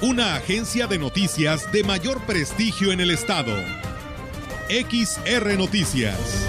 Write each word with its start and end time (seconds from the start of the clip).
una 0.00 0.36
agencia 0.36 0.86
de 0.86 0.96
noticias 0.96 1.72
de 1.72 1.82
mayor 1.82 2.24
prestigio 2.24 2.92
en 2.92 3.00
el 3.00 3.10
estado. 3.10 3.52
XR 4.68 5.58
Noticias. 5.58 6.46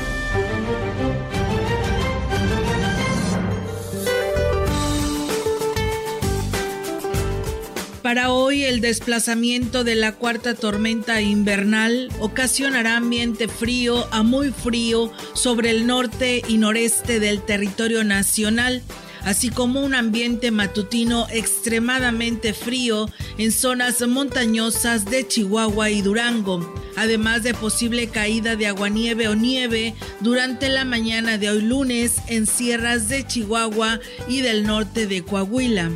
Para 8.04 8.32
hoy 8.32 8.64
el 8.66 8.82
desplazamiento 8.82 9.84
de 9.84 9.96
la 9.96 10.14
cuarta 10.14 10.54
tormenta 10.54 11.22
invernal 11.22 12.10
ocasionará 12.20 12.98
ambiente 12.98 13.48
frío 13.48 14.08
a 14.12 14.22
muy 14.22 14.52
frío 14.52 15.12
sobre 15.34 15.72
el 15.72 15.88
norte 15.88 16.44
y 16.48 16.58
noreste 16.58 17.20
del 17.20 17.42
territorio 17.42 18.04
nacional 18.04 18.84
así 19.24 19.50
como 19.50 19.82
un 19.82 19.94
ambiente 19.94 20.52
matutino 20.52 21.28
extremadamente 21.32 22.54
frío 22.54 23.10
en 23.38 23.52
zonas 23.52 24.06
montañosas 24.08 25.06
de 25.06 25.28
Chihuahua 25.28 25.90
y 25.90 26.02
Durango, 26.02 26.74
además 26.96 27.44
de 27.44 27.54
posible 27.54 28.08
caída 28.08 28.56
de 28.56 28.68
aguanieve 28.68 29.28
o 29.28 29.36
nieve 29.36 29.96
durante 30.20 30.70
la 30.70 30.86
mañana 30.86 31.38
de 31.38 31.50
hoy 31.50 31.62
lunes 31.62 32.18
en 32.28 32.48
sierras 32.48 33.10
de 33.10 33.26
Chihuahua 33.26 34.00
y 34.28 34.42
del 34.42 34.66
norte 34.66 35.08
de 35.08 35.24
Coahuila. 35.24 35.92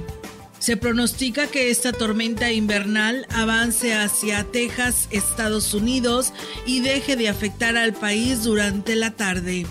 Se 0.64 0.78
pronostica 0.78 1.48
que 1.48 1.72
esta 1.72 1.92
tormenta 1.92 2.54
invernal 2.54 3.28
avance 3.30 3.94
hacia 3.94 4.46
Texas, 4.46 5.10
Estados 5.12 5.74
Unidos, 5.74 6.32
y 6.66 6.80
deje 6.80 7.18
de 7.18 7.28
afectar 7.28 7.76
al 7.76 7.92
país 7.92 8.44
durante 8.46 8.96
la 8.96 9.12
tarde. 9.12 9.66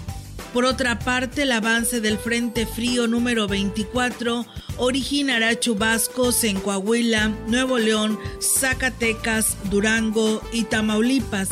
Por 0.53 0.67
otra 0.67 0.99
parte, 0.99 1.43
el 1.43 1.53
avance 1.53 2.03
del 2.03 2.19
Frente 2.19 2.67
Frío 2.67 3.07
número 3.07 3.49
24 3.49 4.45
originará 4.77 5.59
chubascos 5.59 6.45
en 6.45 6.61
Coahuila, 6.61 7.29
Nuevo 7.47 7.79
León, 7.79 8.19
Zacatecas, 8.41 9.57
Durango 9.71 10.43
y 10.53 10.65
Tamaulipas. 10.65 11.49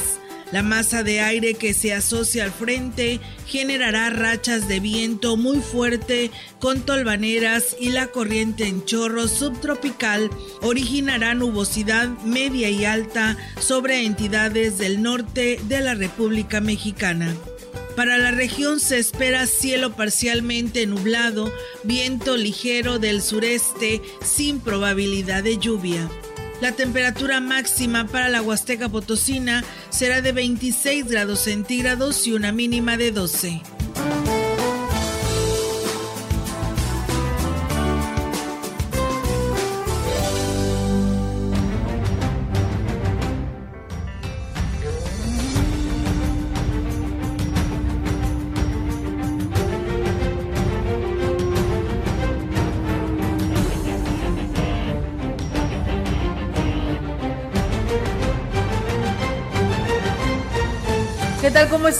La 0.52 0.62
masa 0.62 1.02
de 1.02 1.20
aire 1.20 1.54
que 1.54 1.72
se 1.72 1.94
asocia 1.94 2.44
al 2.44 2.50
frente 2.50 3.20
generará 3.46 4.10
rachas 4.10 4.68
de 4.68 4.80
viento 4.80 5.36
muy 5.36 5.60
fuerte 5.60 6.30
con 6.58 6.80
tolvaneras 6.80 7.76
y 7.80 7.90
la 7.90 8.08
corriente 8.08 8.66
en 8.66 8.84
chorro 8.84 9.28
subtropical 9.28 10.28
originará 10.60 11.34
nubosidad 11.34 12.08
media 12.24 12.68
y 12.68 12.84
alta 12.84 13.36
sobre 13.60 14.04
entidades 14.04 14.76
del 14.78 15.02
norte 15.02 15.60
de 15.68 15.80
la 15.80 15.94
República 15.94 16.60
Mexicana. 16.60 17.34
Para 17.96 18.18
la 18.18 18.30
región 18.30 18.80
se 18.80 18.98
espera 18.98 19.46
cielo 19.46 19.94
parcialmente 19.94 20.86
nublado, 20.86 21.52
viento 21.84 22.36
ligero 22.36 22.98
del 22.98 23.20
sureste 23.20 24.00
sin 24.22 24.60
probabilidad 24.60 25.42
de 25.42 25.58
lluvia. 25.58 26.08
La 26.60 26.72
temperatura 26.72 27.40
máxima 27.40 28.06
para 28.06 28.28
la 28.28 28.42
Huasteca 28.42 28.88
Potosina 28.88 29.64
será 29.88 30.20
de 30.20 30.32
26 30.32 31.06
grados 31.06 31.40
centígrados 31.40 32.26
y 32.26 32.32
una 32.32 32.52
mínima 32.52 32.96
de 32.96 33.12
12. 33.12 33.62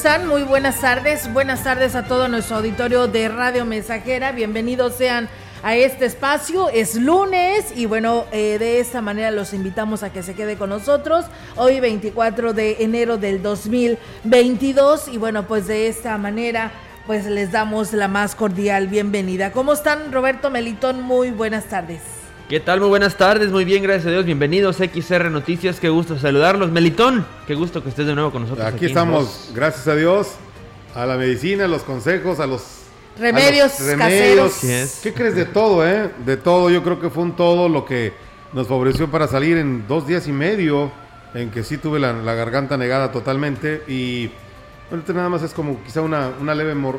Están? 0.00 0.28
Muy 0.28 0.44
buenas 0.44 0.80
tardes. 0.80 1.30
Buenas 1.30 1.62
tardes 1.62 1.94
a 1.94 2.06
todo 2.06 2.26
nuestro 2.26 2.56
auditorio 2.56 3.06
de 3.06 3.28
Radio 3.28 3.66
Mensajera. 3.66 4.32
Bienvenidos 4.32 4.94
sean 4.94 5.28
a 5.62 5.76
este 5.76 6.06
espacio. 6.06 6.70
Es 6.70 6.94
lunes 6.94 7.70
y 7.76 7.84
bueno, 7.84 8.24
eh, 8.32 8.56
de 8.58 8.80
esta 8.80 9.02
manera 9.02 9.30
los 9.30 9.52
invitamos 9.52 10.02
a 10.02 10.10
que 10.10 10.22
se 10.22 10.34
quede 10.34 10.56
con 10.56 10.70
nosotros. 10.70 11.26
Hoy 11.54 11.80
24 11.80 12.54
de 12.54 12.82
enero 12.82 13.18
del 13.18 13.42
2022 13.42 15.08
y 15.08 15.18
bueno, 15.18 15.46
pues 15.46 15.66
de 15.66 15.88
esta 15.88 16.16
manera 16.16 16.72
pues 17.06 17.26
les 17.26 17.52
damos 17.52 17.92
la 17.92 18.08
más 18.08 18.34
cordial 18.34 18.88
bienvenida. 18.88 19.52
¿Cómo 19.52 19.74
están 19.74 20.12
Roberto 20.12 20.48
Melitón? 20.48 21.02
Muy 21.02 21.30
buenas 21.30 21.66
tardes. 21.66 22.19
¿Qué 22.50 22.58
tal? 22.58 22.80
Muy 22.80 22.88
buenas 22.88 23.16
tardes, 23.16 23.52
muy 23.52 23.64
bien, 23.64 23.80
gracias 23.80 24.06
a 24.06 24.10
Dios. 24.10 24.24
Bienvenidos 24.24 24.80
a 24.80 24.84
XR 24.84 25.30
Noticias, 25.30 25.78
qué 25.78 25.88
gusto 25.88 26.18
saludarlos. 26.18 26.72
Melitón, 26.72 27.24
qué 27.46 27.54
gusto 27.54 27.80
que 27.80 27.90
estés 27.90 28.08
de 28.08 28.14
nuevo 28.16 28.32
con 28.32 28.42
nosotros. 28.42 28.66
Aquí, 28.66 28.86
estamos, 28.86 29.52
gracias 29.54 29.86
a 29.86 29.94
Dios, 29.94 30.32
a 30.96 31.06
la 31.06 31.16
medicina, 31.16 31.66
a 31.66 31.68
los 31.68 31.84
consejos, 31.84 32.40
a 32.40 32.48
los 32.48 32.62
remedios, 33.16 33.78
a 33.78 33.82
los 33.84 33.90
remedios. 33.92 34.52
caseros. 34.54 34.98
¿Qué 35.00 35.14
crees 35.14 35.36
de 35.36 35.44
todo, 35.44 35.86
eh? 35.86 36.10
De 36.26 36.36
todo, 36.36 36.70
yo 36.70 36.82
creo 36.82 37.00
que 37.00 37.08
fue 37.08 37.22
un 37.22 37.36
todo 37.36 37.68
lo 37.68 37.84
que 37.84 38.14
nos 38.52 38.66
favoreció 38.66 39.08
para 39.08 39.28
salir 39.28 39.56
en 39.56 39.86
dos 39.86 40.08
días 40.08 40.26
y 40.26 40.32
medio, 40.32 40.90
en 41.34 41.52
que 41.52 41.62
sí 41.62 41.78
tuve 41.78 42.00
la, 42.00 42.14
la 42.14 42.34
garganta 42.34 42.76
negada 42.76 43.12
totalmente 43.12 43.84
y 43.86 44.28
ahorita 44.90 45.12
nada 45.12 45.28
más 45.28 45.44
es 45.44 45.52
como 45.52 45.80
quizá 45.84 46.00
una, 46.00 46.32
una 46.40 46.56
leve, 46.56 46.74
mor, 46.74 46.98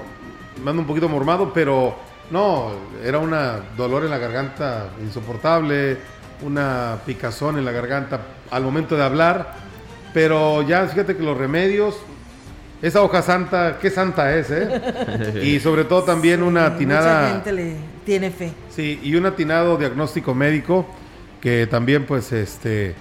mando 0.63 0.81
un 0.81 0.87
poquito 0.87 1.09
mormado, 1.09 1.51
pero 1.53 1.97
no, 2.31 2.71
era 3.03 3.19
un 3.19 3.35
dolor 3.77 4.03
en 4.03 4.09
la 4.09 4.17
garganta 4.17 4.89
insoportable, 5.01 5.97
una 6.41 6.97
picazón 7.05 7.57
en 7.57 7.65
la 7.65 7.71
garganta 7.71 8.21
al 8.49 8.63
momento 8.63 8.95
de 8.95 9.03
hablar, 9.03 9.53
pero 10.13 10.61
ya 10.61 10.87
fíjate 10.87 11.15
que 11.15 11.23
los 11.23 11.37
remedios, 11.37 11.97
esa 12.81 13.01
hoja 13.01 13.21
santa, 13.21 13.77
qué 13.79 13.89
santa 13.89 14.35
es, 14.35 14.49
¿eh? 14.49 15.41
y 15.43 15.59
sobre 15.59 15.83
todo 15.83 16.03
también 16.03 16.41
una 16.41 16.65
atinada... 16.67 17.21
Mucha 17.21 17.33
gente 17.33 17.51
le 17.51 17.75
tiene 18.05 18.31
fe. 18.31 18.53
Sí, 18.69 18.99
y 19.03 19.15
un 19.15 19.25
atinado 19.25 19.77
diagnóstico 19.77 20.33
médico 20.33 20.87
que 21.41 21.67
también 21.67 22.05
pues 22.05 22.31
este 22.31 22.95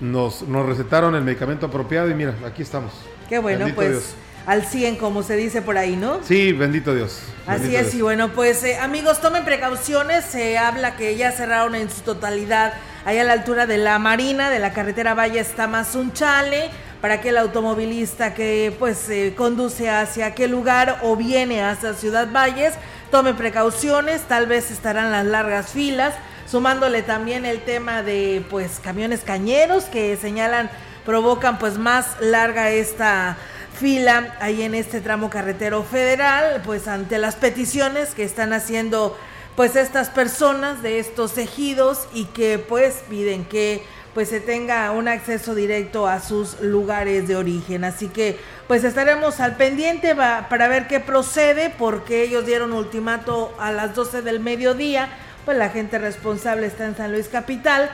nos, 0.00 0.42
nos 0.42 0.66
recetaron 0.66 1.14
el 1.14 1.22
medicamento 1.22 1.66
apropiado 1.66 2.10
y 2.10 2.14
mira, 2.14 2.34
aquí 2.46 2.62
estamos. 2.62 2.92
Qué 3.28 3.38
bueno, 3.38 3.66
pues 3.74 4.14
al 4.46 4.64
100, 4.64 4.96
como 4.96 5.24
se 5.24 5.36
dice 5.36 5.60
por 5.60 5.76
ahí, 5.76 5.96
¿no? 5.96 6.22
Sí, 6.22 6.52
bendito 6.52 6.94
Dios. 6.94 7.20
Así 7.46 7.74
es, 7.76 7.94
y 7.94 8.02
bueno, 8.02 8.32
pues 8.32 8.62
eh, 8.62 8.78
amigos, 8.78 9.20
tomen 9.20 9.44
precauciones. 9.44 10.24
Se 10.24 10.56
habla 10.56 10.96
que 10.96 11.16
ya 11.16 11.32
cerraron 11.32 11.74
en 11.74 11.90
su 11.90 12.00
totalidad 12.02 12.72
ahí 13.04 13.18
a 13.18 13.24
la 13.24 13.32
altura 13.32 13.66
de 13.66 13.78
la 13.78 13.98
Marina, 13.98 14.50
de 14.50 14.60
la 14.60 14.72
carretera 14.72 15.14
Valle 15.14 15.42
Tamazunchale, 15.44 16.70
para 17.00 17.14
aquel 17.14 17.36
automovilista 17.36 18.34
que 18.34 18.74
pues 18.78 19.08
eh, 19.10 19.34
conduce 19.36 19.90
hacia 19.90 20.26
aquel 20.26 20.50
lugar 20.50 21.00
o 21.02 21.16
viene 21.16 21.62
hacia 21.62 21.94
Ciudad 21.94 22.28
Valles, 22.32 22.74
tome 23.10 23.34
precauciones, 23.34 24.22
tal 24.22 24.46
vez 24.46 24.70
estarán 24.70 25.12
las 25.12 25.24
largas 25.24 25.70
filas, 25.70 26.14
sumándole 26.48 27.02
también 27.02 27.44
el 27.44 27.60
tema 27.60 28.02
de 28.02 28.44
pues 28.50 28.80
camiones 28.82 29.20
cañeros 29.20 29.84
que 29.84 30.16
señalan 30.16 30.70
provocan 31.04 31.58
pues 31.58 31.78
más 31.78 32.16
larga 32.20 32.70
esta 32.70 33.36
fila 33.76 34.36
ahí 34.40 34.62
en 34.62 34.74
este 34.74 35.00
tramo 35.00 35.30
carretero 35.30 35.84
federal, 35.84 36.62
pues 36.64 36.88
ante 36.88 37.18
las 37.18 37.36
peticiones 37.36 38.14
que 38.14 38.24
están 38.24 38.52
haciendo 38.52 39.16
pues 39.54 39.76
estas 39.76 40.10
personas 40.10 40.82
de 40.82 40.98
estos 40.98 41.38
ejidos 41.38 42.08
y 42.12 42.24
que 42.26 42.58
pues 42.58 43.02
piden 43.08 43.44
que 43.44 43.82
pues 44.14 44.30
se 44.30 44.40
tenga 44.40 44.90
un 44.92 45.08
acceso 45.08 45.54
directo 45.54 46.06
a 46.06 46.20
sus 46.20 46.60
lugares 46.60 47.28
de 47.28 47.36
origen. 47.36 47.84
Así 47.84 48.08
que 48.08 48.38
pues 48.66 48.82
estaremos 48.82 49.40
al 49.40 49.56
pendiente 49.56 50.14
para 50.14 50.68
ver 50.68 50.88
qué 50.88 51.00
procede 51.00 51.70
porque 51.70 52.22
ellos 52.22 52.46
dieron 52.46 52.72
ultimato 52.72 53.54
a 53.60 53.72
las 53.72 53.94
12 53.94 54.22
del 54.22 54.40
mediodía, 54.40 55.10
pues 55.44 55.58
la 55.58 55.68
gente 55.68 55.98
responsable 55.98 56.66
está 56.66 56.86
en 56.86 56.96
San 56.96 57.12
Luis 57.12 57.28
Capital 57.28 57.90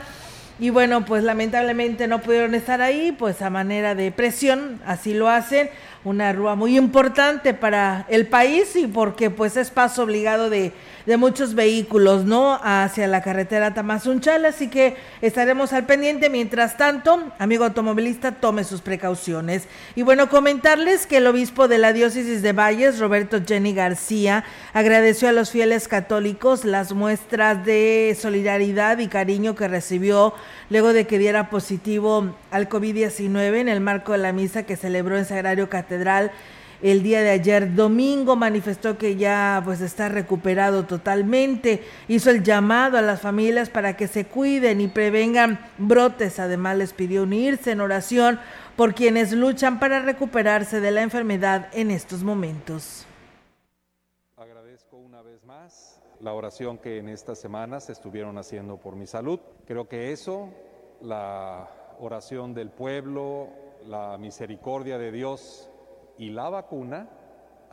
y 0.62 0.70
bueno, 0.70 1.05
pues 1.05 1.25
lamentablemente 1.25 2.06
no 2.06 2.20
pudieron 2.20 2.55
estar 2.55 2.81
ahí, 2.82 3.11
pues 3.11 3.43
a 3.43 3.50
manera 3.50 3.97
de 3.97 4.12
presión, 4.12 4.81
así 4.87 5.12
lo 5.12 5.29
hacen, 5.29 5.69
una 6.05 6.32
rúa 6.32 6.55
muy 6.55 6.79
importante 6.79 7.53
para 7.53 8.06
el 8.09 8.29
país 8.29 8.76
y 8.76 8.87
porque 8.87 9.29
pues 9.29 9.56
es 9.56 9.73
paso 9.73 10.05
obligado 10.05 10.50
de, 10.50 10.70
de 11.06 11.16
muchos 11.16 11.54
vehículos, 11.54 12.25
¿no? 12.25 12.58
Hacia 12.62 13.06
la 13.06 13.22
carretera 13.22 13.75
Tamazunchal, 13.75 14.44
así 14.44 14.69
que 14.69 14.96
estaremos 15.20 15.72
al 15.72 15.87
pendiente. 15.87 16.31
Mientras 16.31 16.76
tanto, 16.76 17.22
amigo 17.38 17.64
automovilista, 17.64 18.32
tome 18.32 18.64
sus 18.64 18.81
precauciones. 18.81 19.64
Y 19.96 20.02
bueno, 20.02 20.28
comentarles 20.28 21.06
que 21.06 21.19
el 21.19 21.26
obispo 21.26 21.69
de 21.69 21.78
la 21.78 21.93
diócesis 21.93 22.43
de 22.43 22.52
Valles, 22.52 22.99
Roberto 22.99 23.40
Jenny 23.46 23.75
García, 23.75 24.44
agradeció 24.72 25.28
a 25.28 25.32
los 25.32 25.50
fieles 25.50 25.88
católicos 25.88 26.64
las 26.64 26.93
muestras 26.93 27.64
de 27.64 28.16
solidaridad 28.20 28.98
y 28.98 29.08
cariño 29.08 29.55
que 29.55 29.69
recibió 29.69 30.34
luego 30.70 30.93
de 30.93 31.06
que 31.06 31.19
diera 31.19 31.50
positivo 31.50 32.34
al 32.50 32.69
COVID-19 32.69 33.56
en 33.56 33.69
el 33.69 33.81
marco 33.81 34.12
de 34.12 34.19
la 34.19 34.32
misa 34.32 34.62
que 34.62 34.76
celebró 34.76 35.19
en 35.19 35.25
Sagrario 35.25 35.69
Catedral 35.69 36.32
el 36.82 37.02
día 37.02 37.23
de 37.23 37.31
ayer 37.31 37.75
domingo 37.75 38.34
manifestó 38.34 38.99
que 38.99 39.17
ya 39.17 39.62
pues 39.64 39.81
está 39.81 40.08
recuperado 40.08 40.84
totalmente, 40.84 41.84
hizo 42.08 42.31
el 42.31 42.43
llamado 42.43 42.99
a 42.99 43.02
las 43.02 43.20
familias 43.20 43.70
para 43.70 43.96
que 43.96 44.08
se 44.08 44.26
cuiden 44.26 44.81
y 44.81 44.88
prevengan 44.88 45.61
brotes, 45.79 46.40
además 46.40 46.76
les 46.76 46.93
pidió 46.93 47.23
unirse 47.23 47.70
en 47.70 47.81
oración 47.81 48.40
por 48.76 48.94
quienes 48.94 49.32
luchan 49.32 49.79
para 49.79 50.00
recuperarse 50.00 50.81
de 50.81 50.90
la 50.90 51.02
enfermedad 51.02 51.69
en 51.73 51.90
estos 51.90 52.25
momentos. 52.25 53.06
Agradezco 54.37 54.96
una 54.96 55.23
vez 55.23 55.44
más 55.44 56.00
la 56.20 56.34
oración 56.34 56.79
que 56.79 56.99
en 56.99 57.08
estas 57.08 57.38
semanas 57.38 57.90
estuvieron 57.90 58.38
haciendo 58.38 58.76
por 58.76 58.96
mi 58.96 59.06
salud. 59.06 59.40
Creo 59.67 59.88
que 59.88 60.12
eso, 60.12 60.49
la 61.00 61.69
oración 61.99 62.55
del 62.55 62.70
pueblo, 62.70 63.49
la 63.87 64.19
misericordia 64.19 64.99
de 64.99 65.12
Dios, 65.12 65.69
y 66.22 66.30
la 66.30 66.48
vacuna 66.48 67.08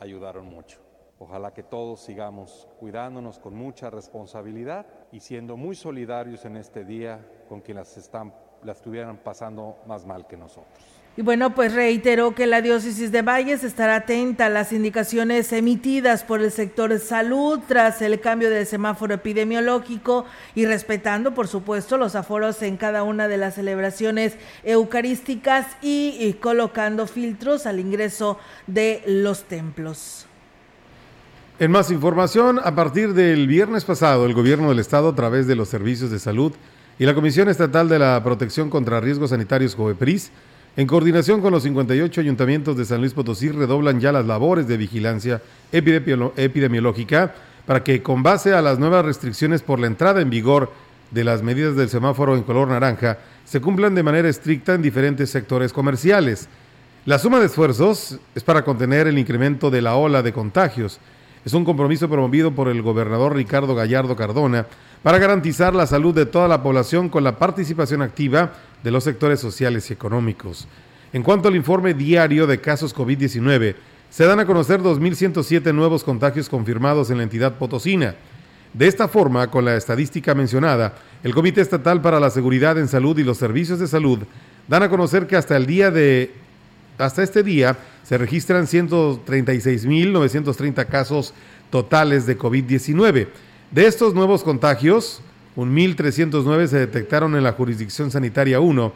ayudaron 0.00 0.46
mucho. 0.46 0.80
Ojalá 1.20 1.54
que 1.54 1.62
todos 1.62 2.00
sigamos 2.00 2.66
cuidándonos 2.80 3.38
con 3.38 3.54
mucha 3.54 3.90
responsabilidad 3.90 4.86
y 5.12 5.20
siendo 5.20 5.56
muy 5.56 5.76
solidarios 5.76 6.44
en 6.44 6.56
este 6.56 6.84
día 6.84 7.24
con 7.48 7.60
quienes 7.60 7.96
están, 7.96 8.34
la 8.64 8.72
estuvieran 8.72 9.18
pasando 9.18 9.76
más 9.86 10.04
mal 10.04 10.26
que 10.26 10.36
nosotros. 10.36 10.99
Y 11.16 11.22
bueno, 11.22 11.56
pues 11.56 11.74
reiteró 11.74 12.36
que 12.36 12.46
la 12.46 12.62
diócesis 12.62 13.10
de 13.10 13.22
Valles 13.22 13.64
estará 13.64 13.96
atenta 13.96 14.46
a 14.46 14.48
las 14.48 14.72
indicaciones 14.72 15.52
emitidas 15.52 16.22
por 16.22 16.40
el 16.40 16.52
sector 16.52 16.96
salud 17.00 17.58
tras 17.66 18.00
el 18.00 18.20
cambio 18.20 18.48
del 18.48 18.64
semáforo 18.64 19.14
epidemiológico 19.14 20.24
y 20.54 20.66
respetando, 20.66 21.34
por 21.34 21.48
supuesto, 21.48 21.96
los 21.96 22.14
aforos 22.14 22.62
en 22.62 22.76
cada 22.76 23.02
una 23.02 23.26
de 23.26 23.38
las 23.38 23.56
celebraciones 23.56 24.34
eucarísticas 24.62 25.66
y, 25.82 26.34
colocando 26.40 27.08
filtros 27.08 27.66
al 27.66 27.80
ingreso 27.80 28.38
de 28.68 29.02
los 29.04 29.42
templos. 29.44 30.26
En 31.58 31.72
más 31.72 31.90
información, 31.90 32.60
a 32.62 32.74
partir 32.76 33.14
del 33.14 33.48
viernes 33.48 33.84
pasado, 33.84 34.26
el 34.26 34.32
gobierno 34.32 34.68
del 34.68 34.78
estado, 34.78 35.08
a 35.08 35.14
través 35.16 35.48
de 35.48 35.56
los 35.56 35.68
servicios 35.68 36.10
de 36.12 36.20
salud 36.20 36.52
y 37.00 37.04
la 37.04 37.14
Comisión 37.14 37.48
Estatal 37.48 37.88
de 37.88 37.98
la 37.98 38.22
Protección 38.22 38.70
contra 38.70 39.00
Riesgos 39.00 39.30
Sanitarios, 39.30 39.74
COEPRIS, 39.74 40.30
en 40.76 40.86
coordinación 40.86 41.40
con 41.40 41.52
los 41.52 41.64
58 41.64 42.20
ayuntamientos 42.20 42.76
de 42.76 42.84
San 42.84 43.00
Luis 43.00 43.12
Potosí, 43.12 43.50
redoblan 43.50 44.00
ya 44.00 44.12
las 44.12 44.26
labores 44.26 44.68
de 44.68 44.76
vigilancia 44.76 45.42
epidemiológica 45.72 47.34
para 47.66 47.82
que, 47.82 48.02
con 48.02 48.22
base 48.22 48.54
a 48.54 48.62
las 48.62 48.78
nuevas 48.78 49.04
restricciones 49.04 49.62
por 49.62 49.80
la 49.80 49.88
entrada 49.88 50.20
en 50.20 50.30
vigor 50.30 50.72
de 51.10 51.24
las 51.24 51.42
medidas 51.42 51.74
del 51.74 51.88
semáforo 51.88 52.36
en 52.36 52.44
color 52.44 52.68
naranja, 52.68 53.18
se 53.44 53.60
cumplan 53.60 53.96
de 53.96 54.04
manera 54.04 54.28
estricta 54.28 54.74
en 54.74 54.82
diferentes 54.82 55.28
sectores 55.30 55.72
comerciales. 55.72 56.48
La 57.04 57.18
suma 57.18 57.40
de 57.40 57.46
esfuerzos 57.46 58.20
es 58.34 58.44
para 58.44 58.64
contener 58.64 59.08
el 59.08 59.18
incremento 59.18 59.70
de 59.70 59.82
la 59.82 59.96
ola 59.96 60.22
de 60.22 60.32
contagios. 60.32 61.00
Es 61.44 61.52
un 61.52 61.64
compromiso 61.64 62.08
promovido 62.08 62.52
por 62.52 62.68
el 62.68 62.82
gobernador 62.82 63.34
Ricardo 63.34 63.74
Gallardo 63.74 64.14
Cardona 64.14 64.66
para 65.02 65.18
garantizar 65.18 65.74
la 65.74 65.86
salud 65.86 66.14
de 66.14 66.26
toda 66.26 66.48
la 66.48 66.62
población 66.62 67.08
con 67.08 67.24
la 67.24 67.38
participación 67.38 68.02
activa 68.02 68.52
de 68.82 68.90
los 68.90 69.04
sectores 69.04 69.40
sociales 69.40 69.90
y 69.90 69.92
económicos. 69.92 70.66
En 71.12 71.22
cuanto 71.22 71.48
al 71.48 71.56
informe 71.56 71.94
diario 71.94 72.46
de 72.46 72.60
casos 72.60 72.94
COVID-19, 72.94 73.74
se 74.10 74.24
dan 74.24 74.40
a 74.40 74.46
conocer 74.46 74.80
2.107 74.80 75.74
nuevos 75.74 76.04
contagios 76.04 76.48
confirmados 76.48 77.10
en 77.10 77.18
la 77.18 77.22
entidad 77.22 77.58
potosina. 77.58 78.14
De 78.72 78.86
esta 78.86 79.08
forma, 79.08 79.50
con 79.50 79.64
la 79.64 79.76
estadística 79.76 80.34
mencionada, 80.34 80.94
el 81.24 81.34
Comité 81.34 81.60
Estatal 81.60 82.00
para 82.00 82.20
la 82.20 82.30
Seguridad 82.30 82.78
en 82.78 82.88
Salud 82.88 83.18
y 83.18 83.24
los 83.24 83.38
Servicios 83.38 83.80
de 83.80 83.88
Salud 83.88 84.20
dan 84.68 84.82
a 84.82 84.88
conocer 84.88 85.26
que 85.26 85.36
hasta 85.36 85.56
el 85.56 85.66
día 85.66 85.90
de 85.90 86.32
hasta 86.98 87.22
este 87.22 87.42
día 87.42 87.78
se 88.02 88.18
registran 88.18 88.66
136.930 88.66 90.86
casos 90.86 91.32
totales 91.70 92.26
de 92.26 92.38
COVID-19. 92.38 93.28
De 93.70 93.86
estos 93.86 94.14
nuevos 94.14 94.42
contagios, 94.42 95.20
1.309 95.56 96.66
se 96.66 96.78
detectaron 96.78 97.36
en 97.36 97.44
la 97.44 97.52
jurisdicción 97.52 98.10
sanitaria 98.10 98.58
1, 98.58 98.92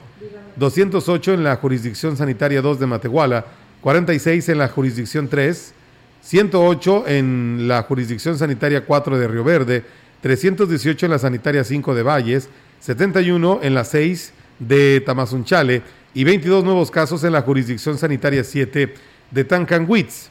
208 0.56 1.34
en 1.34 1.44
la 1.44 1.54
jurisdicción 1.54 2.16
sanitaria 2.16 2.60
2 2.60 2.80
de 2.80 2.86
Matehuala, 2.86 3.46
46 3.82 4.48
en 4.48 4.58
la 4.58 4.66
jurisdicción 4.66 5.28
3, 5.28 5.74
108 6.22 7.04
en 7.06 7.68
la 7.68 7.82
jurisdicción 7.82 8.36
sanitaria 8.36 8.84
4 8.84 9.16
de 9.16 9.28
Río 9.28 9.44
Verde, 9.44 9.84
318 10.22 11.06
en 11.06 11.12
la 11.12 11.20
sanitaria 11.20 11.62
5 11.62 11.94
de 11.94 12.02
Valles, 12.02 12.48
71 12.80 13.60
en 13.62 13.74
la 13.74 13.84
6 13.84 14.32
de 14.58 15.00
Tamazunchale 15.02 15.82
y 16.14 16.24
22 16.24 16.64
nuevos 16.64 16.90
casos 16.90 17.22
en 17.22 17.32
la 17.32 17.42
jurisdicción 17.42 17.96
sanitaria 17.96 18.42
7 18.42 18.92
de 19.30 19.44
Tancanwitz. 19.44 20.30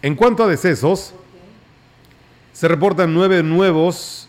En 0.00 0.14
cuanto 0.14 0.44
a 0.44 0.48
decesos, 0.48 1.12
se 2.62 2.68
reportan 2.68 3.12
9 3.12 3.42
nuevos 3.42 4.28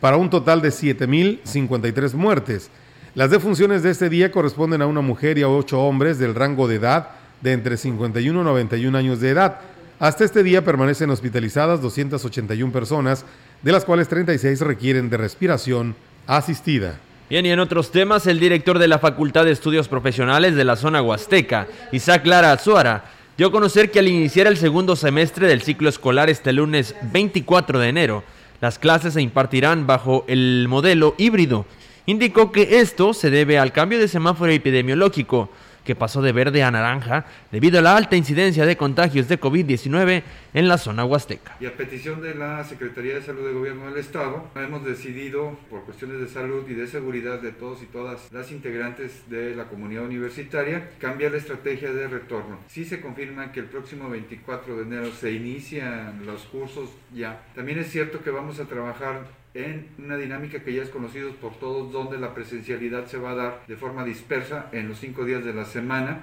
para 0.00 0.16
un 0.16 0.28
total 0.28 0.60
de 0.60 0.70
7.053 0.70 2.12
muertes. 2.14 2.70
Las 3.14 3.30
defunciones 3.30 3.84
de 3.84 3.90
este 3.90 4.08
día 4.08 4.32
corresponden 4.32 4.82
a 4.82 4.88
una 4.88 5.00
mujer 5.00 5.38
y 5.38 5.42
a 5.42 5.48
ocho 5.48 5.80
hombres 5.80 6.18
del 6.18 6.34
rango 6.34 6.66
de 6.66 6.74
edad 6.74 7.10
de 7.40 7.52
entre 7.52 7.76
51 7.76 8.40
y 8.40 8.44
91 8.44 8.98
años 8.98 9.20
de 9.20 9.28
edad. 9.28 9.60
Hasta 10.00 10.24
este 10.24 10.42
día 10.42 10.64
permanecen 10.64 11.10
hospitalizadas 11.10 11.80
281 11.80 12.72
personas, 12.72 13.24
de 13.62 13.70
las 13.70 13.84
cuales 13.84 14.08
36 14.08 14.60
requieren 14.62 15.08
de 15.08 15.18
respiración 15.18 15.94
asistida. 16.26 16.98
Bien, 17.30 17.46
y 17.46 17.50
en 17.50 17.60
otros 17.60 17.92
temas, 17.92 18.26
el 18.26 18.40
director 18.40 18.80
de 18.80 18.88
la 18.88 18.98
Facultad 18.98 19.44
de 19.44 19.52
Estudios 19.52 19.86
Profesionales 19.86 20.56
de 20.56 20.64
la 20.64 20.74
zona 20.74 21.00
Huasteca, 21.00 21.68
Isaac 21.92 22.26
Lara 22.26 22.50
Azuara, 22.50 23.04
dio 23.42 23.48
a 23.48 23.50
conocer 23.50 23.90
que 23.90 23.98
al 23.98 24.06
iniciar 24.06 24.46
el 24.46 24.56
segundo 24.56 24.94
semestre 24.94 25.48
del 25.48 25.62
ciclo 25.62 25.88
escolar 25.88 26.30
este 26.30 26.52
lunes 26.52 26.94
24 27.10 27.80
de 27.80 27.88
enero, 27.88 28.22
las 28.60 28.78
clases 28.78 29.14
se 29.14 29.20
impartirán 29.20 29.84
bajo 29.84 30.24
el 30.28 30.66
modelo 30.68 31.16
híbrido. 31.18 31.66
Indicó 32.06 32.52
que 32.52 32.78
esto 32.78 33.12
se 33.14 33.30
debe 33.30 33.58
al 33.58 33.72
cambio 33.72 33.98
de 33.98 34.06
semáforo 34.06 34.52
epidemiológico 34.52 35.50
que 35.84 35.94
pasó 35.94 36.22
de 36.22 36.32
verde 36.32 36.62
a 36.62 36.70
naranja 36.70 37.24
debido 37.50 37.78
a 37.78 37.82
la 37.82 37.96
alta 37.96 38.16
incidencia 38.16 38.66
de 38.66 38.76
contagios 38.76 39.28
de 39.28 39.40
COVID-19 39.40 40.22
en 40.54 40.68
la 40.68 40.78
zona 40.78 41.04
huasteca. 41.04 41.56
Y 41.60 41.66
a 41.66 41.76
petición 41.76 42.20
de 42.20 42.34
la 42.34 42.62
Secretaría 42.64 43.14
de 43.14 43.22
Salud 43.22 43.44
del 43.44 43.54
Gobierno 43.54 43.86
del 43.86 43.98
Estado, 43.98 44.48
hemos 44.56 44.84
decidido, 44.84 45.56
por 45.70 45.84
cuestiones 45.84 46.20
de 46.20 46.28
salud 46.28 46.68
y 46.68 46.74
de 46.74 46.86
seguridad 46.86 47.40
de 47.40 47.52
todos 47.52 47.82
y 47.82 47.86
todas 47.86 48.32
las 48.32 48.50
integrantes 48.50 49.28
de 49.28 49.54
la 49.54 49.64
comunidad 49.64 50.04
universitaria, 50.04 50.90
cambiar 50.98 51.32
la 51.32 51.38
estrategia 51.38 51.92
de 51.92 52.08
retorno. 52.08 52.58
Si 52.68 52.84
se 52.84 53.00
confirma 53.00 53.52
que 53.52 53.60
el 53.60 53.66
próximo 53.66 54.08
24 54.08 54.76
de 54.76 54.82
enero 54.82 55.12
se 55.12 55.32
inician 55.32 56.24
los 56.26 56.42
cursos 56.44 56.90
ya. 57.14 57.42
También 57.54 57.78
es 57.78 57.90
cierto 57.90 58.22
que 58.22 58.30
vamos 58.30 58.60
a 58.60 58.64
trabajar 58.64 59.41
en 59.54 59.88
una 59.98 60.16
dinámica 60.16 60.62
que 60.64 60.72
ya 60.72 60.82
es 60.82 60.88
conocida 60.88 61.26
por 61.40 61.54
todos, 61.58 61.92
donde 61.92 62.18
la 62.18 62.34
presencialidad 62.34 63.06
se 63.06 63.18
va 63.18 63.32
a 63.32 63.34
dar 63.34 63.62
de 63.68 63.76
forma 63.76 64.04
dispersa 64.04 64.66
en 64.72 64.88
los 64.88 64.98
cinco 64.98 65.24
días 65.24 65.44
de 65.44 65.52
la 65.52 65.64
semana. 65.64 66.20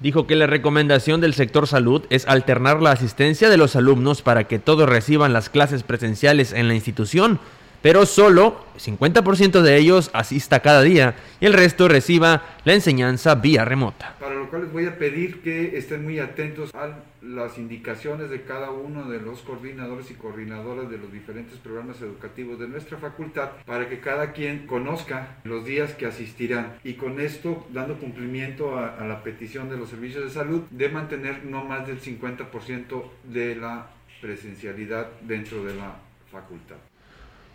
Dijo 0.00 0.26
que 0.26 0.36
la 0.36 0.46
recomendación 0.46 1.22
del 1.22 1.32
sector 1.32 1.66
salud 1.66 2.04
es 2.10 2.28
alternar 2.28 2.82
la 2.82 2.90
asistencia 2.90 3.48
de 3.48 3.56
los 3.56 3.76
alumnos 3.76 4.20
para 4.20 4.44
que 4.44 4.58
todos 4.58 4.86
reciban 4.86 5.32
las 5.32 5.48
clases 5.48 5.82
presenciales 5.82 6.52
en 6.52 6.68
la 6.68 6.74
institución, 6.74 7.40
pero 7.82 8.06
solo 8.06 8.64
50% 8.78 9.62
de 9.62 9.76
ellos 9.76 10.10
asista 10.12 10.60
cada 10.60 10.82
día 10.82 11.14
y 11.40 11.46
el 11.46 11.52
resto 11.52 11.88
reciba 11.88 12.42
la 12.64 12.74
enseñanza 12.74 13.34
vía 13.34 13.64
remota. 13.64 14.14
Para 14.20 14.34
lo 14.34 14.48
cual 14.48 14.62
les 14.62 14.72
voy 14.72 14.86
a 14.86 14.98
pedir 14.98 15.42
que 15.42 15.76
estén 15.76 16.04
muy 16.04 16.18
atentos 16.18 16.74
a 16.74 16.98
las 17.22 17.58
indicaciones 17.58 18.30
de 18.30 18.42
cada 18.42 18.70
uno 18.70 19.08
de 19.10 19.20
los 19.20 19.40
coordinadores 19.40 20.10
y 20.10 20.14
coordinadoras 20.14 20.88
de 20.90 20.98
los 20.98 21.12
diferentes 21.12 21.58
programas 21.58 22.00
educativos 22.00 22.58
de 22.58 22.68
nuestra 22.68 22.98
facultad 22.98 23.50
para 23.64 23.88
que 23.88 24.00
cada 24.00 24.32
quien 24.32 24.66
conozca 24.66 25.38
los 25.44 25.64
días 25.64 25.94
que 25.94 26.06
asistirán 26.06 26.76
y 26.84 26.94
con 26.94 27.20
esto 27.20 27.66
dando 27.72 27.98
cumplimiento 27.98 28.78
a, 28.78 28.96
a 28.96 29.06
la 29.06 29.22
petición 29.22 29.68
de 29.68 29.76
los 29.76 29.90
servicios 29.90 30.24
de 30.24 30.30
salud 30.30 30.62
de 30.70 30.88
mantener 30.88 31.44
no 31.44 31.64
más 31.64 31.86
del 31.86 32.00
50% 32.00 33.02
de 33.24 33.56
la 33.56 33.88
presencialidad 34.20 35.08
dentro 35.22 35.64
de 35.64 35.74
la 35.74 35.96
facultad. 36.30 36.76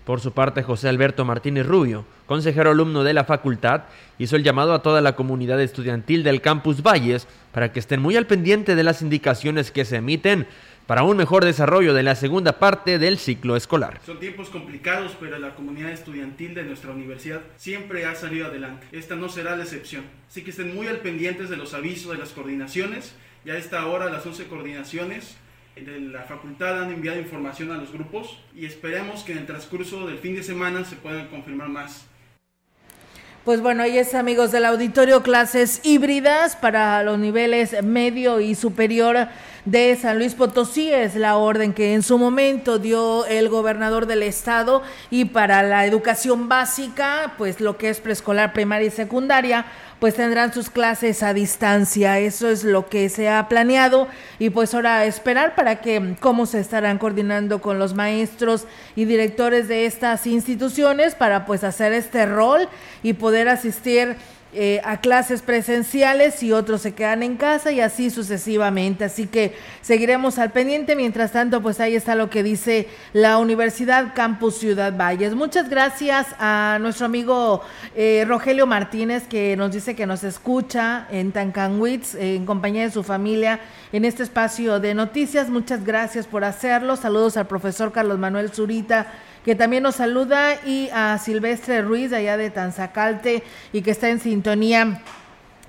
Por 0.05 0.19
su 0.19 0.31
parte, 0.31 0.63
José 0.63 0.89
Alberto 0.89 1.25
Martínez 1.25 1.65
Rubio, 1.65 2.05
consejero 2.25 2.71
alumno 2.71 3.03
de 3.03 3.13
la 3.13 3.23
facultad, 3.23 3.83
hizo 4.17 4.35
el 4.35 4.43
llamado 4.43 4.73
a 4.73 4.81
toda 4.81 4.99
la 4.99 5.15
comunidad 5.15 5.61
estudiantil 5.61 6.23
del 6.23 6.41
campus 6.41 6.81
Valles 6.81 7.27
para 7.51 7.71
que 7.71 7.79
estén 7.79 8.01
muy 8.01 8.17
al 8.17 8.25
pendiente 8.25 8.75
de 8.75 8.83
las 8.83 9.01
indicaciones 9.03 9.69
que 9.71 9.85
se 9.85 9.97
emiten 9.97 10.47
para 10.87 11.03
un 11.03 11.17
mejor 11.17 11.45
desarrollo 11.45 11.93
de 11.93 12.03
la 12.03 12.15
segunda 12.15 12.57
parte 12.57 12.97
del 12.97 13.19
ciclo 13.19 13.55
escolar. 13.55 14.01
Son 14.05 14.19
tiempos 14.19 14.49
complicados, 14.49 15.15
pero 15.19 15.37
la 15.37 15.53
comunidad 15.53 15.91
estudiantil 15.91 16.55
de 16.55 16.63
nuestra 16.63 16.91
universidad 16.91 17.41
siempre 17.55 18.05
ha 18.05 18.15
salido 18.15 18.47
adelante. 18.47 18.87
Esta 18.91 19.15
no 19.15 19.29
será 19.29 19.55
la 19.55 19.63
excepción. 19.63 20.03
Así 20.27 20.43
que 20.43 20.49
estén 20.49 20.75
muy 20.75 20.87
al 20.87 20.97
pendientes 20.97 21.49
de 21.49 21.57
los 21.57 21.73
avisos 21.75 22.11
de 22.11 22.17
las 22.17 22.31
coordinaciones. 22.31 23.13
Ya 23.45 23.53
a 23.53 23.57
esta 23.57 23.85
hora 23.85 24.09
las 24.09 24.25
11 24.25 24.47
coordinaciones 24.47 25.37
de 25.75 25.99
la 25.99 26.23
facultad 26.23 26.83
han 26.83 26.91
enviado 26.91 27.19
información 27.19 27.71
a 27.71 27.77
los 27.77 27.91
grupos 27.91 28.37
y 28.53 28.65
esperemos 28.65 29.23
que 29.23 29.31
en 29.31 29.39
el 29.39 29.45
transcurso 29.45 30.05
del 30.07 30.17
fin 30.17 30.35
de 30.35 30.43
semana 30.43 30.83
se 30.85 30.95
puedan 30.95 31.27
confirmar 31.27 31.69
más. 31.69 32.05
Pues 33.45 33.59
bueno, 33.59 33.81
ahí 33.81 33.97
es 33.97 34.13
amigos 34.13 34.51
del 34.51 34.65
auditorio, 34.65 35.23
clases 35.23 35.81
híbridas 35.83 36.55
para 36.55 37.01
los 37.01 37.17
niveles 37.17 37.81
medio 37.81 38.39
y 38.39 38.53
superior 38.53 39.29
de 39.65 39.95
San 39.95 40.19
Luis 40.19 40.35
Potosí. 40.35 40.93
Es 40.93 41.15
la 41.15 41.37
orden 41.37 41.73
que 41.73 41.95
en 41.95 42.03
su 42.03 42.19
momento 42.19 42.77
dio 42.77 43.25
el 43.25 43.49
gobernador 43.49 44.05
del 44.05 44.21
estado 44.21 44.83
y 45.09 45.25
para 45.25 45.63
la 45.63 45.87
educación 45.87 46.49
básica, 46.49 47.33
pues 47.39 47.59
lo 47.61 47.79
que 47.79 47.89
es 47.89 47.99
preescolar, 47.99 48.53
primaria 48.53 48.89
y 48.89 48.91
secundaria, 48.91 49.65
pues 50.01 50.15
tendrán 50.15 50.51
sus 50.51 50.71
clases 50.71 51.21
a 51.21 51.31
distancia. 51.31 52.17
Eso 52.17 52.49
es 52.49 52.63
lo 52.63 52.89
que 52.89 53.07
se 53.07 53.29
ha 53.29 53.47
planeado 53.47 54.07
y 54.39 54.49
pues 54.49 54.73
ahora 54.73 55.05
esperar 55.05 55.53
para 55.53 55.79
que 55.79 56.15
cómo 56.19 56.47
se 56.47 56.59
estarán 56.59 56.97
coordinando 56.97 57.61
con 57.61 57.77
los 57.77 57.93
maestros 57.93 58.65
y 58.95 59.05
directores 59.05 59.67
de 59.67 59.85
estas 59.85 60.25
instituciones 60.25 61.13
para 61.13 61.45
pues 61.45 61.63
hacer 61.63 61.93
este 61.93 62.25
rol 62.25 62.67
y 63.03 63.13
poder 63.13 63.47
asistir 63.47 64.15
eh, 64.53 64.81
a 64.83 64.99
clases 64.99 65.41
presenciales 65.41 66.43
y 66.43 66.51
otros 66.51 66.81
se 66.81 66.93
quedan 66.93 67.23
en 67.23 67.37
casa 67.37 67.71
y 67.71 67.79
así 67.79 68.09
sucesivamente. 68.09 69.05
Así 69.05 69.27
que 69.27 69.55
seguiremos 69.81 70.39
al 70.39 70.51
pendiente. 70.51 70.97
Mientras 70.97 71.31
tanto, 71.31 71.61
pues 71.61 71.79
ahí 71.79 71.95
está 71.95 72.15
lo 72.15 72.29
que 72.29 72.43
dice 72.43 72.89
la 73.13 73.37
Universidad 73.37 74.13
Campus 74.13 74.57
Ciudad 74.57 74.93
Valles. 74.97 75.35
Muchas 75.35 75.69
gracias 75.69 76.27
a 76.37 76.79
nuestro 76.81 77.05
amigo 77.05 77.61
eh, 77.95 78.25
Rogelio 78.27 78.67
Martínez 78.67 79.23
que 79.27 79.55
nos 79.55 79.71
dice 79.71 79.95
que 79.95 80.05
nos 80.05 80.25
escucha 80.25 81.07
en 81.11 81.31
Tancanwitz 81.31 82.15
en 82.15 82.45
compañía 82.45 82.83
de 82.83 82.91
su 82.91 83.03
familia 83.03 83.61
en 83.93 84.03
este 84.03 84.23
espacio 84.23 84.81
de 84.81 84.93
noticias. 84.93 85.49
Muchas 85.49 85.85
gracias 85.85 86.27
por 86.27 86.43
hacerlo. 86.43 86.97
Saludos 86.97 87.37
al 87.37 87.47
profesor 87.47 87.93
Carlos 87.93 88.19
Manuel 88.19 88.51
Zurita 88.51 89.07
que 89.43 89.55
también 89.55 89.83
nos 89.83 89.95
saluda, 89.95 90.55
y 90.65 90.89
a 90.93 91.17
Silvestre 91.17 91.81
Ruiz, 91.81 92.13
allá 92.13 92.37
de 92.37 92.49
Tanzacalte, 92.49 93.43
y 93.73 93.81
que 93.81 93.91
está 93.91 94.09
en 94.09 94.19
sintonía 94.19 95.01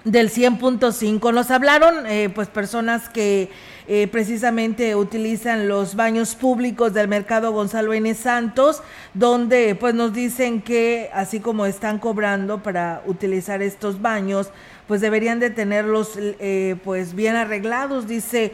del 0.05 0.31
100.5. 0.31 1.33
Nos 1.33 1.51
hablaron 1.51 2.07
eh, 2.07 2.29
pues 2.35 2.49
personas 2.49 3.09
que 3.09 3.51
eh, 3.89 4.09
precisamente 4.09 4.95
utilizan 4.95 5.69
los 5.69 5.95
baños 5.95 6.35
públicos 6.35 6.93
del 6.93 7.09
mercado 7.09 7.53
Gonzalo 7.53 7.93
N. 7.95 8.13
Santos, 8.15 8.83
donde 9.15 9.75
pues 9.75 9.95
nos 9.95 10.13
dicen 10.13 10.61
que 10.61 11.11
así 11.15 11.41
como 11.41 11.67
están 11.67 11.99
cobrando 11.99 12.63
para 12.63 13.03
utilizar 13.07 13.63
estos 13.63 14.03
baños, 14.03 14.51
pues 14.89 15.01
deberían 15.01 15.41
de 15.41 15.51
tenerlos 15.51 16.19
eh, 16.19 16.77
pues 16.85 17.15
bien 17.15 17.37
arreglados. 17.37 18.07
Dice, 18.07 18.53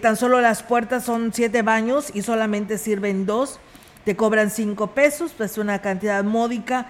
tan 0.00 0.16
solo 0.16 0.40
las 0.40 0.62
puertas 0.62 1.04
son 1.04 1.32
siete 1.32 1.62
baños 1.62 2.10
y 2.14 2.22
solamente 2.22 2.78
sirven 2.78 3.26
dos 3.26 3.58
te 4.04 4.16
cobran 4.16 4.50
cinco 4.50 4.88
pesos, 4.88 5.32
pues 5.36 5.58
una 5.58 5.80
cantidad 5.80 6.24
módica, 6.24 6.86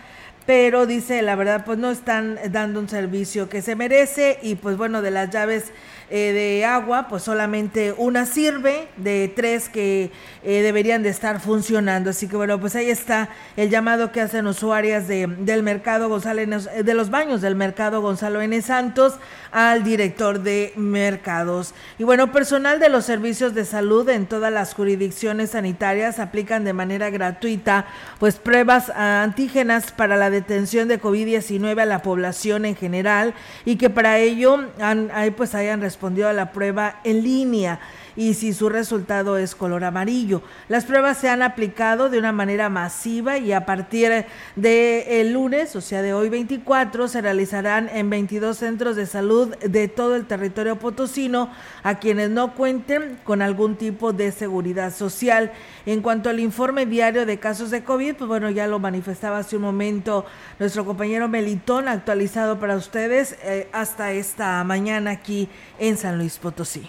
pero 0.46 0.86
dice, 0.86 1.22
la 1.22 1.36
verdad, 1.36 1.64
pues 1.64 1.78
no 1.78 1.90
están 1.90 2.38
dando 2.50 2.80
un 2.80 2.88
servicio 2.88 3.48
que 3.48 3.62
se 3.62 3.76
merece 3.76 4.38
y 4.42 4.56
pues 4.56 4.76
bueno, 4.76 5.02
de 5.02 5.10
las 5.10 5.30
llaves 5.30 5.72
eh, 6.14 6.32
de 6.34 6.66
agua, 6.66 7.08
pues 7.08 7.22
solamente 7.22 7.94
una 7.96 8.26
sirve 8.26 8.86
de 8.98 9.32
tres 9.34 9.70
que 9.70 10.10
eh, 10.42 10.60
deberían 10.60 11.02
de 11.02 11.08
estar 11.08 11.40
funcionando. 11.40 12.10
Así 12.10 12.28
que 12.28 12.36
bueno, 12.36 12.60
pues 12.60 12.76
ahí 12.76 12.90
está 12.90 13.30
el 13.56 13.70
llamado 13.70 14.12
que 14.12 14.20
hacen 14.20 14.46
usuarias 14.46 15.08
de, 15.08 15.26
del 15.26 15.62
mercado 15.62 16.10
Gonzalo, 16.10 16.42
eh, 16.42 16.82
de 16.84 16.92
los 16.92 17.08
baños 17.08 17.40
del 17.40 17.54
mercado 17.54 18.02
Gonzalo 18.02 18.42
N. 18.42 18.60
Santos 18.60 19.14
al 19.52 19.84
director 19.84 20.40
de 20.40 20.74
mercados. 20.76 21.72
Y 21.98 22.04
bueno, 22.04 22.30
personal 22.30 22.78
de 22.78 22.90
los 22.90 23.06
servicios 23.06 23.54
de 23.54 23.64
salud 23.64 24.06
en 24.10 24.26
todas 24.26 24.52
las 24.52 24.74
jurisdicciones 24.74 25.52
sanitarias 25.52 26.18
aplican 26.18 26.62
de 26.64 26.74
manera 26.74 27.08
gratuita 27.08 27.86
pues 28.18 28.34
pruebas 28.34 28.90
antígenas 28.90 29.92
para 29.92 30.18
la 30.18 30.28
detención 30.28 30.88
de 30.88 31.00
COVID-19 31.00 31.80
a 31.80 31.86
la 31.86 32.02
población 32.02 32.66
en 32.66 32.76
general 32.76 33.32
y 33.64 33.76
que 33.76 33.88
para 33.88 34.18
ello 34.18 34.58
han, 34.78 35.10
pues 35.38 35.54
hayan 35.54 35.80
respondido 35.80 36.01
respondió 36.02 36.28
a 36.28 36.32
la 36.32 36.50
prueba 36.50 36.98
en 37.04 37.22
línea 37.22 37.78
y 38.16 38.34
si 38.34 38.52
su 38.52 38.68
resultado 38.68 39.36
es 39.38 39.54
color 39.54 39.84
amarillo. 39.84 40.42
Las 40.68 40.84
pruebas 40.84 41.18
se 41.18 41.28
han 41.28 41.42
aplicado 41.42 42.10
de 42.10 42.18
una 42.18 42.32
manera 42.32 42.68
masiva 42.68 43.38
y 43.38 43.52
a 43.52 43.66
partir 43.66 44.24
de 44.56 45.20
el 45.20 45.32
lunes, 45.32 45.76
o 45.76 45.80
sea 45.80 46.02
de 46.02 46.12
hoy 46.12 46.28
24, 46.28 47.08
se 47.08 47.20
realizarán 47.20 47.88
en 47.88 48.10
22 48.10 48.56
centros 48.56 48.96
de 48.96 49.06
salud 49.06 49.54
de 49.56 49.88
todo 49.88 50.16
el 50.16 50.26
territorio 50.26 50.78
potosino 50.78 51.50
a 51.82 51.98
quienes 51.98 52.30
no 52.30 52.54
cuenten 52.54 53.18
con 53.24 53.42
algún 53.42 53.76
tipo 53.76 54.12
de 54.12 54.32
seguridad 54.32 54.92
social. 54.94 55.52
En 55.86 56.00
cuanto 56.00 56.30
al 56.30 56.40
informe 56.40 56.86
diario 56.86 57.26
de 57.26 57.38
casos 57.38 57.70
de 57.70 57.84
COVID, 57.84 58.16
pues 58.16 58.28
bueno, 58.28 58.50
ya 58.50 58.66
lo 58.66 58.78
manifestaba 58.78 59.38
hace 59.38 59.56
un 59.56 59.62
momento 59.62 60.24
nuestro 60.58 60.84
compañero 60.84 61.28
Melitón, 61.28 61.88
actualizado 61.88 62.58
para 62.58 62.76
ustedes 62.76 63.36
eh, 63.42 63.68
hasta 63.72 64.12
esta 64.12 64.62
mañana 64.64 65.10
aquí 65.12 65.48
en 65.78 65.96
San 65.96 66.18
Luis 66.18 66.38
Potosí. 66.38 66.88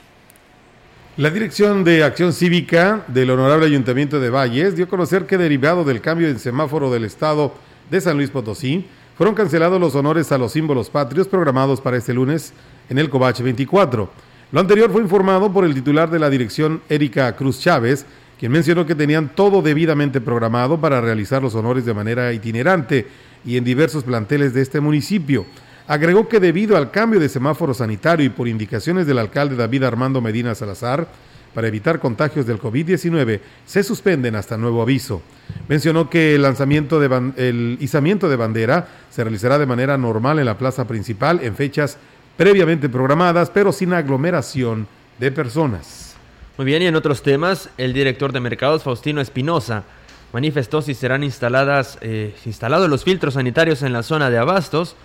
La 1.15 1.29
Dirección 1.29 1.83
de 1.83 2.03
Acción 2.03 2.33
Cívica 2.33 3.03
del 3.07 3.29
Honorable 3.29 3.67
Ayuntamiento 3.67 4.19
de 4.19 4.31
Valles 4.31 4.75
dio 4.75 4.85
a 4.85 4.89
conocer 4.89 5.27
que 5.27 5.37
derivado 5.37 5.83
del 5.83 6.01
cambio 6.01 6.25
del 6.25 6.39
semáforo 6.39 6.91
del 6.91 7.05
Estado 7.05 7.53
de 7.91 8.01
San 8.01 8.17
Luis 8.17 8.31
Potosí, 8.31 8.87
fueron 9.15 9.35
cancelados 9.35 9.79
los 9.79 9.93
honores 9.93 10.31
a 10.31 10.39
los 10.39 10.53
símbolos 10.53 10.89
patrios 10.89 11.27
programados 11.27 11.81
para 11.81 11.97
este 11.97 12.15
lunes 12.15 12.51
en 12.89 12.97
el 12.97 13.11
Cobach 13.11 13.39
24. 13.41 14.09
Lo 14.51 14.59
anterior 14.59 14.91
fue 14.91 15.03
informado 15.03 15.53
por 15.53 15.65
el 15.65 15.75
titular 15.75 16.09
de 16.09 16.17
la 16.17 16.31
dirección, 16.31 16.81
Erika 16.89 17.35
Cruz 17.35 17.59
Chávez, 17.59 18.07
quien 18.39 18.51
mencionó 18.51 18.87
que 18.87 18.95
tenían 18.95 19.35
todo 19.35 19.61
debidamente 19.61 20.19
programado 20.19 20.81
para 20.81 20.99
realizar 20.99 21.43
los 21.43 21.53
honores 21.53 21.85
de 21.85 21.93
manera 21.93 22.33
itinerante 22.33 23.05
y 23.45 23.57
en 23.57 23.63
diversos 23.63 24.03
planteles 24.03 24.55
de 24.55 24.63
este 24.63 24.79
municipio. 24.79 25.45
Agregó 25.87 26.29
que 26.29 26.39
debido 26.39 26.77
al 26.77 26.91
cambio 26.91 27.19
de 27.19 27.27
semáforo 27.27 27.73
sanitario 27.73 28.25
y 28.25 28.29
por 28.29 28.47
indicaciones 28.47 29.05
del 29.05 29.19
alcalde 29.19 29.55
David 29.55 29.83
Armando 29.83 30.21
Medina 30.21 30.55
Salazar, 30.55 31.07
para 31.53 31.67
evitar 31.67 31.99
contagios 31.99 32.45
del 32.45 32.59
COVID-19 32.59 33.39
se 33.65 33.83
suspenden 33.83 34.35
hasta 34.35 34.57
nuevo 34.57 34.81
aviso. 34.81 35.21
Mencionó 35.67 36.09
que 36.09 36.35
el 36.35 36.41
lanzamiento 36.41 36.99
de 36.99 37.77
izamiento 37.79 38.27
de 38.27 38.35
bandera 38.35 38.87
se 39.11 39.23
realizará 39.23 39.59
de 39.59 39.65
manera 39.65 39.97
normal 39.97 40.39
en 40.39 40.45
la 40.45 40.57
plaza 40.57 40.87
principal 40.87 41.41
en 41.43 41.55
fechas 41.55 41.97
previamente 42.37 42.89
programadas, 42.89 43.49
pero 43.49 43.71
sin 43.71 43.93
aglomeración 43.93 44.87
de 45.19 45.31
personas. 45.31 46.15
Muy 46.57 46.65
bien, 46.65 46.81
y 46.81 46.87
en 46.87 46.95
otros 46.95 47.21
temas, 47.21 47.69
el 47.77 47.93
director 47.93 48.31
de 48.31 48.39
mercados 48.39 48.83
Faustino 48.83 49.21
Espinosa 49.21 49.83
manifestó 50.31 50.81
si 50.81 50.95
serán 50.95 51.23
instaladas 51.23 51.99
eh, 52.01 52.33
instalados 52.45 52.89
los 52.89 53.03
filtros 53.03 53.35
sanitarios 53.35 53.83
en 53.83 53.93
la 53.93 54.01
zona 54.01 54.31
de 54.31 54.39
abastos 54.39 54.95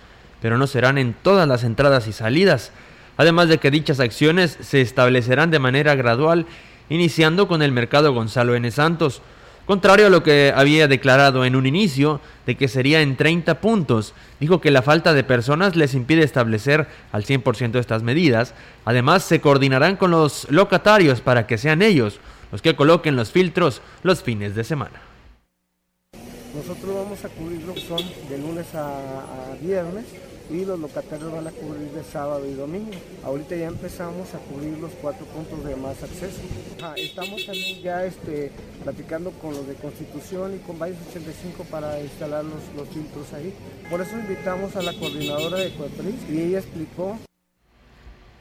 pero 0.41 0.57
no 0.57 0.67
serán 0.67 0.97
en 0.97 1.13
todas 1.13 1.47
las 1.47 1.63
entradas 1.63 2.07
y 2.07 2.13
salidas, 2.13 2.71
además 3.17 3.49
de 3.49 3.57
que 3.57 3.71
dichas 3.71 3.99
acciones 3.99 4.57
se 4.61 4.81
establecerán 4.81 5.51
de 5.51 5.59
manera 5.59 5.95
gradual, 5.95 6.45
iniciando 6.89 7.47
con 7.47 7.61
el 7.61 7.71
mercado 7.71 8.13
Gonzalo 8.13 8.55
N. 8.55 8.69
Santos, 8.71 9.21
contrario 9.65 10.07
a 10.07 10.09
lo 10.09 10.23
que 10.23 10.51
había 10.55 10.87
declarado 10.87 11.45
en 11.45 11.55
un 11.55 11.67
inicio 11.67 12.21
de 12.45 12.55
que 12.55 12.67
sería 12.67 13.01
en 13.01 13.15
30 13.15 13.61
puntos. 13.61 14.15
Dijo 14.39 14.61
que 14.61 14.71
la 14.71 14.81
falta 14.81 15.13
de 15.13 15.23
personas 15.23 15.75
les 15.75 15.93
impide 15.93 16.23
establecer 16.23 16.87
al 17.11 17.23
100% 17.23 17.77
estas 17.77 18.01
medidas. 18.01 18.55
Además, 18.85 19.23
se 19.23 19.41
coordinarán 19.41 19.95
con 19.95 20.09
los 20.09 20.47
locatarios 20.49 21.21
para 21.21 21.45
que 21.45 21.59
sean 21.59 21.83
ellos 21.83 22.19
los 22.51 22.63
que 22.63 22.75
coloquen 22.75 23.15
los 23.15 23.31
filtros 23.31 23.81
los 24.01 24.23
fines 24.23 24.55
de 24.55 24.63
semana. 24.63 25.01
Nosotros 26.55 26.95
vamos 26.95 27.23
a 27.23 27.29
cubrirlo 27.29 27.75
de 27.75 28.37
lunes 28.39 28.73
a 28.73 29.55
viernes 29.61 30.05
y 30.49 30.65
los 30.65 30.79
locatarios 30.79 31.31
van 31.31 31.47
a 31.47 31.51
cubrir 31.51 31.89
de 31.91 32.03
sábado 32.03 32.47
y 32.47 32.53
domingo. 32.53 32.91
Ahorita 33.23 33.55
ya 33.55 33.67
empezamos 33.67 34.33
a 34.33 34.39
cubrir 34.39 34.77
los 34.79 34.91
cuatro 35.01 35.25
puntos 35.27 35.63
de 35.63 35.75
más 35.75 36.01
acceso. 36.01 36.41
estamos 36.95 37.45
también 37.45 37.81
ya 37.81 38.05
este, 38.05 38.51
platicando 38.83 39.31
con 39.31 39.53
los 39.53 39.67
de 39.67 39.75
Constitución 39.75 40.55
y 40.55 40.59
con 40.59 40.79
Valles 40.79 40.97
85 41.09 41.63
para 41.65 42.01
instalar 42.01 42.43
los, 42.43 42.61
los 42.75 42.87
filtros 42.89 43.31
ahí. 43.33 43.53
Por 43.89 44.01
eso 44.01 44.17
invitamos 44.17 44.75
a 44.75 44.81
la 44.81 44.93
coordinadora 44.93 45.57
de 45.57 45.71
COEPRIS 45.73 46.29
y 46.29 46.41
ella 46.41 46.59
explicó 46.59 47.17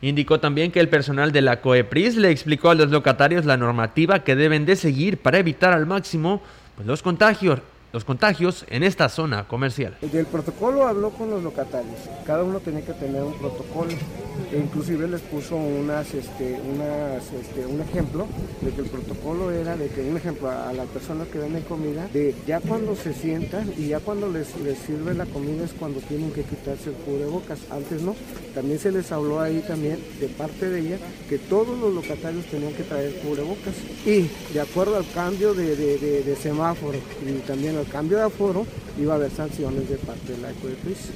Indicó 0.01 0.39
también 0.39 0.71
que 0.71 0.79
el 0.79 0.89
personal 0.89 1.33
de 1.33 1.43
la 1.43 1.61
COEPRIS 1.61 2.17
le 2.17 2.31
explicó 2.31 2.71
a 2.71 2.77
los 2.77 2.91
locatarios 2.91 3.45
la 3.45 3.57
normativa 3.57 4.23
que 4.23 4.37
deben 4.37 4.65
de 4.65 4.77
seguir 4.77 5.19
para 5.19 5.39
evitar 5.39 5.73
al 5.73 5.87
máximo 5.87 6.41
pues, 6.77 6.87
los 6.87 7.03
contagios 7.03 7.61
los 7.93 8.05
contagios 8.05 8.65
en 8.69 8.83
esta 8.83 9.09
zona 9.09 9.49
comercial. 9.49 9.97
El 10.01 10.27
protocolo 10.27 10.87
habló 10.87 11.11
con 11.11 11.31
los 11.31 11.43
locatarios, 11.43 11.97
cada 12.27 12.45
uno 12.45 12.61
tenía 12.61 12.85
que 12.85 12.93
tener 12.93 13.23
un 13.23 13.35
protocolo, 13.35 13.91
e 14.53 14.59
inclusive 14.59 15.09
les 15.09 15.21
puso 15.23 15.57
unas, 15.57 16.13
este, 16.15 16.61
unas, 16.75 17.23
este, 17.33 17.67
un 17.67 17.81
ejemplo 17.81 18.27
de 18.61 18.71
que 18.71 18.83
el 18.83 18.89
protocolo 18.89 19.51
era 19.51 19.77
de 19.77 19.89
que, 19.89 20.03
un 20.03 20.17
ejemplo, 20.17 20.51
a 20.51 20.73
las 20.73 20.87
personas 20.89 21.29
que 21.29 21.39
venden 21.39 21.63
comida, 21.63 22.09
de 22.13 22.35
ya 22.47 22.61
cuando 22.61 22.95
se 22.95 23.15
sientan 23.15 23.73
y 23.77 23.89
ya 23.89 24.01
cuando 24.01 24.31
les, 24.31 24.59
les 24.61 24.79
sirve 24.79 25.15
la 25.15 25.27
comida 25.27 25.65
es 25.65 25.73
cuando 25.73 26.01
tienen 26.01 26.31
que 26.33 26.43
quitarse 26.43 26.91
el 26.91 26.97
cubrebocas, 26.97 27.59
antes 27.71 28.03
no, 28.03 28.15
también 28.55 28.79
se 28.79 28.93
les 28.93 29.11
habló 29.13 29.41
ahí 29.41 29.65
también 29.67 29.99
de 30.21 30.29
parte 30.29 30.69
de 30.69 30.81
ella 30.81 30.99
que 31.29 31.39
todos 31.39 31.79
los 31.79 31.95
locatarios 31.95 32.45
tenían 32.47 32.73
que 32.75 32.83
traer 32.83 33.15
cubrebocas. 33.21 33.75
Y 34.05 34.29
de 34.53 34.61
acuerdo 34.61 34.97
al 34.97 35.11
cambio 35.13 35.55
de, 35.55 35.77
de, 35.77 36.23
de 36.23 36.37
semáforo 36.37 36.99
y 37.27 37.39
también 37.47 37.78
al 37.79 37.87
cambio 37.87 38.19
de 38.19 38.25
aforo 38.25 38.67
iba 38.99 39.15
a 39.15 39.17
haber 39.17 39.31
sanciones 39.31 39.89
de 39.89 39.97
parte 39.97 40.33
de 40.33 40.39
la 40.39 40.51
Ecoepris. 40.51 41.11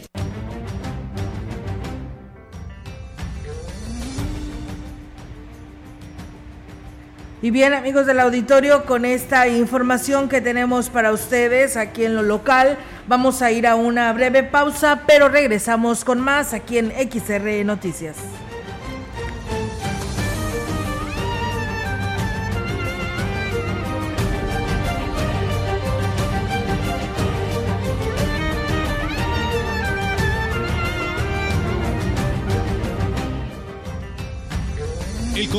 Y 7.45 7.50
bien, 7.50 7.75
amigos 7.75 8.07
del 8.07 8.21
auditorio, 8.21 8.85
con 8.85 9.04
esta 9.04 9.49
información 9.49 10.28
que 10.28 10.40
tenemos 10.40 10.90
para 10.90 11.11
ustedes 11.11 11.76
aquí 11.76 12.04
en 12.04 12.14
lo 12.14 12.23
local, 12.23 12.78
vamos 13.09 13.42
a 13.42 13.50
ir 13.50 13.66
a 13.66 13.75
una 13.75 14.12
breve 14.12 14.45
pausa, 14.45 15.02
pero 15.09 15.28
regresamos 15.28 16.04
con 16.04 16.21
más 16.21 16.54
aquí 16.54 16.78
en 16.78 16.92
XR 16.92 17.64
Noticias. 17.64 18.16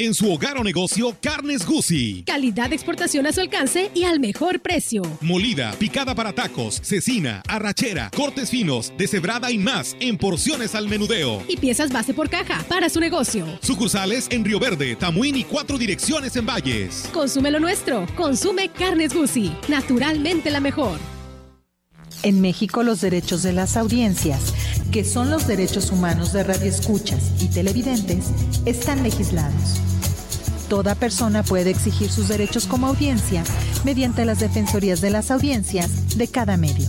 En 0.00 0.14
su 0.14 0.32
hogar 0.32 0.56
o 0.56 0.64
negocio 0.64 1.14
Carnes 1.20 1.66
Gucci. 1.66 2.22
Calidad 2.24 2.70
de 2.70 2.74
exportación 2.74 3.26
a 3.26 3.32
su 3.32 3.40
alcance 3.42 3.90
y 3.94 4.04
al 4.04 4.18
mejor 4.18 4.60
precio. 4.60 5.02
Molida, 5.20 5.72
picada 5.72 6.14
para 6.14 6.32
tacos, 6.32 6.80
cecina, 6.82 7.42
arrachera, 7.46 8.10
cortes 8.16 8.48
finos, 8.48 8.94
deshebrada 8.96 9.50
y 9.50 9.58
más 9.58 9.94
en 10.00 10.16
porciones 10.16 10.74
al 10.74 10.88
menudeo. 10.88 11.42
Y 11.48 11.58
piezas 11.58 11.92
base 11.92 12.14
por 12.14 12.30
caja 12.30 12.64
para 12.66 12.88
su 12.88 12.98
negocio. 12.98 13.44
Sucursales 13.60 14.26
en 14.30 14.42
Río 14.42 14.58
Verde, 14.58 14.96
Tamuín 14.96 15.36
y 15.36 15.44
cuatro 15.44 15.76
direcciones 15.76 16.34
en 16.34 16.46
Valles. 16.46 17.04
Consume 17.12 17.50
lo 17.50 17.60
nuestro. 17.60 18.06
Consume 18.16 18.70
Carnes 18.70 19.12
Gucci. 19.12 19.52
Naturalmente 19.68 20.50
la 20.50 20.60
mejor. 20.60 20.98
En 22.22 22.40
México 22.40 22.82
los 22.82 23.02
derechos 23.02 23.42
de 23.42 23.52
las 23.52 23.76
audiencias, 23.76 24.54
que 24.92 25.04
son 25.04 25.30
los 25.30 25.46
derechos 25.46 25.90
humanos 25.90 26.32
de 26.32 26.44
radioescuchas 26.44 27.32
y 27.40 27.48
televidentes, 27.48 28.26
están 28.66 29.02
legislados. 29.02 29.89
Toda 30.70 30.94
persona 30.94 31.42
puede 31.42 31.70
exigir 31.70 32.12
sus 32.12 32.28
derechos 32.28 32.66
como 32.68 32.86
audiencia 32.86 33.42
mediante 33.82 34.24
las 34.24 34.38
defensorías 34.38 35.00
de 35.00 35.10
las 35.10 35.32
audiencias 35.32 36.16
de 36.16 36.28
cada 36.28 36.56
medio. 36.56 36.88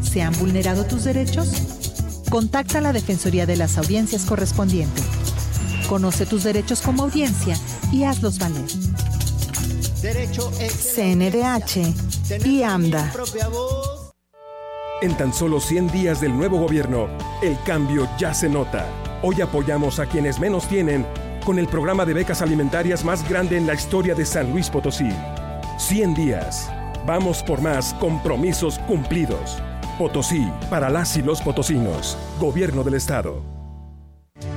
¿Se 0.00 0.22
han 0.22 0.32
vulnerado 0.38 0.84
tus 0.84 1.02
derechos? 1.02 1.50
Contacta 2.30 2.78
a 2.78 2.82
la 2.82 2.92
Defensoría 2.92 3.46
de 3.46 3.56
las 3.56 3.78
Audiencias 3.78 4.24
correspondiente. 4.24 5.02
Conoce 5.88 6.24
tus 6.24 6.44
derechos 6.44 6.82
como 6.82 7.02
audiencia 7.02 7.58
y 7.90 8.04
hazlos 8.04 8.38
valer. 8.38 8.64
CNDH 10.94 12.46
y 12.46 12.62
AMDA. 12.62 13.12
En 15.02 15.16
tan 15.16 15.34
solo 15.34 15.58
100 15.58 15.90
días 15.90 16.20
del 16.20 16.36
nuevo 16.36 16.60
gobierno, 16.60 17.08
el 17.42 17.58
cambio 17.66 18.08
ya 18.20 18.32
se 18.32 18.48
nota. 18.48 18.86
Hoy 19.22 19.40
apoyamos 19.40 19.98
a 19.98 20.06
quienes 20.06 20.38
menos 20.38 20.68
tienen 20.68 21.04
con 21.44 21.58
el 21.58 21.68
programa 21.68 22.04
de 22.04 22.14
becas 22.14 22.42
alimentarias 22.42 23.04
más 23.04 23.28
grande 23.28 23.56
en 23.56 23.66
la 23.66 23.74
historia 23.74 24.14
de 24.14 24.24
San 24.24 24.50
Luis 24.50 24.70
Potosí. 24.70 25.10
100 25.78 26.14
días. 26.14 26.70
Vamos 27.06 27.42
por 27.42 27.60
más 27.60 27.92
compromisos 27.94 28.78
cumplidos. 28.80 29.62
Potosí, 29.98 30.50
para 30.70 30.88
las 30.88 31.16
y 31.16 31.22
los 31.22 31.42
potosinos. 31.42 32.16
Gobierno 32.40 32.82
del 32.82 32.94
Estado. 32.94 33.42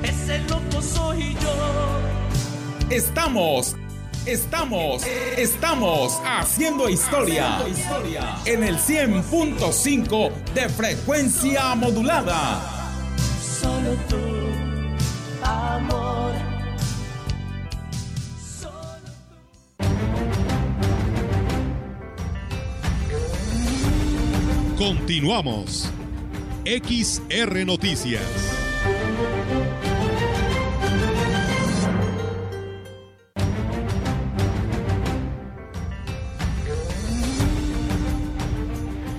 Ese 0.02 0.38
loco 0.40 0.80
soy 0.80 1.34
yo. 1.34 2.90
Estamos, 2.90 3.76
estamos, 4.24 5.04
estamos 5.36 6.20
haciendo 6.24 6.88
historia, 6.88 7.58
en 8.46 8.64
el 8.64 8.78
100.5 8.78 10.32
de 10.54 10.68
frecuencia 10.70 11.74
modulada. 11.74 12.62
Solo 13.60 13.94
tú, 14.08 14.27
Continuamos. 24.78 25.90
XR 26.64 27.66
Noticias. 27.66 28.22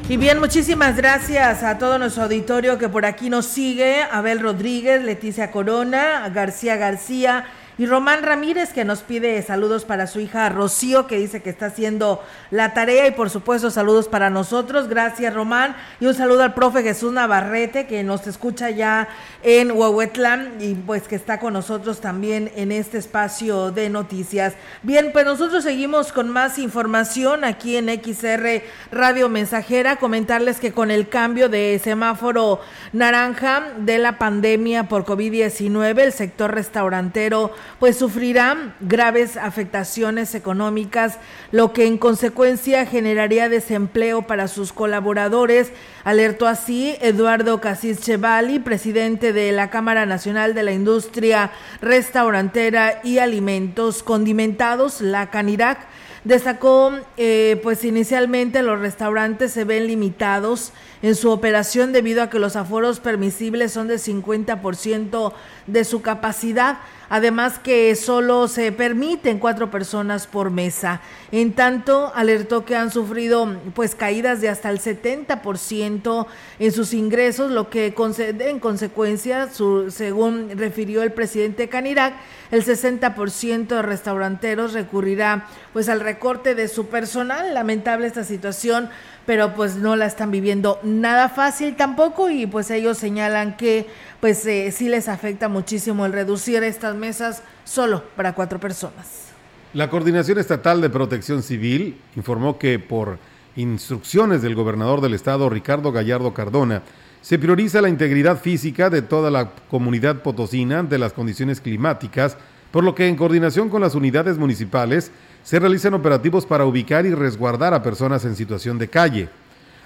Y 0.07 0.15
bien, 0.15 0.39
muchísimas 0.39 0.95
gracias 0.95 1.61
a 1.63 1.77
todo 1.77 1.99
nuestro 1.99 2.23
auditorio 2.23 2.77
que 2.77 2.87
por 2.87 3.05
aquí 3.05 3.29
nos 3.29 3.45
sigue. 3.45 4.03
Abel 4.09 4.39
Rodríguez, 4.39 5.03
Leticia 5.03 5.51
Corona, 5.51 6.29
García 6.33 6.77
García, 6.77 7.45
y 7.79 7.85
Román 7.85 8.23
Ramírez 8.23 8.73
que 8.73 8.83
nos 8.83 9.03
pide 9.03 9.41
saludos 9.41 9.85
para 9.85 10.05
su 10.05 10.19
hija 10.19 10.49
Rocío 10.49 11.07
que 11.07 11.17
dice 11.17 11.41
que 11.41 11.49
está 11.49 11.67
haciendo 11.67 12.21
la 12.51 12.73
tarea 12.73 13.07
y 13.07 13.11
por 13.11 13.29
supuesto 13.29 13.71
saludos 13.71 14.09
para 14.09 14.29
nosotros. 14.29 14.89
Gracias 14.89 15.33
Román 15.33 15.77
y 16.01 16.05
un 16.05 16.13
saludo 16.13 16.43
al 16.43 16.53
profe 16.53 16.83
Jesús 16.83 17.13
Navarrete 17.13 17.87
que 17.87 18.03
nos 18.03 18.27
escucha 18.27 18.69
ya 18.69 19.07
en 19.43 19.71
Huehuetlán 19.71 20.57
y 20.59 20.75
pues 20.75 21.07
que 21.07 21.15
está 21.15 21.39
con 21.39 21.53
nosotros 21.53 22.01
también 22.01 22.51
en 22.57 22.73
este 22.73 22.97
espacio 22.97 23.71
de 23.71 23.89
noticias. 23.89 24.55
Bien, 24.83 25.11
pues 25.13 25.23
nosotros 25.23 25.63
seguimos 25.63 26.11
con 26.11 26.29
más 26.29 26.59
información 26.59 27.45
aquí 27.45 27.77
en 27.77 27.87
XR 27.87 28.61
Radio 28.91 29.29
Mensajera. 29.29 29.95
Comentarles 29.95 30.59
que 30.59 30.73
con 30.73 30.91
el 30.91 31.07
cambio 31.07 31.47
de 31.47 31.79
semáforo 31.81 32.59
naranja 32.91 33.69
de 33.77 33.99
la 33.99 34.17
pandemia 34.17 34.89
por 34.89 35.05
COVID-19, 35.05 35.97
el 35.99 36.11
sector 36.11 36.53
restaurantero 36.53 37.53
pues 37.77 37.97
sufrirán 37.97 38.73
graves 38.79 39.38
afectaciones 39.38 40.34
económicas, 40.36 41.17
lo 41.51 41.73
que 41.73 41.86
en 41.86 41.97
consecuencia 41.97 42.86
generaría 42.86 43.49
desempleo 43.49 44.23
para 44.23 44.47
sus 44.47 44.73
colaboradores, 44.73 45.71
alertó 46.03 46.47
así 46.47 46.95
Eduardo 47.01 47.62
Casís 47.62 48.01
Chevali, 48.01 48.60
presidente 48.60 49.34
de 49.34 49.51
la 49.51 49.69
Cámara 49.69 50.05
Nacional 50.05 50.53
de 50.53 50.63
la 50.63 50.71
Industria 50.71 51.51
Restaurantera 51.82 53.01
y 53.03 53.19
Alimentos 53.19 54.03
Condimentados, 54.03 55.01
la 55.01 55.29
CANIRAC. 55.29 55.88
Destacó, 56.23 56.91
eh, 57.15 57.60
pues 57.63 57.86
inicialmente 57.86 58.62
los 58.62 58.79
restaurantes 58.79 59.53
se 59.53 59.63
ven 59.63 59.88
limitados 59.88 60.73
en 61.01 61.15
su 61.15 61.32
operación 61.32 61.93
debido 61.93 62.21
a 62.21 62.29
que 62.29 62.39
los 62.39 62.58
aforos 62.58 62.99
permisibles 62.99 63.71
son 63.71 63.88
de 63.88 63.95
50% 63.95 65.34
de 65.67 65.84
su 65.86 66.01
capacidad. 66.01 66.79
Además 67.09 67.59
que 67.59 67.95
solo 67.95 68.47
se 68.47 68.71
permiten 68.71 69.39
cuatro 69.39 69.71
personas 69.71 70.27
por 70.27 70.51
mesa. 70.51 71.01
En 71.31 71.53
tanto, 71.53 72.11
alertó 72.15 72.65
que 72.65 72.75
han 72.75 72.91
sufrido 72.91 73.47
pues 73.73 73.95
caídas 73.95 74.41
de 74.41 74.49
hasta 74.49 74.69
el 74.69 74.79
70% 74.79 76.27
en 76.59 76.71
sus 76.71 76.93
ingresos, 76.93 77.51
lo 77.51 77.69
que 77.69 77.93
en 78.39 78.59
consecuencia, 78.59 79.49
su, 79.51 79.91
según 79.91 80.51
refirió 80.55 81.03
el 81.03 81.11
presidente 81.11 81.67
Canirac, 81.67 82.13
el 82.51 82.65
60% 82.65 83.67
de 83.67 83.81
restauranteros 83.81 84.73
recurrirá 84.73 85.47
pues 85.73 85.89
al 85.89 85.99
recorte 85.99 86.55
de 86.55 86.67
su 86.67 86.88
personal. 86.88 87.53
Lamentable 87.53 88.07
esta 88.07 88.23
situación, 88.23 88.89
pero 89.25 89.53
pues 89.53 89.75
no 89.75 89.95
la 89.95 90.05
están 90.05 90.31
viviendo 90.31 90.79
nada 90.83 91.29
fácil 91.29 91.75
tampoco 91.75 92.29
y 92.29 92.47
pues 92.47 92.71
ellos 92.71 92.97
señalan 92.97 93.55
que 93.57 93.88
pues 94.19 94.45
eh, 94.45 94.71
sí 94.71 94.89
les 94.89 95.07
afecta 95.07 95.47
muchísimo 95.49 96.05
el 96.05 96.13
reducir 96.13 96.63
estas 96.63 96.95
mesas 96.95 97.43
solo 97.63 98.03
para 98.15 98.33
cuatro 98.33 98.59
personas. 98.59 99.29
La 99.73 99.89
Coordinación 99.89 100.39
Estatal 100.39 100.81
de 100.81 100.89
Protección 100.89 101.43
Civil 101.43 102.01
informó 102.15 102.57
que 102.57 102.79
por 102.79 103.19
instrucciones 103.55 104.41
del 104.41 104.55
gobernador 104.55 105.01
del 105.01 105.13
estado 105.13 105.49
Ricardo 105.49 105.91
Gallardo 105.91 106.33
Cardona, 106.33 106.81
se 107.21 107.38
prioriza 107.38 107.82
la 107.82 107.89
integridad 107.89 108.39
física 108.39 108.89
de 108.89 109.01
toda 109.01 109.29
la 109.29 109.51
comunidad 109.69 110.21
potosina 110.21 110.79
ante 110.79 110.97
las 110.97 111.13
condiciones 111.13 111.60
climáticas, 111.60 112.38
por 112.71 112.84
lo 112.84 112.95
que 112.95 113.08
en 113.08 113.15
coordinación 113.15 113.69
con 113.69 113.82
las 113.82 113.95
unidades 113.95 114.38
municipales 114.38 115.12
se 115.43 115.60
realizan 115.60 115.93
operativos 115.93 116.45
para 116.45 116.65
ubicar 116.65 117.05
y 117.05 117.13
resguardar 117.13 117.73
a 117.73 117.84
personas 117.84 118.23
en 118.25 118.36
situación 118.36 118.77
de 118.77 118.88
calle. 118.88 119.29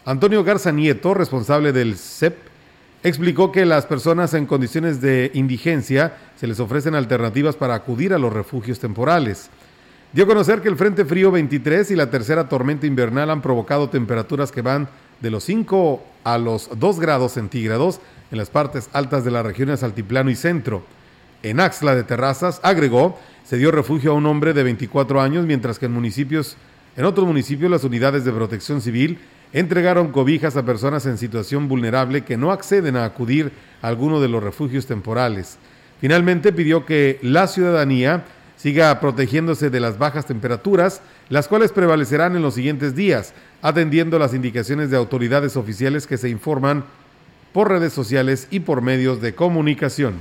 Antonio 0.06 0.44
Garza 0.44 0.72
Nieto, 0.72 1.14
responsable 1.14 1.72
del 1.72 1.96
CEP, 1.96 2.36
explicó 3.04 3.52
que 3.52 3.66
las 3.66 3.86
personas 3.86 4.34
en 4.34 4.46
condiciones 4.46 5.02
de 5.02 5.32
indigencia 5.34 6.18
se 6.36 6.48
les 6.48 6.60
ofrecen 6.60 6.96
alternativas 6.96 7.56
para 7.56 7.76
acudir 7.76 8.14
a 8.14 8.20
los 8.20 8.32
refugios 8.32 8.80
temporales. 8.80 9.50
Dio 10.14 10.26
a 10.26 10.28
conocer 10.28 10.62
que 10.62 10.70
el 10.70 10.78
Frente 10.78 11.06
Frío 11.06 11.32
23 11.32 11.92
y 11.92 11.96
la 11.96 12.10
tercera 12.10 12.48
tormenta 12.48 12.86
invernal 12.86 13.30
han 13.30 13.42
provocado 13.42 13.90
temperaturas 13.90 14.52
que 14.52 14.62
van 14.62 14.88
de 15.24 15.32
los 15.32 15.46
5 15.46 16.04
a 16.26 16.38
los 16.38 16.70
2 16.78 17.00
grados 17.00 17.32
centígrados 17.32 18.02
en 18.30 18.38
las 18.38 18.50
partes 18.50 18.90
altas 18.92 19.24
de 19.24 19.32
las 19.32 19.46
regiones 19.46 19.82
altiplano 19.82 20.30
y 20.30 20.36
centro. 20.36 20.84
En 21.44 21.62
Axla 21.62 21.96
de 21.96 22.04
Terrazas, 22.04 22.60
agregó, 22.62 23.18
se 23.46 23.58
dio 23.58 23.72
refugio 23.72 24.12
a 24.12 24.16
un 24.16 24.26
hombre 24.26 24.54
de 24.54 24.64
24 24.64 25.22
años, 25.22 25.46
mientras 25.46 25.80
que 25.80 25.86
en 25.86 25.94
municipios, 25.94 26.58
en 26.98 27.06
otros 27.06 27.26
municipios 27.26 27.72
las 27.72 27.86
unidades 27.86 28.26
de 28.26 28.34
protección 28.34 28.82
civil 28.82 29.18
entregaron 29.54 30.12
cobijas 30.12 30.58
a 30.58 30.66
personas 30.66 31.06
en 31.06 31.18
situación 31.18 31.70
vulnerable 31.70 32.26
que 32.26 32.36
no 32.36 32.52
acceden 32.52 32.98
a 32.98 33.06
acudir 33.06 33.54
a 33.82 33.88
alguno 33.88 34.20
de 34.20 34.28
los 34.28 34.44
refugios 34.44 34.88
temporales. 34.88 35.58
Finalmente 36.02 36.52
pidió 36.52 36.86
que 36.86 37.18
la 37.22 37.48
ciudadanía 37.48 38.26
siga 38.58 39.00
protegiéndose 39.00 39.70
de 39.70 39.80
las 39.80 39.98
bajas 39.98 40.26
temperaturas, 40.26 41.02
las 41.34 41.48
cuales 41.48 41.72
prevalecerán 41.72 42.36
en 42.36 42.44
los 42.44 42.54
siguientes 42.54 42.94
días, 42.94 43.34
atendiendo 43.64 44.20
las 44.20 44.36
indicaciones 44.36 44.92
de 44.92 44.98
autoridades 44.98 45.58
oficiales 45.58 46.06
que 46.06 46.20
se 46.20 46.30
informan 46.30 46.86
por 47.54 47.70
redes 47.70 47.92
sociales 47.92 48.48
y 48.52 48.60
por 48.60 48.84
medios 48.84 49.20
de 49.20 49.34
comunicación. 49.34 50.14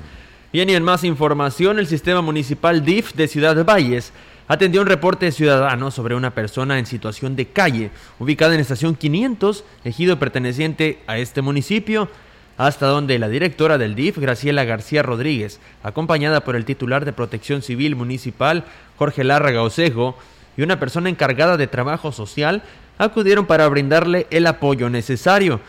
Bien, 0.54 0.70
y 0.70 0.74
en 0.74 0.82
más 0.82 1.04
información, 1.04 1.78
el 1.78 1.86
sistema 1.86 2.22
municipal 2.22 2.82
DIF 2.82 3.12
de 3.12 3.28
Ciudad 3.28 3.62
Valles 3.62 4.14
atendió 4.48 4.80
un 4.80 4.86
reporte 4.86 5.30
ciudadano 5.32 5.90
sobre 5.90 6.14
una 6.14 6.30
persona 6.30 6.78
en 6.78 6.86
situación 6.86 7.36
de 7.36 7.44
calle, 7.44 7.90
ubicada 8.18 8.54
en 8.54 8.60
estación 8.60 8.94
500, 8.94 9.66
ejido 9.84 10.18
perteneciente 10.18 11.00
a 11.06 11.18
este 11.18 11.42
municipio, 11.42 12.08
hasta 12.56 12.86
donde 12.86 13.18
la 13.18 13.28
directora 13.28 13.76
del 13.76 13.94
DIF, 13.94 14.16
Graciela 14.16 14.64
García 14.64 15.02
Rodríguez, 15.02 15.60
acompañada 15.82 16.42
por 16.42 16.56
el 16.56 16.64
titular 16.64 17.04
de 17.04 17.12
Protección 17.12 17.60
Civil 17.60 17.96
Municipal, 17.96 18.64
Jorge 18.96 19.24
Larraga 19.24 19.62
Osejo, 19.62 20.16
y 20.56 20.62
una 20.62 20.78
persona 20.78 21.08
encargada 21.08 21.56
de 21.56 21.66
trabajo 21.66 22.12
social, 22.12 22.62
acudieron 22.98 23.46
para 23.46 23.68
brindarle 23.68 24.26
el 24.30 24.46
apoyo 24.46 24.90
necesario. 24.90 25.60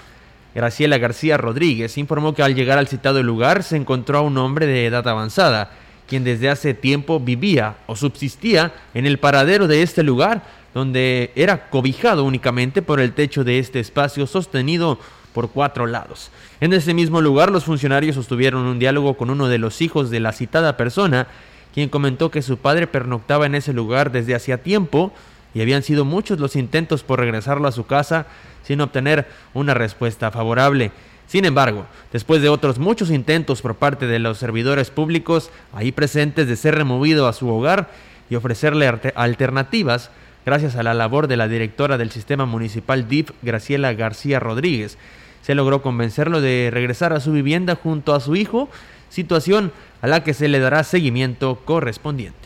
Graciela 0.56 0.98
García 0.98 1.38
Rodríguez 1.38 1.98
informó 1.98 2.34
que 2.34 2.44
al 2.44 2.56
llegar 2.56 2.78
al 2.78 2.88
citado 2.88 3.24
lugar 3.24 3.64
se 3.64 3.78
encontró 3.78 4.20
a 4.20 4.22
un 4.22 4.38
hombre 4.38 4.68
de 4.68 4.86
edad 4.86 5.08
avanzada, 5.08 5.72
quien 6.08 6.24
desde 6.24 6.50
hace 6.50 6.74
tiempo 6.74 7.20
vivía 7.20 7.78
o 7.88 7.96
subsistía 7.96 8.74
en 8.94 9.06
el 9.06 9.20
paradero 9.20 9.68
de 9.68 9.82
este 9.82 10.04
lugar, 10.04 10.44
donde 10.74 11.32
era 11.36 11.70
cobijado 11.70 12.24
únicamente 12.24 12.82
por 12.82 13.00
el 13.00 13.14
techo 13.14 13.44
de 13.44 13.60
este 13.60 13.80
espacio 13.80 14.28
sostenido 14.28 15.00
por 15.34 15.50
cuatro 15.50 15.88
lados. 15.88 16.30
En 16.62 16.74
ese 16.74 16.94
mismo 16.94 17.20
lugar 17.22 17.52
los 17.52 17.64
funcionarios 17.64 18.16
sostuvieron 18.16 18.66
un 18.66 18.80
diálogo 18.80 19.16
con 19.16 19.30
uno 19.30 19.48
de 19.48 19.58
los 19.58 19.82
hijos 19.82 20.10
de 20.10 20.20
la 20.20 20.32
citada 20.32 20.78
persona, 20.78 21.28
quien 21.74 21.90
comentó 21.90 22.32
que 22.32 22.42
su 22.42 22.58
padre 22.58 22.88
pernoctaba 22.88 23.46
en 23.46 23.56
ese 23.56 23.74
lugar 23.74 24.12
desde 24.12 24.36
hacía 24.36 24.62
tiempo 24.62 25.12
y 25.54 25.62
habían 25.62 25.84
sido 25.84 26.06
muchos 26.06 26.40
los 26.40 26.56
intentos 26.56 27.04
por 27.04 27.20
regresarlo 27.20 27.68
a 27.68 27.72
su 27.72 27.86
casa 27.86 28.28
sin 28.64 28.82
obtener 28.82 29.28
una 29.54 29.74
respuesta 29.74 30.32
favorable. 30.32 30.92
Sin 31.28 31.46
embargo, 31.46 31.86
después 32.12 32.42
de 32.42 32.50
otros 32.50 32.80
muchos 32.80 33.10
intentos 33.10 33.62
por 33.62 33.76
parte 33.76 34.08
de 34.08 34.20
los 34.20 34.38
servidores 34.38 34.92
públicos 34.92 35.50
ahí 35.74 35.92
presentes 35.92 36.48
de 36.48 36.56
ser 36.56 36.76
removido 36.76 37.28
a 37.28 37.34
su 37.34 37.50
hogar 37.50 37.90
y 38.30 38.36
ofrecerle 38.36 38.88
alternativas, 39.16 40.12
gracias 40.46 40.76
a 40.76 40.84
la 40.84 40.94
labor 40.94 41.28
de 41.28 41.38
la 41.38 41.48
directora 41.48 41.98
del 41.98 42.12
sistema 42.12 42.46
municipal 42.46 43.08
DIF, 43.08 43.32
Graciela 43.42 43.94
García 43.94 44.40
Rodríguez, 44.40 44.98
se 45.42 45.56
logró 45.56 45.82
convencerlo 45.82 46.40
de 46.40 46.70
regresar 46.72 47.14
a 47.14 47.20
su 47.20 47.32
vivienda 47.32 47.76
junto 47.76 48.14
a 48.14 48.20
su 48.20 48.36
hijo, 48.36 48.70
situación 49.14 49.72
a 50.02 50.08
la 50.08 50.24
que 50.24 50.34
se 50.34 50.48
le 50.48 50.60
dará 50.60 50.84
seguimiento 50.84 51.62
correspondiente. 51.64 52.40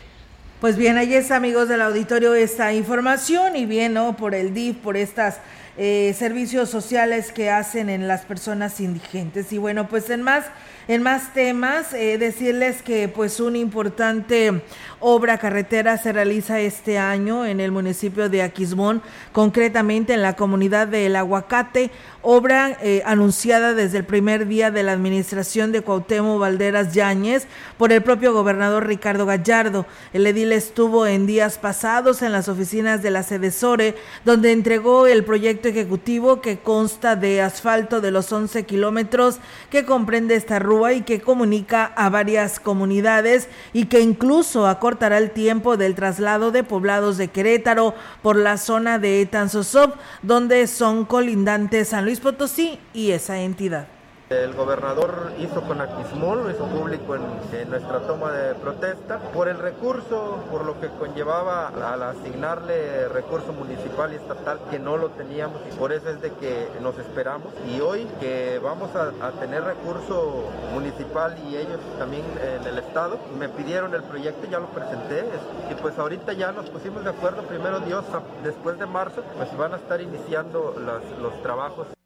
Pues 0.60 0.76
bien, 0.76 0.98
ahí 0.98 1.14
es 1.14 1.32
amigos 1.32 1.70
del 1.70 1.82
auditorio 1.82 2.34
esta 2.34 2.74
información 2.74 3.56
y 3.56 3.66
bien, 3.66 3.94
¿no? 3.94 4.18
Por 4.18 4.36
el 4.36 4.54
DIF, 4.54 4.78
por 4.78 4.98
estas 4.98 5.40
eh, 5.78 6.16
servicios 6.18 6.70
sociales 6.70 7.32
que 7.32 7.52
hacen 7.52 7.90
en 7.90 8.08
las 8.08 8.26
personas 8.26 8.80
indigentes. 8.80 9.54
Y 9.54 9.60
bueno, 9.60 9.88
pues 9.88 10.10
en 10.10 10.24
más, 10.24 10.46
en 10.88 11.04
más 11.04 11.34
temas, 11.34 11.93
eh, 11.93 12.17
decirles 12.17 12.82
que 12.82 13.10
pues 13.10 13.39
una 13.39 13.58
importante 13.58 14.62
obra 15.00 15.38
carretera 15.38 15.97
se 15.97 16.13
realiza 16.13 16.60
este 16.60 16.97
año 16.97 17.45
en 17.45 17.60
el 17.60 17.71
municipio 17.71 18.30
de 18.30 18.41
Aquismón, 18.41 19.02
concretamente 19.32 20.13
en 20.13 20.21
la 20.21 20.36
comunidad 20.36 20.88
del 20.88 21.15
Aguacate, 21.15 21.91
obra 22.21 22.78
eh, 22.82 23.04
anunciada 23.06 23.73
desde 23.73 24.00
el 24.00 24.06
primer 24.06 24.47
día 24.47 24.71
de 24.71 24.84
la 24.84 24.93
administración 24.93 25.71
de 25.71 25.82
Cuauhtémoc 25.82 26.39
Valderas 26.39 26.93
Yáñez 26.93 27.47
por 27.78 27.91
el 27.91 28.02
propio 28.02 28.34
gobernador 28.34 28.88
Ricardo 28.88 29.26
Gallardo. 29.26 29.86
El 30.13 30.26
edil 30.26 30.52
estuvo 30.52 31.06
en 31.06 31.28
días 31.28 31.58
pasados 31.58 32.21
en 32.21 32.32
las 32.32 32.50
oficinas 32.50 33.04
de 33.04 33.12
la 33.12 33.23
Sedesore, 33.23 33.95
donde 34.26 34.52
entregó 34.52 35.06
el 35.08 35.23
proyecto 35.23 35.67
ejecutivo 35.67 36.41
que 36.41 36.60
consta 36.60 37.15
de 37.15 37.41
asfalto 37.41 38.02
de 38.02 38.12
los 38.12 38.32
11 38.32 38.63
kilómetros 38.63 39.39
que 39.69 39.86
comprende 39.86 40.36
esta 40.36 40.60
y 40.94 41.02
que 41.02 41.20
comunica 41.22 41.86
a 41.96 42.10
varias 42.10 42.60
comunidades 42.60 43.50
y 43.74 43.86
que 43.86 44.02
incluso 44.02 44.68
acortará 44.68 45.18
el 45.18 45.32
tiempo 45.32 45.76
del 45.76 45.96
traslado 45.96 46.52
de 46.52 46.63
poblados 46.63 47.18
de 47.18 47.30
Querétaro 47.30 47.96
por 48.22 48.36
la 48.36 48.58
zona 48.58 49.00
de 49.00 49.22
Etanzosop, 49.22 49.96
donde 50.22 50.68
son 50.68 51.06
colindantes 51.06 51.90
San 51.90 52.06
Luis 52.06 52.20
Potosí 52.20 52.80
y 52.94 53.12
esa 53.12 53.40
entidad. 53.40 53.97
El 54.30 54.56
gobernador 54.56 55.32
hizo 55.40 55.62
con 55.62 55.80
Aquismón, 55.80 56.44
lo 56.44 56.52
hizo 56.52 56.66
público 56.66 57.16
en, 57.16 57.70
nuestra 57.70 58.00
toma 58.00 58.34
de 58.34 58.56
protesta, 58.56 59.20
por 59.34 59.48
el 59.48 59.58
recurso, 59.58 60.44
por 60.52 60.66
lo 60.66 60.78
que 60.82 60.90
conllevaba 60.90 61.70
al 61.70 62.04
asignarle 62.04 63.08
recurso 63.08 63.54
municipal 63.54 64.12
y 64.12 64.18
estatal 64.18 64.60
que 64.70 64.80
no 64.80 64.98
lo 64.98 65.12
teníamos 65.12 65.62
por 65.80 65.94
eso 65.94 66.10
es 66.10 66.22
de 66.22 66.32
que 66.34 66.68
nos 66.82 66.98
esperamos. 67.00 67.54
Y 67.74 67.80
hoy 67.80 68.06
que 68.20 68.60
vamos 68.62 68.90
a, 68.96 69.32
tener 69.40 69.63
recurso 69.63 70.50
municipal 70.74 71.38
y 71.48 71.56
ellos 71.56 71.80
también 71.98 72.26
en 72.42 72.68
el 72.68 72.80
estado, 72.80 73.20
me 73.40 73.48
pidieron 73.48 73.94
el 73.94 74.04
proyecto, 74.04 74.46
ya 74.50 74.60
lo 74.60 74.68
presenté 74.68 75.24
y 75.72 75.76
pues 75.76 75.98
ahorita 75.98 76.34
ya 76.34 76.52
nos 76.52 76.70
pusimos 76.70 77.06
de 77.06 77.12
acuerdo, 77.12 77.44
primero 77.44 77.80
Dios, 77.80 78.04
después 78.44 78.78
de 78.78 78.88
marzo, 78.88 79.24
pues 79.38 79.56
van 79.56 79.74
a 79.74 79.78
estar 79.78 80.02
iniciando 80.02 80.76
los 81.22 81.42
trabajos. 81.44 81.97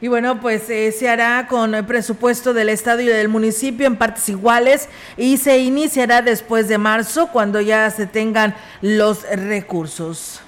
Y 0.00 0.08
bueno, 0.08 0.40
pues 0.40 0.70
eh, 0.70 0.92
se 0.92 1.10
hará 1.10 1.46
con 1.46 1.74
el 1.74 1.84
presupuesto 1.84 2.54
del 2.54 2.70
Estado 2.70 3.02
y 3.02 3.06
del 3.06 3.28
municipio 3.28 3.86
en 3.86 3.96
partes 3.96 4.28
iguales 4.30 4.88
y 5.16 5.36
se 5.36 5.58
iniciará 5.58 6.22
después 6.22 6.68
de 6.68 6.78
marzo 6.78 7.28
cuando 7.30 7.60
ya 7.60 7.90
se 7.90 8.06
tengan 8.06 8.54
los 8.80 9.28
recursos. 9.28 10.40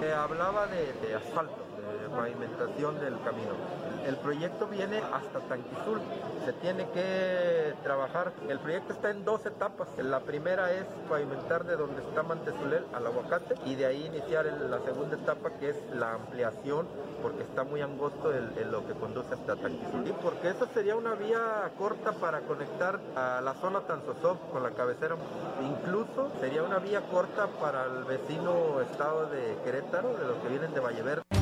Se 0.00 0.12
hablaba 0.12 0.68
de, 0.68 1.14
asfalto, 1.14 1.66
de 2.00 2.08
pavimentación 2.08 3.00
del 3.00 3.14
camino. 3.24 3.71
El 4.06 4.16
proyecto 4.16 4.66
viene 4.66 4.98
hasta 4.98 5.40
Tanquizul, 5.48 6.00
se 6.44 6.52
tiene 6.54 6.88
que 6.90 7.74
trabajar. 7.82 8.32
El 8.48 8.58
proyecto 8.58 8.92
está 8.92 9.10
en 9.10 9.24
dos 9.24 9.44
etapas. 9.46 9.88
La 9.98 10.20
primera 10.20 10.72
es 10.72 10.84
pavimentar 11.08 11.64
de 11.64 11.76
donde 11.76 12.02
está 12.02 12.22
Mantezulel 12.22 12.84
al 12.92 13.06
aguacate 13.06 13.54
y 13.64 13.74
de 13.74 13.86
ahí 13.86 14.06
iniciar 14.06 14.46
la 14.46 14.80
segunda 14.80 15.16
etapa 15.16 15.50
que 15.58 15.70
es 15.70 15.76
la 15.94 16.14
ampliación 16.14 16.86
porque 17.22 17.42
está 17.42 17.62
muy 17.62 17.80
angosto 17.80 18.32
en 18.34 18.72
lo 18.72 18.86
que 18.86 18.94
conduce 18.94 19.34
hasta 19.34 19.56
Tanquizul. 19.56 20.06
Y 20.06 20.12
porque 20.12 20.50
eso 20.50 20.66
sería 20.74 20.96
una 20.96 21.14
vía 21.14 21.70
corta 21.78 22.12
para 22.12 22.40
conectar 22.40 22.98
a 23.14 23.40
la 23.40 23.54
zona 23.54 23.80
Tanzosov 23.80 24.38
con 24.50 24.62
la 24.62 24.70
cabecera. 24.70 25.16
Incluso 25.60 26.30
sería 26.40 26.62
una 26.62 26.78
vía 26.78 27.02
corta 27.10 27.46
para 27.60 27.84
el 27.84 28.04
vecino 28.04 28.80
estado 28.80 29.26
de 29.26 29.56
Querétaro, 29.64 30.14
de 30.14 30.26
los 30.26 30.38
que 30.38 30.48
vienen 30.48 30.74
de 30.74 30.80
Valleverde. 30.80 31.41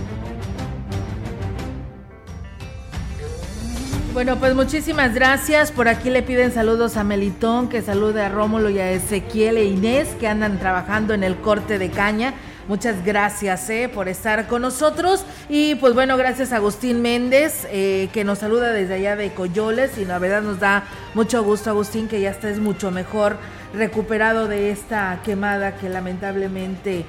Bueno, 4.13 4.41
pues 4.41 4.57
muchísimas 4.57 5.15
gracias. 5.15 5.71
Por 5.71 5.87
aquí 5.87 6.11
le 6.11 6.25
piden 6.25 6.53
saludos 6.53 6.97
a 6.97 7.05
Melitón, 7.05 7.69
que 7.69 7.81
salude 7.81 8.23
a 8.23 8.29
Rómulo 8.29 8.69
y 8.69 8.81
a 8.81 8.91
Ezequiel 8.91 9.57
e 9.57 9.67
Inés, 9.67 10.09
que 10.19 10.27
andan 10.27 10.59
trabajando 10.59 11.15
en 11.15 11.23
el 11.23 11.37
corte 11.37 11.79
de 11.79 11.91
caña. 11.91 12.35
Muchas 12.67 13.05
gracias 13.05 13.71
eh, 13.71 13.89
por 13.89 14.09
estar 14.09 14.49
con 14.49 14.63
nosotros. 14.63 15.25
Y 15.49 15.77
pues 15.77 15.95
bueno, 15.95 16.17
gracias 16.17 16.53
a 16.53 16.57
Agustín 16.57 17.03
Méndez, 17.03 17.69
eh, 17.71 18.09
que 18.13 18.25
nos 18.25 18.39
saluda 18.41 18.73
desde 18.73 18.95
allá 18.95 19.15
de 19.15 19.33
Coyoles. 19.33 19.97
Y 19.97 20.05
la 20.05 20.19
verdad 20.19 20.43
nos 20.43 20.59
da 20.59 20.83
mucho 21.15 21.45
gusto, 21.45 21.71
Agustín, 21.71 22.09
que 22.09 22.21
ya 22.21 22.31
estés 22.31 22.59
mucho 22.59 22.91
mejor 22.91 23.37
recuperado 23.73 24.49
de 24.49 24.73
esta 24.73 25.21
quemada 25.25 25.77
que 25.77 25.89
lamentablemente 25.89 27.05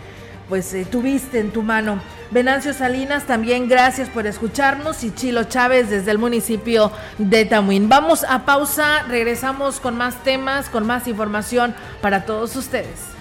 pues 0.52 0.74
eh, 0.74 0.84
tuviste 0.84 1.40
en 1.40 1.52
tu 1.52 1.64
mano. 1.64 2.02
Venancio 2.30 2.74
Salinas, 2.74 3.26
también 3.26 3.70
gracias 3.70 4.10
por 4.10 4.28
escucharnos 4.28 5.02
y 5.06 5.16
Chilo 5.16 5.46
Chávez 5.46 5.90
desde 5.90 6.12
el 6.12 6.18
municipio 6.18 6.92
de 7.18 7.46
Tamuín. 7.46 7.88
Vamos 7.88 8.26
a 8.28 8.44
pausa, 8.44 9.04
regresamos 9.08 9.80
con 9.80 9.96
más 9.96 10.22
temas, 10.24 10.68
con 10.68 10.86
más 10.86 11.08
información 11.08 11.74
para 12.02 12.26
todos 12.26 12.54
ustedes. 12.58 13.21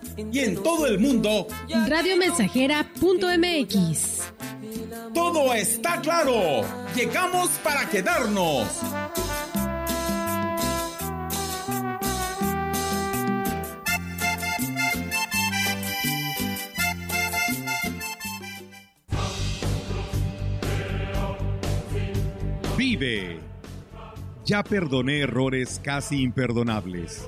Y 0.17 0.39
en 0.39 0.61
todo 0.61 0.87
el 0.87 0.99
mundo, 0.99 1.47
radiomensajera.mx. 1.87 4.33
Todo 5.13 5.53
está 5.53 6.01
claro. 6.01 6.65
Llegamos 6.95 7.49
para 7.63 7.87
quedarnos. 7.89 8.67
Vive 22.77 23.39
ya 24.45 24.63
perdoné 24.63 25.21
errores 25.21 25.79
casi 25.83 26.21
imperdonables. 26.21 27.27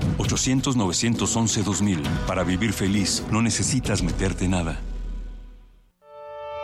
800-911-2000. 0.23 2.01
Para 2.27 2.43
vivir 2.43 2.73
feliz, 2.73 3.23
no 3.31 3.41
necesitas 3.41 4.03
meterte 4.03 4.47
nada. 4.47 4.79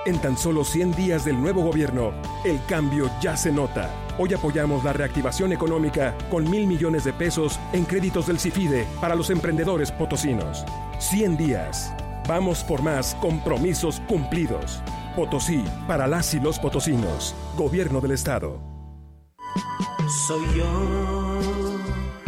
En 0.06 0.22
tan 0.22 0.38
solo 0.38 0.64
100 0.64 0.96
días 0.96 1.26
del 1.26 1.38
nuevo 1.42 1.62
gobierno, 1.62 2.14
el 2.46 2.62
cambio 2.66 3.12
ya 3.22 3.36
se 3.36 3.52
nota. 3.52 3.94
Hoy 4.18 4.34
apoyamos 4.34 4.86
la 4.86 4.94
reactivación 4.94 5.52
económica 5.52 6.16
con 6.32 6.50
mil 6.50 6.66
millones 6.66 7.04
de 7.04 7.12
pesos 7.12 7.60
en 7.74 7.84
créditos 7.84 8.26
del 8.28 8.40
CIFIDE 8.40 8.88
para 9.02 9.16
los 9.16 9.30
emprendedores 9.30 9.92
potosinos. 9.92 10.64
100 11.00 11.36
días. 11.36 11.94
Vamos 12.26 12.64
por 12.64 12.82
más 12.82 13.16
compromisos 13.16 14.02
cumplidos. 14.08 14.82
Potosí, 15.14 15.62
para 15.88 16.08
las 16.08 16.34
y 16.34 16.40
los 16.40 16.58
potosinos. 16.58 17.36
Gobierno 17.58 18.00
del 18.00 18.12
Estado. 18.12 18.62
Soy 20.28 20.46
yo. 20.56 21.47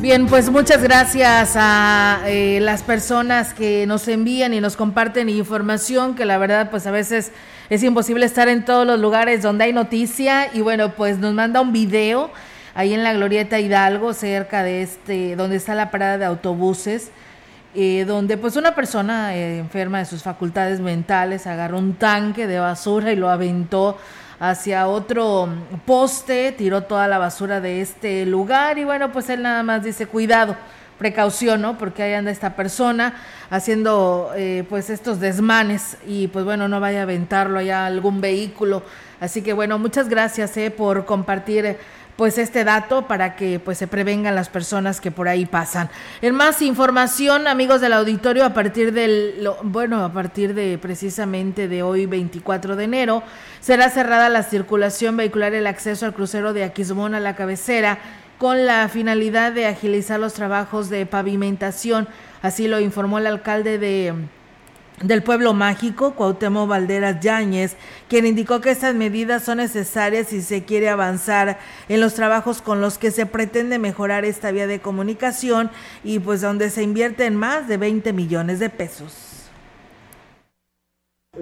Bien, 0.00 0.28
pues 0.28 0.48
muchas 0.48 0.82
gracias 0.82 1.56
a 1.56 2.22
eh, 2.24 2.58
las 2.62 2.82
personas 2.82 3.52
que 3.52 3.84
nos 3.86 4.08
envían 4.08 4.54
y 4.54 4.60
nos 4.62 4.74
comparten 4.74 5.28
información, 5.28 6.14
que 6.14 6.24
la 6.24 6.38
verdad 6.38 6.70
pues 6.70 6.86
a 6.86 6.90
veces 6.90 7.32
es 7.68 7.82
imposible 7.82 8.24
estar 8.24 8.48
en 8.48 8.64
todos 8.64 8.86
los 8.86 8.98
lugares 8.98 9.42
donde 9.42 9.64
hay 9.64 9.74
noticia. 9.74 10.48
Y 10.54 10.62
bueno, 10.62 10.94
pues 10.94 11.18
nos 11.18 11.34
manda 11.34 11.60
un 11.60 11.74
video 11.74 12.30
ahí 12.74 12.94
en 12.94 13.04
la 13.04 13.12
Glorieta 13.12 13.60
Hidalgo, 13.60 14.14
cerca 14.14 14.62
de 14.62 14.80
este, 14.80 15.36
donde 15.36 15.56
está 15.56 15.74
la 15.74 15.90
parada 15.90 16.16
de 16.16 16.24
autobuses, 16.24 17.10
eh, 17.74 18.06
donde 18.08 18.38
pues 18.38 18.56
una 18.56 18.74
persona 18.74 19.36
eh, 19.36 19.58
enferma 19.58 19.98
de 19.98 20.06
sus 20.06 20.22
facultades 20.22 20.80
mentales 20.80 21.46
agarró 21.46 21.76
un 21.76 21.92
tanque 21.92 22.46
de 22.46 22.58
basura 22.58 23.12
y 23.12 23.16
lo 23.16 23.28
aventó 23.28 23.98
hacia 24.40 24.88
otro 24.88 25.48
poste, 25.84 26.52
tiró 26.52 26.82
toda 26.82 27.06
la 27.06 27.18
basura 27.18 27.60
de 27.60 27.82
este 27.82 28.24
lugar 28.24 28.78
y 28.78 28.84
bueno, 28.84 29.12
pues 29.12 29.28
él 29.28 29.42
nada 29.42 29.62
más 29.62 29.84
dice 29.84 30.06
cuidado, 30.06 30.56
precaución, 30.98 31.60
¿no? 31.60 31.76
Porque 31.76 32.02
ahí 32.02 32.14
anda 32.14 32.30
esta 32.30 32.56
persona 32.56 33.14
haciendo 33.50 34.32
eh, 34.34 34.64
pues 34.68 34.88
estos 34.88 35.20
desmanes 35.20 35.98
y 36.06 36.28
pues 36.28 36.46
bueno, 36.46 36.68
no 36.68 36.80
vaya 36.80 37.00
a 37.00 37.02
aventarlo 37.02 37.58
allá 37.58 37.84
algún 37.84 38.22
vehículo. 38.22 38.82
Así 39.20 39.42
que 39.42 39.52
bueno, 39.52 39.78
muchas 39.78 40.08
gracias 40.08 40.56
eh, 40.56 40.70
por 40.70 41.04
compartir 41.04 41.76
pues 42.20 42.36
este 42.36 42.64
dato 42.64 43.06
para 43.06 43.34
que 43.34 43.58
pues 43.60 43.78
se 43.78 43.86
prevengan 43.86 44.34
las 44.34 44.50
personas 44.50 45.00
que 45.00 45.10
por 45.10 45.26
ahí 45.26 45.46
pasan. 45.46 45.88
En 46.20 46.34
más 46.34 46.60
información, 46.60 47.48
amigos 47.48 47.80
del 47.80 47.94
auditorio, 47.94 48.44
a 48.44 48.52
partir 48.52 48.92
del 48.92 49.48
bueno, 49.62 50.04
a 50.04 50.12
partir 50.12 50.52
de 50.52 50.76
precisamente 50.76 51.66
de 51.66 51.82
hoy 51.82 52.04
24 52.04 52.76
de 52.76 52.84
enero 52.84 53.22
será 53.60 53.88
cerrada 53.88 54.28
la 54.28 54.42
circulación 54.42 55.16
vehicular 55.16 55.54
el 55.54 55.66
acceso 55.66 56.04
al 56.04 56.12
crucero 56.12 56.52
de 56.52 56.64
Aquismón 56.64 57.14
a 57.14 57.20
la 57.20 57.36
cabecera 57.36 57.98
con 58.36 58.66
la 58.66 58.86
finalidad 58.90 59.52
de 59.52 59.64
agilizar 59.64 60.20
los 60.20 60.34
trabajos 60.34 60.90
de 60.90 61.06
pavimentación, 61.06 62.06
así 62.42 62.68
lo 62.68 62.80
informó 62.80 63.16
el 63.16 63.28
alcalde 63.28 63.78
de 63.78 64.12
del 65.02 65.22
pueblo 65.22 65.54
mágico, 65.54 66.14
Cuauhtémoc 66.14 66.68
Valderas 66.68 67.20
Yáñez, 67.20 67.76
quien 68.08 68.26
indicó 68.26 68.60
que 68.60 68.70
estas 68.70 68.94
medidas 68.94 69.44
son 69.44 69.58
necesarias 69.58 70.28
si 70.28 70.42
se 70.42 70.64
quiere 70.64 70.90
avanzar 70.90 71.58
en 71.88 72.00
los 72.00 72.14
trabajos 72.14 72.60
con 72.60 72.80
los 72.80 72.98
que 72.98 73.10
se 73.10 73.24
pretende 73.24 73.78
mejorar 73.78 74.24
esta 74.24 74.50
vía 74.50 74.66
de 74.66 74.80
comunicación 74.80 75.70
y 76.04 76.18
pues 76.18 76.42
donde 76.42 76.70
se 76.70 76.82
invierten 76.82 77.36
más 77.36 77.66
de 77.66 77.78
20 77.78 78.12
millones 78.12 78.58
de 78.58 78.68
pesos. 78.68 79.29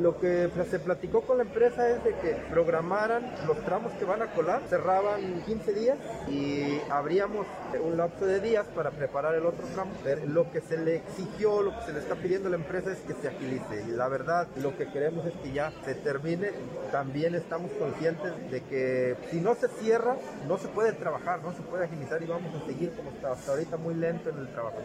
Lo 0.00 0.18
que 0.18 0.48
se 0.70 0.78
platicó 0.78 1.22
con 1.22 1.38
la 1.38 1.42
empresa 1.42 1.88
es 1.90 2.04
de 2.04 2.14
que 2.16 2.30
programaran 2.50 3.34
los 3.48 3.58
tramos 3.64 3.92
que 3.94 4.04
van 4.04 4.22
a 4.22 4.32
colar, 4.32 4.62
cerraban 4.68 5.42
15 5.44 5.72
días 5.74 5.98
y 6.28 6.80
abríamos 6.88 7.46
un 7.82 7.96
lapso 7.96 8.24
de 8.24 8.38
días 8.38 8.64
para 8.76 8.92
preparar 8.92 9.34
el 9.34 9.44
otro 9.44 9.66
tramo. 9.74 9.90
Lo 10.26 10.52
que 10.52 10.60
se 10.60 10.78
le 10.78 10.96
exigió, 10.96 11.62
lo 11.62 11.76
que 11.76 11.86
se 11.86 11.92
le 11.92 11.98
está 11.98 12.14
pidiendo 12.14 12.46
a 12.46 12.50
la 12.50 12.58
empresa 12.58 12.92
es 12.92 12.98
que 13.00 13.14
se 13.14 13.28
agilice. 13.28 13.86
La 13.88 14.08
verdad, 14.08 14.46
lo 14.62 14.76
que 14.76 14.86
queremos 14.86 15.26
es 15.26 15.34
que 15.42 15.52
ya 15.52 15.72
se 15.84 15.96
termine. 15.96 16.52
También 16.92 17.34
estamos 17.34 17.72
conscientes 17.72 18.32
de 18.52 18.62
que 18.62 19.16
si 19.30 19.40
no 19.40 19.56
se 19.56 19.66
cierra, 19.66 20.16
no 20.46 20.58
se 20.58 20.68
puede 20.68 20.92
trabajar, 20.92 21.42
no 21.42 21.52
se 21.52 21.62
puede 21.62 21.86
agilizar 21.86 22.22
y 22.22 22.26
vamos 22.26 22.54
a 22.54 22.64
seguir 22.66 22.92
como 22.92 23.10
está 23.10 23.32
hasta 23.32 23.50
ahorita 23.50 23.76
muy 23.76 23.94
lento 23.94 24.30
en 24.30 24.38
el 24.38 24.48
trabajo. 24.52 24.76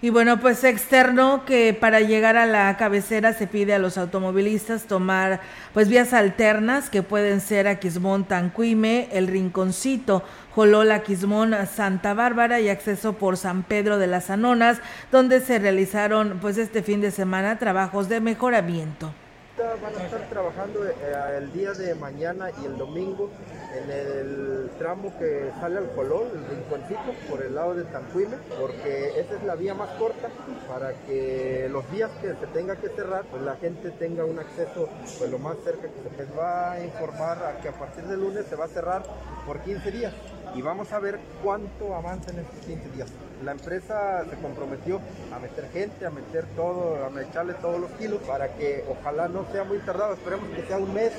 Y 0.00 0.10
bueno, 0.10 0.38
pues 0.38 0.62
externo 0.62 1.44
que 1.44 1.74
para 1.74 1.98
llegar 1.98 2.36
a 2.36 2.46
la 2.46 2.76
cabecera 2.76 3.32
se 3.32 3.48
pide 3.48 3.74
a 3.74 3.80
los 3.80 3.98
automovilistas 3.98 4.84
tomar 4.84 5.40
pues 5.74 5.88
vías 5.88 6.12
alternas 6.12 6.88
que 6.88 7.02
pueden 7.02 7.40
ser 7.40 7.66
Aquismón 7.66 8.22
Tancuime, 8.22 9.08
El 9.10 9.26
Rinconcito, 9.26 10.22
Jolola 10.54 11.02
Quismón 11.02 11.52
Santa 11.66 12.14
Bárbara 12.14 12.60
y 12.60 12.68
acceso 12.68 13.14
por 13.14 13.36
San 13.36 13.64
Pedro 13.64 13.98
de 13.98 14.06
las 14.06 14.30
Anonas, 14.30 14.78
donde 15.10 15.40
se 15.40 15.58
realizaron 15.58 16.38
pues 16.40 16.58
este 16.58 16.84
fin 16.84 17.00
de 17.00 17.10
semana 17.10 17.58
trabajos 17.58 18.08
de 18.08 18.20
mejoramiento. 18.20 19.12
Van 19.58 19.92
a 19.92 20.04
estar 20.04 20.20
trabajando 20.28 20.86
eh, 20.86 20.94
el 21.36 21.52
día 21.52 21.72
de 21.72 21.92
mañana 21.96 22.48
y 22.62 22.64
el 22.64 22.78
domingo 22.78 23.28
en 23.74 23.90
el 23.90 24.70
tramo 24.78 25.12
que 25.18 25.50
sale 25.58 25.78
al 25.78 25.90
Colón, 25.96 26.28
el 26.32 26.46
rinconcito, 26.46 27.12
por 27.28 27.42
el 27.42 27.56
lado 27.56 27.74
de 27.74 27.82
Tanquime, 27.82 28.36
porque 28.60 29.18
esa 29.18 29.34
es 29.34 29.42
la 29.42 29.56
vía 29.56 29.74
más 29.74 29.88
corta 29.98 30.28
para 30.68 30.92
que 31.06 31.68
los 31.72 31.90
días 31.90 32.08
que 32.22 32.28
se 32.28 32.46
tenga 32.52 32.76
que 32.76 32.88
cerrar, 32.90 33.24
pues 33.24 33.42
la 33.42 33.56
gente 33.56 33.90
tenga 33.90 34.24
un 34.24 34.38
acceso 34.38 34.88
pues 35.18 35.28
lo 35.28 35.40
más 35.40 35.56
cerca 35.64 35.88
que 35.88 36.08
se 36.08 36.22
les 36.22 36.38
va 36.38 36.72
a 36.72 36.84
informar 36.84 37.42
a 37.42 37.60
que 37.60 37.68
a 37.68 37.72
partir 37.72 38.04
del 38.04 38.20
lunes 38.20 38.46
se 38.46 38.54
va 38.54 38.66
a 38.66 38.68
cerrar 38.68 39.02
por 39.44 39.60
15 39.62 39.90
días 39.90 40.14
y 40.54 40.62
vamos 40.62 40.92
a 40.92 41.00
ver 41.00 41.18
cuánto 41.42 41.96
avanza 41.96 42.30
en 42.30 42.38
estos 42.38 42.60
15 42.64 42.90
días. 42.90 43.08
La 43.44 43.52
empresa 43.52 44.24
se 44.28 44.36
comprometió 44.36 45.00
a 45.34 45.38
meter 45.38 45.68
gente, 45.72 46.06
a 46.06 46.10
meter 46.10 46.44
todo, 46.56 46.96
a 47.06 47.22
echarle 47.22 47.54
todos 47.54 47.80
los 47.80 47.90
kilos 47.92 48.20
para 48.26 48.48
que 48.54 48.84
ojalá 48.88 49.28
no 49.28 49.46
sea 49.52 49.64
muy 49.64 49.78
tardado, 49.78 50.14
esperemos 50.14 50.48
que 50.50 50.66
sea 50.66 50.78
un 50.78 50.92
mes. 50.92 51.12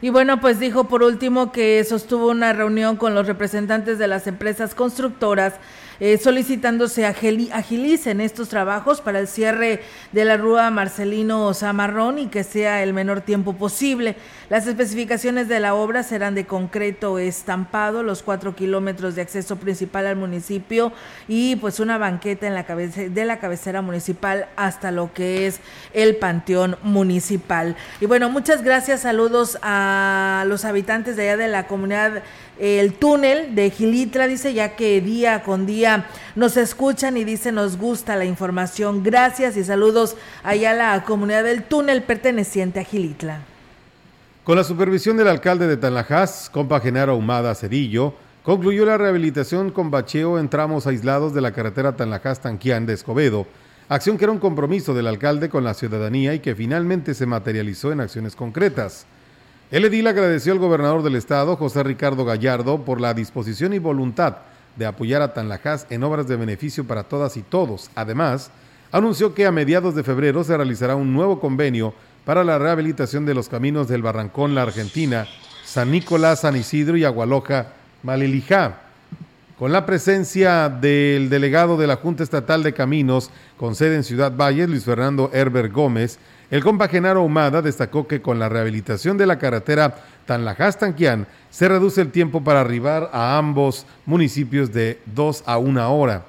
Y 0.00 0.10
bueno, 0.10 0.40
pues 0.40 0.60
dijo 0.60 0.84
por 0.84 1.02
último 1.02 1.50
que 1.50 1.82
sostuvo 1.84 2.28
una 2.28 2.52
reunión 2.52 2.96
con 2.96 3.14
los 3.14 3.26
representantes 3.26 3.98
de 3.98 4.06
las 4.06 4.26
empresas 4.26 4.74
constructoras 4.74 5.54
eh, 6.00 6.18
solicitándose 6.18 7.06
agilicen 7.06 8.20
estos 8.20 8.48
trabajos 8.48 9.00
para 9.00 9.18
el 9.18 9.28
cierre 9.28 9.80
de 10.12 10.24
la 10.24 10.36
rúa 10.36 10.70
Marcelino 10.70 11.52
Zamarrón 11.54 12.18
y 12.18 12.26
que 12.28 12.44
sea 12.44 12.82
el 12.82 12.92
menor 12.92 13.20
tiempo 13.20 13.54
posible. 13.54 14.16
Las 14.48 14.66
especificaciones 14.66 15.48
de 15.48 15.60
la 15.60 15.74
obra 15.74 16.02
serán 16.02 16.34
de 16.34 16.46
concreto 16.46 17.18
estampado, 17.18 18.02
los 18.02 18.22
cuatro 18.22 18.54
kilómetros 18.54 19.14
de 19.14 19.22
acceso 19.22 19.56
principal 19.56 20.06
al 20.06 20.16
municipio 20.16 20.92
y 21.26 21.56
pues 21.56 21.80
una 21.80 21.98
banqueta 21.98 22.46
en 22.46 22.54
la 22.54 22.64
cabeza 22.64 23.02
de 23.02 23.24
la 23.24 23.38
cabecera 23.40 23.82
municipal 23.82 24.48
hasta 24.56 24.90
lo 24.90 25.12
que 25.12 25.46
es 25.46 25.60
el 25.92 26.16
panteón 26.16 26.76
municipal. 26.82 27.76
Y 28.00 28.06
bueno, 28.06 28.30
muchas 28.30 28.62
gracias, 28.62 29.02
saludos 29.02 29.58
a 29.62 30.44
los 30.46 30.64
habitantes 30.64 31.16
de 31.16 31.22
allá 31.22 31.36
de 31.36 31.48
la 31.48 31.66
comunidad 31.66 32.22
el 32.58 32.94
túnel 32.94 33.54
de 33.54 33.70
Gilitra, 33.70 34.26
dice, 34.26 34.52
ya 34.52 34.76
que 34.76 35.00
día 35.00 35.42
con 35.42 35.66
día 35.66 36.06
nos 36.34 36.56
escuchan 36.56 37.16
y 37.16 37.24
dice 37.24 37.52
nos 37.52 37.76
gusta 37.76 38.16
la 38.16 38.24
información. 38.24 39.02
Gracias 39.02 39.56
y 39.56 39.64
saludos 39.64 40.16
allá 40.42 40.72
a 40.72 40.74
la 40.74 41.04
comunidad 41.04 41.44
del 41.44 41.62
túnel 41.64 42.02
perteneciente 42.02 42.80
a 42.80 42.84
Gilitla. 42.84 43.40
Con 44.44 44.56
la 44.56 44.64
supervisión 44.64 45.16
del 45.16 45.28
alcalde 45.28 45.66
de 45.66 45.76
Tanlajas, 45.76 46.48
compa 46.50 46.80
Genaro 46.80 47.16
Humada 47.16 47.54
Cedillo, 47.54 48.14
concluyó 48.42 48.86
la 48.86 48.96
rehabilitación 48.96 49.70
con 49.70 49.90
bacheo 49.90 50.38
en 50.38 50.48
tramos 50.48 50.86
aislados 50.86 51.34
de 51.34 51.42
la 51.42 51.52
carretera 51.52 51.96
Tanlajas-Tanquián 51.96 52.86
de 52.86 52.94
Escobedo, 52.94 53.46
acción 53.90 54.16
que 54.16 54.24
era 54.24 54.32
un 54.32 54.38
compromiso 54.38 54.94
del 54.94 55.06
alcalde 55.06 55.50
con 55.50 55.64
la 55.64 55.74
ciudadanía 55.74 56.32
y 56.32 56.40
que 56.40 56.54
finalmente 56.54 57.12
se 57.12 57.26
materializó 57.26 57.92
en 57.92 58.00
acciones 58.00 58.34
concretas. 58.34 59.06
El 59.70 59.84
edil 59.84 60.06
agradeció 60.06 60.54
al 60.54 60.58
gobernador 60.58 61.02
del 61.02 61.14
estado, 61.14 61.54
José 61.54 61.82
Ricardo 61.82 62.24
Gallardo, 62.24 62.86
por 62.86 63.02
la 63.02 63.12
disposición 63.12 63.74
y 63.74 63.78
voluntad 63.78 64.38
de 64.76 64.86
apoyar 64.86 65.20
a 65.20 65.34
Tanlajas 65.34 65.86
en 65.90 66.02
obras 66.04 66.26
de 66.26 66.36
beneficio 66.36 66.86
para 66.86 67.02
todas 67.02 67.36
y 67.36 67.42
todos. 67.42 67.90
Además, 67.94 68.50
anunció 68.92 69.34
que 69.34 69.44
a 69.44 69.52
mediados 69.52 69.94
de 69.94 70.02
febrero 70.02 70.42
se 70.42 70.56
realizará 70.56 70.96
un 70.96 71.12
nuevo 71.12 71.38
convenio 71.38 71.92
para 72.24 72.44
la 72.44 72.58
rehabilitación 72.58 73.26
de 73.26 73.34
los 73.34 73.50
caminos 73.50 73.88
del 73.88 74.00
Barrancón, 74.00 74.54
la 74.54 74.62
Argentina, 74.62 75.26
San 75.66 75.90
Nicolás, 75.90 76.40
San 76.40 76.56
Isidro 76.56 76.96
y 76.96 77.04
Agualoja, 77.04 77.74
Malilijá. 78.02 78.80
Con 79.58 79.70
la 79.70 79.84
presencia 79.84 80.70
del 80.70 81.28
delegado 81.28 81.76
de 81.76 81.88
la 81.88 81.96
Junta 81.96 82.22
Estatal 82.22 82.62
de 82.62 82.72
Caminos 82.72 83.30
con 83.58 83.74
sede 83.74 83.96
en 83.96 84.04
Ciudad 84.04 84.34
Valles, 84.34 84.70
Luis 84.70 84.84
Fernando 84.84 85.30
Herbert 85.34 85.70
Gómez, 85.70 86.18
el 86.50 86.62
compa 86.62 86.88
Genaro 86.88 87.22
Humada 87.22 87.60
destacó 87.60 88.06
que 88.06 88.22
con 88.22 88.38
la 88.38 88.48
rehabilitación 88.48 89.18
de 89.18 89.26
la 89.26 89.38
carretera 89.38 89.96
Tanlajas-Tanquián 90.26 91.26
se 91.50 91.68
reduce 91.68 92.00
el 92.00 92.10
tiempo 92.10 92.42
para 92.42 92.60
arribar 92.60 93.10
a 93.12 93.36
ambos 93.36 93.86
municipios 94.06 94.72
de 94.72 94.98
dos 95.06 95.42
a 95.46 95.58
una 95.58 95.88
hora. 95.88 96.24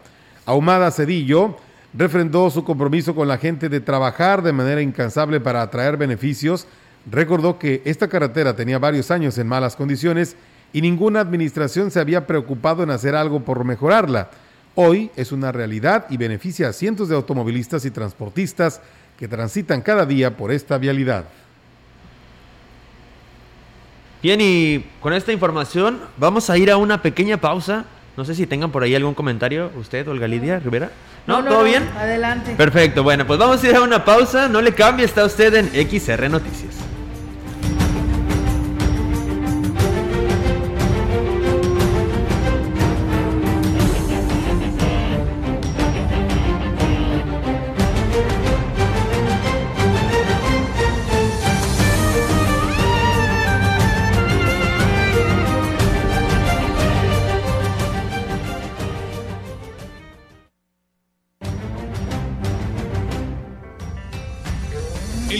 Ahumada 0.45 0.91
Cedillo 0.91 1.57
refrendó 1.93 2.49
su 2.49 2.63
compromiso 2.63 3.15
con 3.15 3.27
la 3.27 3.37
gente 3.37 3.69
de 3.69 3.79
trabajar 3.79 4.41
de 4.41 4.51
manera 4.51 4.81
incansable 4.81 5.39
para 5.39 5.61
atraer 5.61 5.95
beneficios. 5.95 6.67
Recordó 7.09 7.57
que 7.57 7.81
esta 7.85 8.07
carretera 8.07 8.55
tenía 8.55 8.77
varios 8.77 9.11
años 9.11 9.37
en 9.37 9.47
malas 9.47 9.75
condiciones 9.75 10.35
y 10.73 10.81
ninguna 10.81 11.21
administración 11.21 11.91
se 11.91 11.99
había 11.99 12.27
preocupado 12.27 12.83
en 12.83 12.91
hacer 12.91 13.15
algo 13.15 13.39
por 13.39 13.63
mejorarla. 13.63 14.29
Hoy 14.75 15.11
es 15.15 15.31
una 15.31 15.51
realidad 15.51 16.05
y 16.09 16.17
beneficia 16.17 16.69
a 16.69 16.73
cientos 16.73 17.09
de 17.09 17.15
automovilistas 17.15 17.85
y 17.85 17.91
transportistas 17.91 18.81
que 19.19 19.27
transitan 19.27 19.81
cada 19.81 20.05
día 20.05 20.37
por 20.37 20.49
esta 20.49 20.77
vialidad. 20.77 21.25
Bien, 24.23 24.39
y 24.41 24.85
con 25.01 25.11
esta 25.11 25.33
información 25.33 25.99
vamos 26.15 26.49
a 26.49 26.57
ir 26.57 26.71
a 26.71 26.77
una 26.77 27.01
pequeña 27.01 27.35
pausa. 27.35 27.83
No 28.15 28.23
sé 28.23 28.33
si 28.33 28.47
tengan 28.47 28.71
por 28.71 28.81
ahí 28.81 28.95
algún 28.95 29.13
comentario, 29.13 29.71
usted, 29.75 30.07
Olga 30.07 30.25
Lidia 30.25 30.59
Rivera. 30.59 30.89
¿No? 31.27 31.43
¿Todo 31.43 31.65
bien? 31.65 31.83
Adelante. 31.97 32.55
Perfecto, 32.55 33.03
bueno, 33.03 33.27
pues 33.27 33.37
vamos 33.37 33.61
a 33.61 33.69
ir 33.69 33.75
a 33.75 33.81
una 33.81 34.05
pausa. 34.05 34.47
No 34.47 34.61
le 34.61 34.73
cambie, 34.73 35.05
está 35.05 35.25
usted 35.25 35.53
en 35.53 35.67
XR 35.67 36.29
Noticias. 36.29 36.88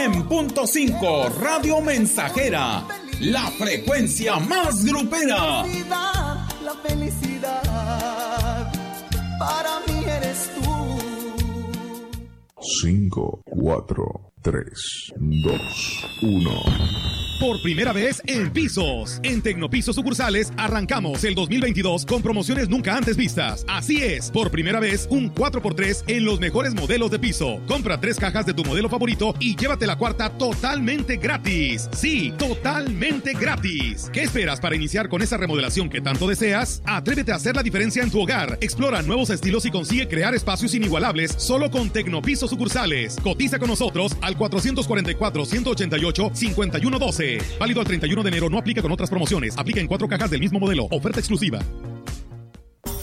100.5 0.02 1.32
Radio 1.36 1.80
Mensajera, 1.80 2.84
la 3.20 3.48
frecuencia 3.52 4.36
más 4.40 4.84
grupera. 4.84 5.64
La 6.64 6.74
felicidad, 6.82 8.72
para 9.38 9.78
mí 9.86 10.04
eres 10.04 10.50
tú. 10.56 10.98
5, 12.60 13.42
4, 13.44 14.32
3, 14.42 15.12
2, 15.16 15.60
1. 16.22 17.21
Por 17.40 17.60
primera 17.60 17.92
vez 17.92 18.22
en 18.26 18.50
pisos. 18.52 19.18
En 19.22 19.42
Tecnopisos 19.42 19.96
sucursales 19.96 20.52
arrancamos 20.56 21.24
el 21.24 21.34
2022 21.34 22.06
con 22.06 22.22
promociones 22.22 22.68
nunca 22.68 22.96
antes 22.96 23.16
vistas. 23.16 23.64
Así 23.68 24.00
es, 24.02 24.30
por 24.30 24.50
primera 24.50 24.78
vez 24.78 25.08
un 25.10 25.32
4x3 25.34 26.04
en 26.06 26.24
los 26.24 26.38
mejores 26.38 26.74
modelos 26.74 27.10
de 27.10 27.18
piso. 27.18 27.60
Compra 27.66 28.00
tres 28.00 28.18
cajas 28.18 28.46
de 28.46 28.54
tu 28.54 28.64
modelo 28.64 28.88
favorito 28.88 29.34
y 29.40 29.56
llévate 29.56 29.86
la 29.86 29.98
cuarta 29.98 30.30
totalmente 30.30 31.16
gratis. 31.16 31.88
Sí, 31.92 32.32
totalmente 32.38 33.32
gratis. 33.32 34.08
¿Qué 34.12 34.22
esperas 34.22 34.60
para 34.60 34.76
iniciar 34.76 35.08
con 35.08 35.20
esa 35.20 35.36
remodelación 35.36 35.88
que 35.88 36.00
tanto 36.00 36.28
deseas? 36.28 36.80
Atrévete 36.86 37.32
a 37.32 37.36
hacer 37.36 37.56
la 37.56 37.62
diferencia 37.62 38.02
en 38.02 38.10
tu 38.10 38.20
hogar. 38.20 38.58
Explora 38.60 39.02
nuevos 39.02 39.30
estilos 39.30 39.66
y 39.66 39.70
consigue 39.70 40.06
crear 40.06 40.34
espacios 40.34 40.74
inigualables 40.74 41.34
solo 41.38 41.70
con 41.70 41.90
Tecnopisos 41.90 42.50
sucursales. 42.50 43.16
Cotiza 43.22 43.58
con 43.58 43.68
nosotros 43.68 44.16
al 44.20 44.36
444 44.36 45.44
188 45.44 46.30
5112. 46.34 47.21
Válido 47.58 47.80
al 47.80 47.86
31 47.86 48.22
de 48.22 48.28
enero. 48.28 48.50
No 48.50 48.58
aplica 48.58 48.82
con 48.82 48.92
otras 48.92 49.10
promociones. 49.10 49.56
Aplica 49.56 49.80
en 49.80 49.86
cuatro 49.86 50.08
cajas 50.08 50.30
del 50.30 50.40
mismo 50.40 50.58
modelo. 50.58 50.86
Oferta 50.90 51.20
exclusiva. 51.20 51.60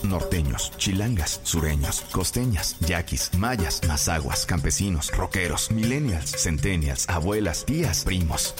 Norteños, 0.04 0.72
chilangas, 0.78 1.40
sureños, 1.44 2.02
costeñas, 2.12 2.78
yaquis, 2.80 3.32
mayas, 3.38 3.82
mazaguas, 3.88 4.46
campesinos, 4.46 5.12
rockeros, 5.12 5.72
millennials, 5.72 6.32
centennials, 6.32 7.08
abuelas, 7.10 7.66
tías, 7.66 8.06
primos. 8.06 8.56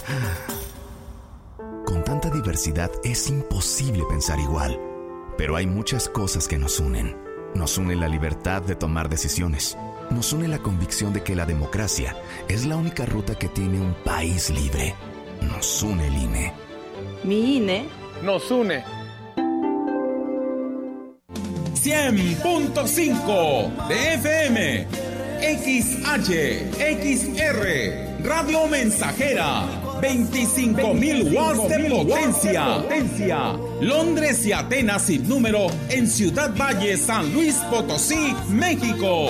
Con 1.86 2.04
tanta 2.04 2.30
diversidad 2.30 2.92
es 3.04 3.30
imposible 3.30 4.04
pensar 4.10 4.40
igual. 4.40 4.80
Pero 5.38 5.56
hay 5.56 5.66
muchas 5.66 6.08
cosas 6.10 6.48
que 6.48 6.58
nos 6.58 6.80
unen. 6.80 7.16
Nos 7.56 7.78
une 7.78 7.96
la 7.96 8.08
libertad 8.08 8.62
de 8.62 8.76
tomar 8.76 9.10
decisiones. 9.10 9.78
Nos 10.12 10.34
une 10.34 10.48
la 10.48 10.60
convicción 10.60 11.14
de 11.14 11.24
que 11.24 11.36
la 11.36 11.46
democracia 11.46 12.16
es 12.48 12.66
la 12.66 12.76
única 12.76 13.06
ruta 13.06 13.36
que 13.40 13.48
tiene 13.48 13.80
un 13.80 13.96
país 14.04 14.50
libre 14.50 14.94
nos 15.42 15.84
une 15.84 16.02
el 16.02 16.18
INE. 16.18 16.52
Mi 17.24 17.58
INE 17.58 17.86
nos 18.24 18.50
une. 18.52 18.84
100.5 21.74 23.88
de 23.88 24.14
FM, 24.16 24.86
XH, 25.42 26.30
XR, 26.78 27.64
Radio 28.24 28.68
Mensajera, 28.68 29.64
25.000 30.02 31.34
watts 31.34 31.70
de 31.70 31.90
potencia. 31.90 32.82
potencia. 32.82 33.54
Londres 33.82 34.46
y 34.46 34.52
Atenas 34.52 35.04
sin 35.04 35.28
número 35.28 35.68
en 35.90 36.08
Ciudad 36.08 36.54
Valle, 36.56 36.98
San 36.98 37.34
Luis 37.34 37.56
Potosí, 37.72 38.36
México. 38.50 39.30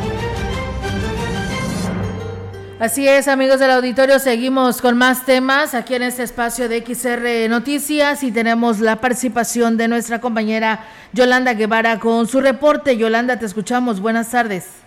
Así 2.81 3.07
es, 3.07 3.27
amigos 3.27 3.59
del 3.59 3.69
auditorio, 3.69 4.17
seguimos 4.17 4.81
con 4.81 4.97
más 4.97 5.23
temas 5.23 5.75
aquí 5.75 5.93
en 5.93 6.01
este 6.01 6.23
espacio 6.23 6.67
de 6.67 6.79
XR 6.79 7.47
Noticias 7.47 8.23
y 8.23 8.33
tenemos 8.33 8.79
la 8.79 8.95
participación 8.95 9.77
de 9.77 9.87
nuestra 9.87 10.19
compañera 10.19 10.79
Yolanda 11.13 11.53
Guevara 11.53 11.99
con 11.99 12.25
su 12.25 12.41
reporte. 12.41 12.97
Yolanda, 12.97 13.37
te 13.37 13.45
escuchamos. 13.45 14.01
Buenas 14.01 14.31
tardes. 14.31 14.83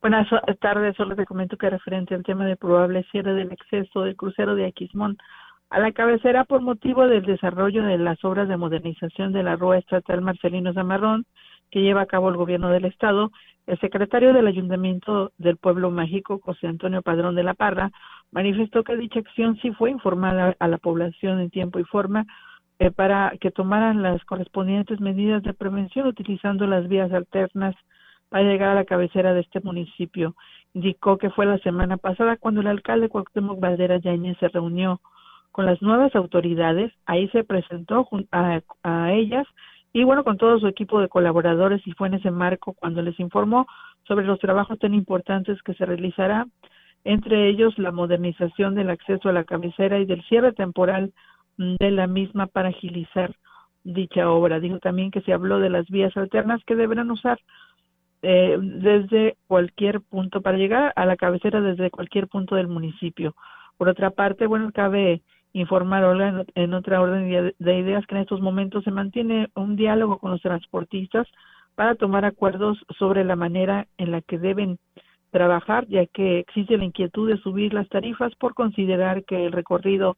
Buenas 0.00 0.28
tardes, 0.60 0.94
solo 0.94 1.16
te 1.16 1.26
comento 1.26 1.56
que 1.56 1.70
referente 1.70 2.14
al 2.14 2.22
tema 2.22 2.46
de 2.46 2.56
probable 2.56 3.04
cierre 3.10 3.34
del 3.34 3.50
exceso 3.50 4.02
del 4.02 4.14
crucero 4.14 4.54
de 4.54 4.66
Aquismón 4.66 5.18
a 5.70 5.80
la 5.80 5.90
cabecera 5.90 6.44
por 6.44 6.60
motivo 6.60 7.08
del 7.08 7.26
desarrollo 7.26 7.82
de 7.82 7.98
las 7.98 8.24
obras 8.24 8.46
de 8.48 8.56
modernización 8.56 9.32
de 9.32 9.42
la 9.42 9.56
Rúa 9.56 9.78
Estatal 9.78 10.20
Marcelino 10.20 10.72
Zamarrón 10.72 11.26
que 11.72 11.80
lleva 11.80 12.02
a 12.02 12.06
cabo 12.06 12.28
el 12.28 12.36
gobierno 12.36 12.68
del 12.68 12.84
estado, 12.84 13.32
el 13.66 13.78
secretario 13.78 14.32
del 14.32 14.46
Ayuntamiento 14.46 15.32
del 15.38 15.56
Pueblo 15.56 15.90
Mágico, 15.90 16.40
José 16.42 16.66
Antonio 16.66 17.02
Padrón 17.02 17.34
de 17.34 17.44
la 17.44 17.54
Parra, 17.54 17.90
manifestó 18.32 18.82
que 18.82 18.96
dicha 18.96 19.20
acción 19.20 19.56
sí 19.62 19.70
fue 19.72 19.90
informada 19.90 20.56
a 20.58 20.68
la 20.68 20.78
población 20.78 21.40
en 21.40 21.50
tiempo 21.50 21.78
y 21.78 21.84
forma 21.84 22.26
eh, 22.78 22.90
para 22.90 23.32
que 23.40 23.50
tomaran 23.50 24.02
las 24.02 24.24
correspondientes 24.24 25.00
medidas 25.00 25.42
de 25.42 25.54
prevención 25.54 26.06
utilizando 26.06 26.66
las 26.66 26.88
vías 26.88 27.12
alternas 27.12 27.76
para 28.28 28.44
llegar 28.44 28.70
a 28.70 28.74
la 28.74 28.84
cabecera 28.84 29.34
de 29.34 29.40
este 29.40 29.60
municipio. 29.60 30.34
Indicó 30.74 31.18
que 31.18 31.30
fue 31.30 31.46
la 31.46 31.58
semana 31.58 31.98
pasada 31.98 32.36
cuando 32.36 32.62
el 32.62 32.66
alcalde 32.66 33.08
Cuauhtémoc 33.08 33.60
Valderas 33.60 34.02
Yañez 34.02 34.38
se 34.38 34.48
reunió 34.48 35.00
con 35.52 35.66
las 35.66 35.82
nuevas 35.82 36.16
autoridades, 36.16 36.92
ahí 37.04 37.28
se 37.28 37.44
presentó 37.44 38.08
a 38.32 39.12
ellas 39.12 39.46
y 39.92 40.04
bueno, 40.04 40.24
con 40.24 40.38
todo 40.38 40.58
su 40.58 40.66
equipo 40.66 41.00
de 41.00 41.08
colaboradores 41.08 41.86
y 41.86 41.92
fue 41.92 42.08
en 42.08 42.14
ese 42.14 42.30
marco 42.30 42.72
cuando 42.72 43.02
les 43.02 43.18
informó 43.20 43.66
sobre 44.04 44.24
los 44.24 44.38
trabajos 44.38 44.78
tan 44.78 44.94
importantes 44.94 45.62
que 45.62 45.74
se 45.74 45.84
realizará, 45.84 46.46
entre 47.04 47.48
ellos 47.48 47.78
la 47.78 47.92
modernización 47.92 48.74
del 48.74 48.90
acceso 48.90 49.28
a 49.28 49.32
la 49.32 49.44
cabecera 49.44 49.98
y 49.98 50.06
del 50.06 50.22
cierre 50.24 50.52
temporal 50.52 51.12
de 51.56 51.90
la 51.90 52.06
misma 52.06 52.46
para 52.46 52.70
agilizar 52.70 53.34
dicha 53.84 54.30
obra. 54.30 54.60
Dijo 54.60 54.78
también 54.78 55.10
que 55.10 55.20
se 55.22 55.32
habló 55.32 55.58
de 55.58 55.70
las 55.70 55.88
vías 55.88 56.16
alternas 56.16 56.62
que 56.64 56.76
deberán 56.76 57.10
usar 57.10 57.38
eh, 58.22 58.56
desde 58.60 59.36
cualquier 59.48 60.00
punto 60.00 60.40
para 60.42 60.56
llegar 60.56 60.92
a 60.96 61.06
la 61.06 61.16
cabecera 61.16 61.60
desde 61.60 61.90
cualquier 61.90 62.28
punto 62.28 62.54
del 62.54 62.68
municipio. 62.68 63.34
Por 63.76 63.88
otra 63.88 64.10
parte, 64.10 64.46
bueno, 64.46 64.70
cabe 64.72 65.22
informar, 65.52 66.04
Olga, 66.04 66.44
en, 66.54 66.74
otra 66.74 67.00
orden 67.00 67.54
de 67.58 67.78
ideas 67.78 68.06
que 68.06 68.14
en 68.14 68.22
estos 68.22 68.40
momentos 68.40 68.84
se 68.84 68.90
mantiene 68.90 69.48
un 69.54 69.76
diálogo 69.76 70.18
con 70.18 70.30
los 70.30 70.40
transportistas 70.40 71.26
para 71.74 71.94
tomar 71.94 72.24
acuerdos 72.24 72.78
sobre 72.98 73.24
la 73.24 73.36
manera 73.36 73.86
en 73.98 74.12
la 74.12 74.20
que 74.22 74.38
deben 74.38 74.78
trabajar, 75.30 75.86
ya 75.88 76.06
que 76.06 76.38
existe 76.38 76.76
la 76.76 76.84
inquietud 76.84 77.28
de 77.28 77.38
subir 77.38 77.72
las 77.72 77.88
tarifas 77.88 78.34
por 78.36 78.54
considerar 78.54 79.24
que 79.24 79.46
el 79.46 79.52
recorrido 79.52 80.16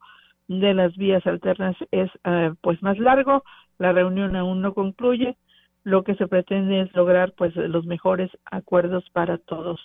de 0.48 0.74
las 0.74 0.94
vías 0.96 1.26
alternas 1.26 1.76
es 1.90 2.10
eh, 2.24 2.52
pues 2.60 2.82
más 2.82 2.98
largo, 2.98 3.44
la 3.78 3.92
reunión 3.92 4.36
aún 4.36 4.60
no 4.60 4.74
concluye, 4.74 5.36
lo 5.84 6.02
que 6.02 6.16
se 6.16 6.26
pretende 6.26 6.82
es 6.82 6.94
lograr 6.94 7.32
pues 7.36 7.54
los 7.56 7.86
mejores 7.86 8.30
acuerdos 8.44 9.08
para 9.10 9.38
todos 9.38 9.80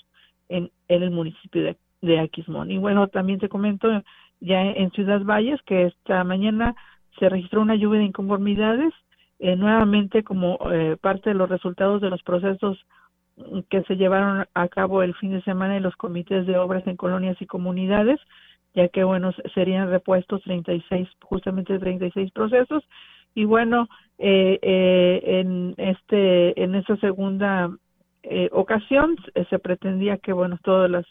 en, 0.48 0.72
el 0.88 1.12
municipio 1.12 1.64
de, 1.64 1.78
de 2.02 2.20
Aquismón. 2.20 2.72
Y 2.72 2.78
bueno, 2.78 3.08
también 3.08 3.40
te 3.40 3.50
comento 3.50 3.90
ya 4.40 4.62
en 4.62 4.92
Ciudad 4.92 5.22
Valles 5.24 5.62
que 5.64 5.86
esta 5.86 6.24
mañana 6.24 6.76
se 7.20 7.30
registró 7.30 7.62
una 7.62 7.76
lluvia 7.76 8.00
de 8.00 8.06
inconformidades 8.06 8.94
eh, 9.40 9.56
nuevamente 9.56 10.24
como 10.24 10.60
eh, 10.72 10.98
parte 11.00 11.30
de 11.30 11.36
los 11.36 11.50
resultados 11.50 12.02
de 12.02 12.10
los 12.10 12.22
procesos 12.24 12.78
que 13.70 13.84
se 13.84 13.96
llevaron 13.96 14.46
a 14.54 14.68
cabo 14.68 15.02
el 15.02 15.16
fin 15.16 15.32
de 15.32 15.42
semana 15.44 15.78
en 15.78 15.84
los 15.84 15.96
comités 15.96 16.46
de 16.46 16.58
obras 16.58 16.86
en 16.88 16.98
colonias 16.98 17.42
y 17.42 17.46
comunidades, 17.46 18.20
ya 18.76 18.90
que 18.90 19.06
bueno, 19.06 19.32
serían 19.54 19.90
repuestos 19.90 20.42
36, 20.44 21.08
justamente 21.22 21.80
36 21.80 22.32
procesos. 22.32 22.84
Y 23.34 23.46
bueno, 23.46 23.88
eh, 24.18 24.60
en 24.62 25.74
este 25.78 26.62
en 26.62 26.76
esa 26.76 26.98
segunda 26.98 27.70
ocasión 28.52 29.16
se 29.50 29.60
pretendía 29.60 30.18
que 30.18 30.34
bueno, 30.34 30.60
todas 30.62 30.92
las 30.92 31.06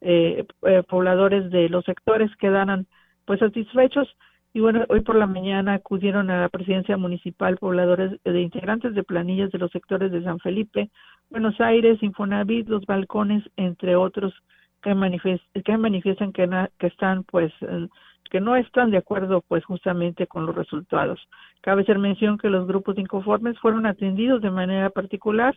eh, 0.00 0.44
eh, 0.62 0.82
pobladores 0.88 1.50
de 1.50 1.68
los 1.68 1.84
sectores 1.84 2.34
quedaran 2.36 2.86
pues 3.24 3.40
satisfechos 3.40 4.08
y 4.54 4.60
bueno, 4.60 4.84
hoy 4.88 5.00
por 5.02 5.16
la 5.16 5.26
mañana 5.26 5.74
acudieron 5.74 6.30
a 6.30 6.40
la 6.40 6.48
presidencia 6.48 6.96
municipal 6.96 7.58
pobladores 7.58 8.18
de 8.24 8.40
integrantes 8.40 8.94
de 8.94 9.04
planillas 9.04 9.50
de 9.50 9.58
los 9.58 9.70
sectores 9.70 10.10
de 10.10 10.22
San 10.22 10.38
Felipe, 10.38 10.90
Buenos 11.30 11.60
Aires, 11.60 12.02
Infonavit, 12.02 12.68
Los 12.68 12.86
Balcones, 12.86 13.44
entre 13.56 13.96
otros 13.96 14.32
que, 14.82 14.94
manifiestan 14.94 16.32
que, 16.32 16.68
que 16.78 16.86
están 16.86 17.24
pues 17.24 17.52
que 18.30 18.40
no 18.40 18.56
están 18.56 18.90
de 18.90 18.98
acuerdo 18.98 19.42
pues 19.46 19.64
justamente 19.64 20.26
con 20.26 20.46
los 20.46 20.54
resultados. 20.54 21.20
Cabe 21.60 21.84
ser 21.84 21.98
mención 21.98 22.38
que 22.38 22.50
los 22.50 22.66
grupos 22.66 22.98
inconformes 22.98 23.58
fueron 23.58 23.86
atendidos 23.86 24.42
de 24.42 24.50
manera 24.50 24.90
particular 24.90 25.56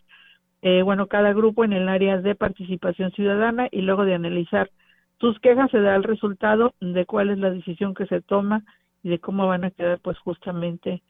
eh, 0.61 0.81
bueno, 0.83 1.07
cada 1.07 1.33
grupo 1.33 1.63
en 1.63 1.73
el 1.73 1.89
área 1.89 2.21
de 2.21 2.35
participación 2.35 3.11
ciudadana 3.11 3.67
y 3.71 3.81
luego 3.81 4.05
de 4.05 4.13
analizar 4.13 4.69
sus 5.19 5.39
quejas 5.39 5.69
se 5.71 5.79
da 5.79 5.95
el 5.95 6.03
resultado 6.03 6.73
de 6.79 7.05
cuál 7.05 7.29
es 7.29 7.37
la 7.37 7.51
decisión 7.51 7.93
que 7.93 8.07
se 8.07 8.21
toma 8.21 8.63
y 9.03 9.09
de 9.09 9.19
cómo 9.19 9.47
van 9.47 9.63
a 9.63 9.71
quedar 9.71 9.99
pues 9.99 10.17
justamente 10.19 11.01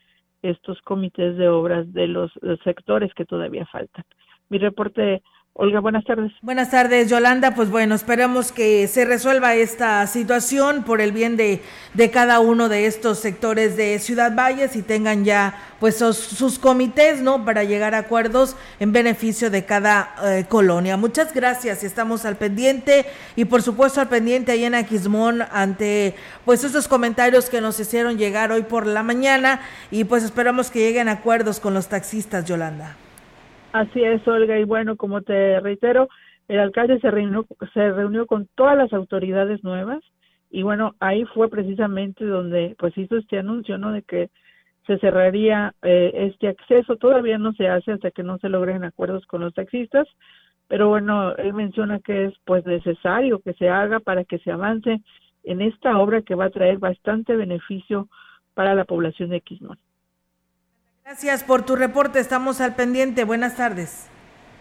estos 0.42 0.82
comités 0.82 1.38
de 1.38 1.50
obras 1.50 1.92
de 1.94 2.08
los, 2.08 2.32
sectores 2.64 3.14
que 3.14 3.26
todavía 3.26 3.66
faltan. 3.68 4.04
Mi 4.50 4.58
reporte 4.58 5.22
Olga, 5.54 5.82
buenas 5.82 6.06
tardes. 6.06 6.32
Buenas 6.42 6.72
tardes, 6.72 7.10
Yolanda. 7.10 7.54
Pues 7.54 7.70
bueno, 7.70 7.94
esperamos 7.94 8.54
que 8.54 8.88
se 8.88 9.04
resuelva 9.04 9.54
esta 9.54 10.08
situación 10.08 10.84
por 10.84 11.02
el 11.02 11.12
bien 11.12 11.36
de, 11.36 11.62
de 11.94 12.10
cada 12.10 12.40
uno 12.40 12.70
de 12.70 12.86
estos 12.86 13.20
sectores 13.20 13.76
de 13.76 14.00
Ciudad 14.00 14.34
Valles 14.34 14.78
y 14.78 14.82
tengan 14.82 15.26
ya 15.26 15.54
pues 15.82 15.98
sus, 15.98 16.58
comités, 16.58 17.22
¿no? 17.22 17.44
Para 17.44 17.66
llegar 17.66 17.96
a 17.96 18.00
acuerdos 18.00 18.56
en 18.80 18.94
beneficio 18.94 19.50
de 19.50 19.66
cada 19.66 20.16
eh, 20.24 20.46
colonia. 20.48 20.96
Muchas 20.96 21.34
gracias 21.34 21.84
estamos 21.84 22.24
al 22.24 22.38
pendiente 22.38 23.06
y 23.36 23.44
por 23.44 23.62
supuesto 23.62 24.00
al 24.00 24.08
pendiente 24.08 24.54
ahí 24.54 24.64
en 24.64 24.74
Aquismón 24.74 25.44
ante 25.52 26.16
pues 26.46 26.64
esos 26.64 26.88
comentarios 26.88 27.50
que 27.50 27.60
nos 27.60 27.78
hicieron 27.78 28.18
llegar 28.18 28.54
hoy 28.54 28.62
por 28.62 28.88
la 28.88 29.04
mañana 29.04 29.60
y 29.92 30.06
pues 30.06 30.24
esperamos 30.24 30.72
que 30.72 30.80
lleguen 30.80 31.10
a 31.10 31.14
acuerdos 31.14 31.60
con 31.60 31.74
los 31.74 31.90
taxistas, 31.90 32.46
Yolanda. 32.46 32.96
Así 33.74 34.04
es, 34.04 34.28
Olga, 34.28 34.60
y 34.60 34.66
bueno, 34.66 34.98
como 34.98 35.22
te 35.22 35.60
reitero, 35.62 36.10
el 36.50 36.60
alcalde 36.60 37.00
se 37.00 37.10
reunió, 37.10 37.46
se 37.74 37.92
reunió 37.92 38.26
con 38.26 38.48
todas 38.56 38.78
las 38.78 38.92
autoridades 38.92 39.64
nuevas 39.64 40.04
y 40.50 40.64
bueno, 40.64 40.96
ahí 41.00 41.24
fue 41.26 41.50
precisamente 41.50 42.26
donde 42.26 42.76
pues 42.78 42.98
hizo 42.98 43.16
este 43.16 43.40
anuncio, 43.40 43.78
¿no? 43.78 43.94
De 43.94 44.02
que 44.04 44.30
se 44.86 44.98
cerraría 45.00 45.74
eh, 45.84 46.12
este 46.34 46.50
acceso, 46.50 46.98
todavía 46.98 47.38
no 47.38 47.54
se 47.54 47.70
hace 47.70 47.94
hasta 47.94 48.12
que 48.12 48.24
no 48.24 48.38
se 48.40 48.50
logren 48.50 48.84
acuerdos 48.84 49.26
con 49.26 49.40
los 49.40 49.54
taxistas, 49.54 50.08
pero 50.68 50.90
bueno, 50.90 51.34
él 51.38 51.54
menciona 51.54 52.00
que 52.00 52.26
es 52.26 52.34
pues 52.46 52.66
necesario 52.66 53.40
que 53.40 53.54
se 53.54 53.70
haga 53.70 54.02
para 54.02 54.26
que 54.26 54.40
se 54.40 54.52
avance 54.52 55.02
en 55.44 55.62
esta 55.62 55.98
obra 55.98 56.22
que 56.24 56.36
va 56.36 56.46
a 56.46 56.50
traer 56.50 56.78
bastante 56.78 57.38
beneficio 57.38 58.10
para 58.54 58.76
la 58.76 58.84
población 58.84 59.30
de 59.30 59.40
Quismón. 59.40 59.78
Gracias 61.12 61.44
por 61.44 61.64
tu 61.64 61.76
reporte, 61.76 62.22
estamos 62.22 62.62
al 62.62 62.74
pendiente. 62.74 63.26
Buenas 63.26 63.58
tardes. 63.58 64.06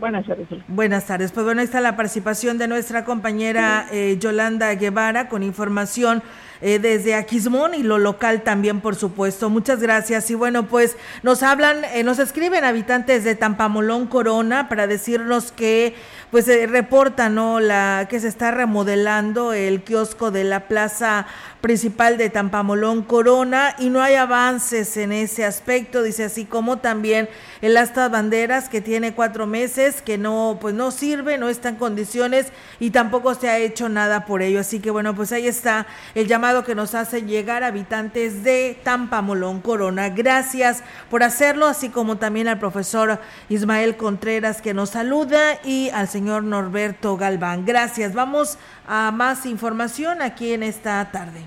Buenas 0.01 0.27
tardes. 0.27 0.49
Buenas 0.67 1.07
tardes. 1.07 1.31
Pues 1.31 1.47
bueno, 1.47 1.63
está 1.63 1.81
la 1.81 1.95
participación 1.95 2.59
de 2.59 2.67
nuestra 2.67 3.05
compañera 3.05 3.87
eh, 3.93 4.17
Yolanda 4.19 4.75
Guevara 4.75 5.29
con 5.29 5.45
información 5.45 6.25
eh, 6.63 6.79
desde 6.79 7.15
Aquismón 7.15 7.75
y 7.75 7.83
lo 7.83 7.99
local 7.99 8.43
también, 8.43 8.81
por 8.81 8.97
supuesto. 8.97 9.51
Muchas 9.51 9.81
gracias. 9.81 10.31
Y 10.31 10.35
bueno, 10.35 10.67
pues 10.67 10.97
nos 11.23 11.43
hablan, 11.43 11.85
eh, 11.85 12.03
nos 12.03 12.19
escriben 12.19 12.65
habitantes 12.65 13.25
de 13.25 13.35
Tampamolón 13.35 14.07
Corona 14.07 14.69
para 14.69 14.87
decirnos 14.87 15.53
que 15.53 15.95
pues 16.31 16.45
se 16.45 16.67
reporta, 16.67 17.29
¿no? 17.29 17.59
La 17.59 18.07
que 18.09 18.21
se 18.21 18.29
está 18.29 18.51
remodelando 18.53 19.53
el 19.53 19.83
kiosco 19.83 20.31
de 20.31 20.45
la 20.45 20.69
plaza 20.69 21.27
principal 21.61 22.17
de 22.17 22.31
Tampamolón 22.31 23.03
Corona 23.03 23.75
y 23.79 23.91
no 23.91 24.01
hay 24.01 24.15
avances 24.15 24.97
en 24.97 25.13
ese 25.13 25.45
aspecto, 25.45 26.03
dice 26.03 26.25
así 26.25 26.45
como 26.45 26.79
también 26.79 27.29
el 27.61 27.77
asta 27.77 28.09
banderas 28.09 28.69
que 28.69 28.81
tiene 28.81 29.13
cuatro 29.13 29.47
meses, 29.47 30.03
que 30.03 30.19
no, 30.19 30.59
pues 30.61 30.75
no 30.75 30.91
sirve, 30.91 31.37
no 31.37 31.49
está 31.49 31.69
en 31.71 31.77
condiciones 31.77 32.47
y 32.79 32.91
tampoco 32.91 33.35
se 33.35 33.49
ha 33.49 33.59
hecho 33.59 33.89
nada 33.89 34.25
por 34.25 34.43
ello. 34.43 34.61
Así 34.61 34.81
que 34.81 34.91
bueno, 34.91 35.15
pues 35.15 35.33
ahí 35.33 35.47
está 35.47 35.87
el 36.15 36.27
llamado 36.27 36.50
que 36.65 36.75
nos 36.75 36.95
hace 36.95 37.23
llegar 37.23 37.63
habitantes 37.63 38.43
de 38.43 38.79
Tampamolón 38.83 39.61
Corona. 39.61 40.11
Gracias 40.11 40.83
por 41.09 41.23
hacerlo, 41.23 41.67
así 41.67 41.89
como 41.89 42.17
también 42.17 42.49
al 42.49 42.59
profesor 42.59 43.21
Ismael 43.49 43.97
Contreras 43.97 44.61
que 44.61 44.75
nos 44.75 44.91
saluda 44.91 45.61
y 45.65 45.91
al 45.91 46.09
señor 46.09 46.43
Norberto 46.43 47.17
Galván. 47.17 47.65
Gracias. 47.65 48.13
Vamos 48.13 48.59
a 48.87 49.11
más 49.13 49.47
información 49.47 50.21
aquí 50.21 50.53
en 50.53 50.63
esta 50.63 51.11
tarde. 51.11 51.41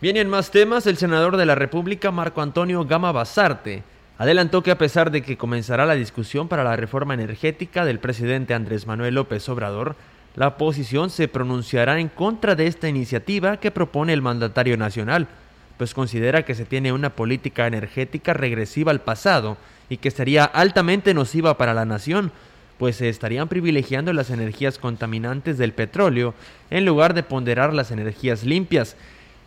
Vienen 0.00 0.28
más 0.28 0.50
temas. 0.50 0.86
El 0.86 0.96
senador 0.96 1.36
de 1.36 1.46
la 1.46 1.54
República, 1.54 2.10
Marco 2.10 2.42
Antonio 2.42 2.84
Gama 2.84 3.12
Basarte, 3.12 3.84
adelantó 4.18 4.62
que 4.62 4.70
a 4.70 4.78
pesar 4.78 5.10
de 5.10 5.22
que 5.22 5.36
comenzará 5.36 5.86
la 5.86 5.94
discusión 5.94 6.48
para 6.48 6.64
la 6.64 6.74
reforma 6.74 7.14
energética 7.14 7.84
del 7.84 8.00
presidente 8.00 8.54
Andrés 8.54 8.86
Manuel 8.86 9.14
López 9.14 9.48
Obrador, 9.48 9.94
la 10.34 10.48
oposición 10.48 11.10
se 11.10 11.28
pronunciará 11.28 12.00
en 12.00 12.08
contra 12.08 12.54
de 12.54 12.66
esta 12.66 12.88
iniciativa 12.88 13.58
que 13.58 13.70
propone 13.70 14.12
el 14.12 14.22
mandatario 14.22 14.76
nacional, 14.76 15.28
pues 15.76 15.94
considera 15.94 16.44
que 16.44 16.54
se 16.54 16.64
tiene 16.64 16.92
una 16.92 17.10
política 17.10 17.66
energética 17.66 18.32
regresiva 18.32 18.92
al 18.92 19.00
pasado 19.00 19.56
y 19.88 19.98
que 19.98 20.10
sería 20.10 20.44
altamente 20.44 21.12
nociva 21.12 21.58
para 21.58 21.74
la 21.74 21.84
nación, 21.84 22.32
pues 22.78 22.96
se 22.96 23.08
estarían 23.08 23.48
privilegiando 23.48 24.12
las 24.12 24.30
energías 24.30 24.78
contaminantes 24.78 25.58
del 25.58 25.72
petróleo 25.72 26.34
en 26.70 26.84
lugar 26.86 27.14
de 27.14 27.22
ponderar 27.22 27.74
las 27.74 27.90
energías 27.90 28.44
limpias. 28.44 28.96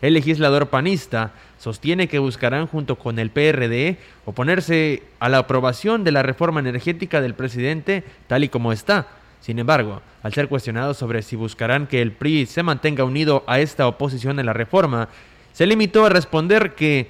El 0.02 0.14
legislador 0.14 0.68
panista 0.68 1.32
sostiene 1.58 2.06
que 2.06 2.18
buscarán 2.18 2.66
junto 2.66 2.96
con 2.96 3.18
el 3.18 3.30
PRD 3.30 3.96
oponerse 4.24 5.02
a 5.18 5.28
la 5.28 5.38
aprobación 5.38 6.04
de 6.04 6.12
la 6.12 6.22
reforma 6.22 6.60
energética 6.60 7.20
del 7.20 7.34
presidente 7.34 8.04
tal 8.28 8.44
y 8.44 8.48
como 8.48 8.72
está. 8.72 9.08
Sin 9.46 9.60
embargo, 9.60 10.02
al 10.24 10.34
ser 10.34 10.48
cuestionado 10.48 10.92
sobre 10.92 11.22
si 11.22 11.36
buscarán 11.36 11.86
que 11.86 12.02
el 12.02 12.10
PRI 12.10 12.46
se 12.46 12.64
mantenga 12.64 13.04
unido 13.04 13.44
a 13.46 13.60
esta 13.60 13.86
oposición 13.86 14.40
en 14.40 14.46
la 14.46 14.52
reforma, 14.52 15.08
se 15.52 15.68
limitó 15.68 16.04
a 16.04 16.08
responder 16.08 16.74
que 16.74 17.06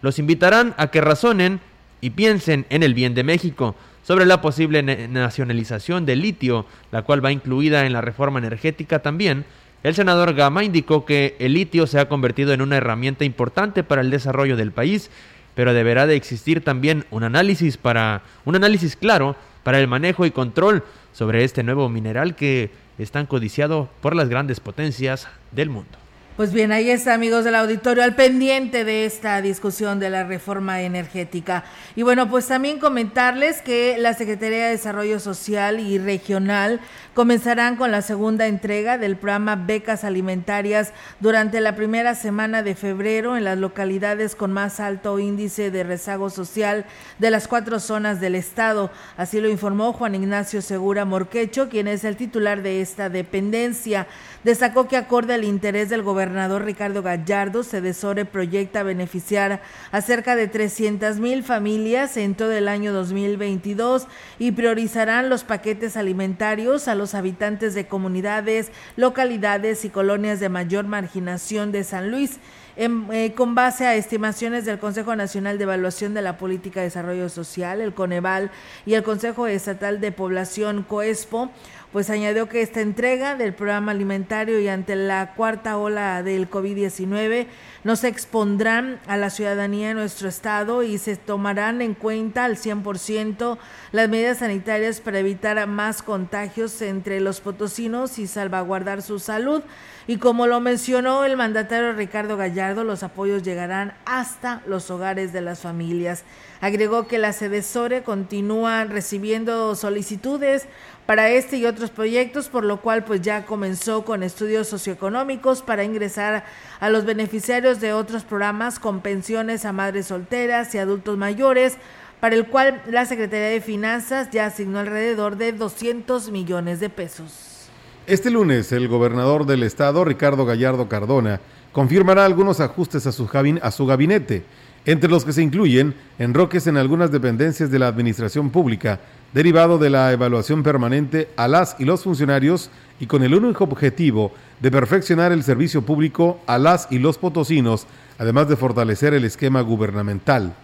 los 0.00 0.20
invitarán 0.20 0.72
a 0.76 0.92
que 0.92 1.00
razonen 1.00 1.58
y 2.00 2.10
piensen 2.10 2.64
en 2.70 2.84
el 2.84 2.94
bien 2.94 3.16
de 3.16 3.24
México 3.24 3.74
sobre 4.04 4.24
la 4.24 4.40
posible 4.40 4.84
nacionalización 5.08 6.06
del 6.06 6.22
litio, 6.22 6.64
la 6.92 7.02
cual 7.02 7.24
va 7.24 7.32
incluida 7.32 7.84
en 7.84 7.92
la 7.92 8.02
reforma 8.02 8.38
energética 8.38 9.00
también, 9.00 9.44
el 9.82 9.96
senador 9.96 10.34
Gama 10.34 10.62
indicó 10.62 11.04
que 11.04 11.34
el 11.40 11.54
litio 11.54 11.88
se 11.88 11.98
ha 11.98 12.08
convertido 12.08 12.52
en 12.52 12.62
una 12.62 12.76
herramienta 12.76 13.24
importante 13.24 13.82
para 13.82 14.02
el 14.02 14.10
desarrollo 14.10 14.56
del 14.56 14.70
país, 14.70 15.10
pero 15.56 15.74
deberá 15.74 16.06
de 16.06 16.14
existir 16.14 16.62
también 16.62 17.04
un 17.10 17.24
análisis 17.24 17.76
para 17.76 18.22
un 18.44 18.54
análisis 18.54 18.94
claro 18.94 19.34
para 19.64 19.80
el 19.80 19.88
manejo 19.88 20.24
y 20.24 20.30
control 20.30 20.84
sobre 21.12 21.44
este 21.44 21.62
nuevo 21.62 21.88
mineral 21.88 22.36
que 22.36 22.70
es 22.98 23.10
tan 23.10 23.26
codiciado 23.26 23.88
por 24.00 24.14
las 24.14 24.28
grandes 24.28 24.60
potencias 24.60 25.28
del 25.52 25.70
mundo. 25.70 25.98
Pues 26.36 26.54
bien, 26.54 26.72
ahí 26.72 26.88
está, 26.88 27.12
amigos 27.12 27.44
del 27.44 27.54
auditorio, 27.54 28.02
al 28.02 28.14
pendiente 28.14 28.84
de 28.84 29.04
esta 29.04 29.42
discusión 29.42 29.98
de 29.98 30.08
la 30.08 30.24
reforma 30.24 30.80
energética. 30.80 31.64
Y 31.96 32.02
bueno, 32.02 32.30
pues 32.30 32.46
también 32.46 32.78
comentarles 32.78 33.60
que 33.60 33.96
la 33.98 34.14
Secretaría 34.14 34.64
de 34.64 34.70
Desarrollo 34.70 35.20
Social 35.20 35.80
y 35.80 35.98
Regional 35.98 36.80
comenzarán 37.14 37.76
con 37.76 37.90
la 37.90 38.00
segunda 38.00 38.46
entrega 38.46 38.96
del 38.96 39.16
programa 39.16 39.56
Becas 39.56 40.04
Alimentarias 40.04 40.92
durante 41.18 41.60
la 41.60 41.74
primera 41.74 42.14
semana 42.14 42.62
de 42.62 42.74
febrero 42.74 43.36
en 43.36 43.44
las 43.44 43.58
localidades 43.58 44.34
con 44.34 44.52
más 44.52 44.80
alto 44.80 45.18
índice 45.18 45.70
de 45.70 45.82
rezago 45.82 46.30
social 46.30 46.86
de 47.18 47.30
las 47.30 47.48
cuatro 47.48 47.80
zonas 47.80 48.20
del 48.20 48.36
estado. 48.36 48.90
Así 49.18 49.40
lo 49.40 49.50
informó 49.50 49.92
Juan 49.92 50.14
Ignacio 50.14 50.62
Segura 50.62 51.04
Morquecho, 51.04 51.68
quien 51.68 51.88
es 51.88 52.04
el 52.04 52.16
titular 52.16 52.62
de 52.62 52.80
esta 52.80 53.10
dependencia. 53.10 54.06
Destacó 54.44 54.88
que 54.88 54.96
acorde 54.96 55.34
al 55.34 55.44
interés 55.44 55.90
del 55.90 56.02
gobernador 56.20 56.66
Ricardo 56.66 57.02
Gallardo, 57.02 57.64
Cedesore 57.64 58.26
proyecta 58.26 58.82
beneficiar 58.82 59.62
a 59.90 60.02
cerca 60.02 60.36
de 60.36 60.48
300 60.48 61.18
mil 61.18 61.42
familias 61.42 62.18
en 62.18 62.34
todo 62.34 62.52
el 62.52 62.68
año 62.68 62.92
2022 62.92 64.06
y 64.38 64.52
priorizarán 64.52 65.30
los 65.30 65.44
paquetes 65.44 65.96
alimentarios 65.96 66.88
a 66.88 66.94
los 66.94 67.14
habitantes 67.14 67.72
de 67.72 67.86
comunidades, 67.86 68.70
localidades 68.96 69.86
y 69.86 69.88
colonias 69.88 70.40
de 70.40 70.50
mayor 70.50 70.84
marginación 70.84 71.72
de 71.72 71.84
San 71.84 72.10
Luis. 72.10 72.38
Eh, 72.76 73.32
con 73.36 73.54
base 73.54 73.86
a 73.86 73.94
estimaciones 73.94 74.64
del 74.64 74.78
Consejo 74.78 75.14
Nacional 75.16 75.58
de 75.58 75.64
Evaluación 75.64 76.14
de 76.14 76.22
la 76.22 76.38
Política 76.38 76.80
de 76.80 76.86
Desarrollo 76.86 77.28
Social, 77.28 77.80
el 77.80 77.92
Coneval 77.92 78.50
y 78.86 78.94
el 78.94 79.02
Consejo 79.02 79.46
Estatal 79.46 80.00
de 80.00 80.12
Población 80.12 80.82
COESPO, 80.84 81.50
pues 81.92 82.08
añadió 82.08 82.48
que 82.48 82.62
esta 82.62 82.80
entrega 82.80 83.34
del 83.34 83.52
programa 83.52 83.92
alimentario 83.92 84.60
y 84.60 84.68
ante 84.68 84.94
la 84.94 85.34
cuarta 85.34 85.76
ola 85.76 86.22
del 86.22 86.48
COVID-19 86.48 87.46
no 87.82 87.96
se 87.96 88.08
expondrán 88.08 89.00
a 89.06 89.16
la 89.16 89.30
ciudadanía 89.30 89.88
de 89.88 89.94
nuestro 89.94 90.28
estado 90.28 90.82
y 90.82 90.98
se 90.98 91.16
tomarán 91.16 91.82
en 91.82 91.94
cuenta 91.94 92.44
al 92.44 92.56
100% 92.56 93.58
las 93.92 94.08
medidas 94.08 94.38
sanitarias 94.38 95.00
para 95.00 95.18
evitar 95.18 95.66
más 95.66 96.02
contagios 96.02 96.80
entre 96.82 97.20
los 97.20 97.40
potosinos 97.40 98.18
y 98.18 98.26
salvaguardar 98.26 99.02
su 99.02 99.18
salud. 99.18 99.62
Y 100.06 100.18
como 100.18 100.46
lo 100.46 100.60
mencionó 100.60 101.24
el 101.24 101.36
mandatario 101.36 101.92
Ricardo 101.92 102.36
Gallardo, 102.36 102.84
los 102.84 103.02
apoyos 103.02 103.42
llegarán 103.42 103.94
hasta 104.04 104.62
los 104.66 104.90
hogares 104.90 105.32
de 105.32 105.40
las 105.40 105.60
familias. 105.60 106.24
Agregó 106.60 107.06
que 107.06 107.18
la 107.18 107.32
Sedesore 107.32 108.02
continúa 108.02 108.84
recibiendo 108.84 109.74
solicitudes 109.74 110.66
para 111.06 111.30
este 111.30 111.56
y 111.56 111.66
otros 111.66 111.90
proyectos, 111.90 112.48
por 112.48 112.64
lo 112.64 112.80
cual 112.80 113.04
pues 113.04 113.20
ya 113.20 113.44
comenzó 113.44 114.04
con 114.04 114.22
estudios 114.22 114.68
socioeconómicos 114.68 115.62
para 115.62 115.84
ingresar 115.84 116.44
a 116.78 116.88
los 116.90 117.04
beneficiarios 117.04 117.80
de 117.80 117.92
otros 117.92 118.22
programas 118.22 118.78
con 118.78 119.00
pensiones 119.00 119.64
a 119.64 119.72
madres 119.72 120.06
solteras 120.06 120.74
y 120.74 120.78
adultos 120.78 121.18
mayores, 121.18 121.76
para 122.20 122.36
el 122.36 122.46
cual 122.46 122.82
la 122.86 123.06
Secretaría 123.06 123.48
de 123.48 123.60
Finanzas 123.60 124.30
ya 124.30 124.46
asignó 124.46 124.78
alrededor 124.78 125.36
de 125.36 125.52
200 125.52 126.30
millones 126.30 126.78
de 126.78 126.90
pesos. 126.90 127.68
Este 128.06 128.30
lunes, 128.30 128.72
el 128.72 128.88
gobernador 128.88 129.46
del 129.46 129.62
estado, 129.62 130.04
Ricardo 130.04 130.44
Gallardo 130.44 130.88
Cardona, 130.88 131.40
confirmará 131.72 132.24
algunos 132.24 132.60
ajustes 132.60 133.06
a 133.06 133.12
su, 133.12 133.28
a 133.62 133.70
su 133.70 133.86
gabinete, 133.86 134.44
entre 134.86 135.10
los 135.10 135.24
que 135.24 135.32
se 135.32 135.42
incluyen 135.42 135.94
enroques 136.18 136.66
en 136.66 136.76
algunas 136.76 137.10
dependencias 137.10 137.70
de 137.70 137.78
la 137.78 137.88
administración 137.88 138.50
pública, 138.50 139.00
derivado 139.32 139.78
de 139.78 139.90
la 139.90 140.12
evaluación 140.12 140.62
permanente 140.62 141.28
a 141.36 141.48
las 141.48 141.76
y 141.78 141.84
los 141.84 142.02
funcionarios 142.02 142.70
y 142.98 143.06
con 143.06 143.22
el 143.22 143.34
único 143.34 143.64
objetivo 143.64 144.32
de 144.60 144.70
perfeccionar 144.70 145.32
el 145.32 145.42
servicio 145.42 145.82
público 145.82 146.40
a 146.46 146.58
las 146.58 146.88
y 146.90 146.98
los 146.98 147.18
potosinos, 147.18 147.86
además 148.18 148.48
de 148.48 148.56
fortalecer 148.56 149.14
el 149.14 149.24
esquema 149.24 149.60
gubernamental. 149.60 150.54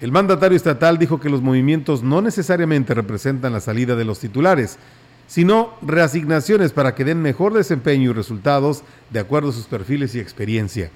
El 0.00 0.12
mandatario 0.12 0.56
estatal 0.56 0.96
dijo 0.98 1.18
que 1.18 1.28
los 1.28 1.42
movimientos 1.42 2.02
no 2.02 2.22
necesariamente 2.22 2.94
representan 2.94 3.52
la 3.52 3.60
salida 3.60 3.96
de 3.96 4.04
los 4.04 4.20
titulares, 4.20 4.78
sino 5.26 5.74
reasignaciones 5.82 6.72
para 6.72 6.94
que 6.94 7.04
den 7.04 7.20
mejor 7.20 7.52
desempeño 7.52 8.10
y 8.10 8.14
resultados 8.14 8.82
de 9.10 9.20
acuerdo 9.20 9.50
a 9.50 9.52
sus 9.52 9.66
perfiles 9.66 10.14
y 10.14 10.20
experiencia. 10.20 10.90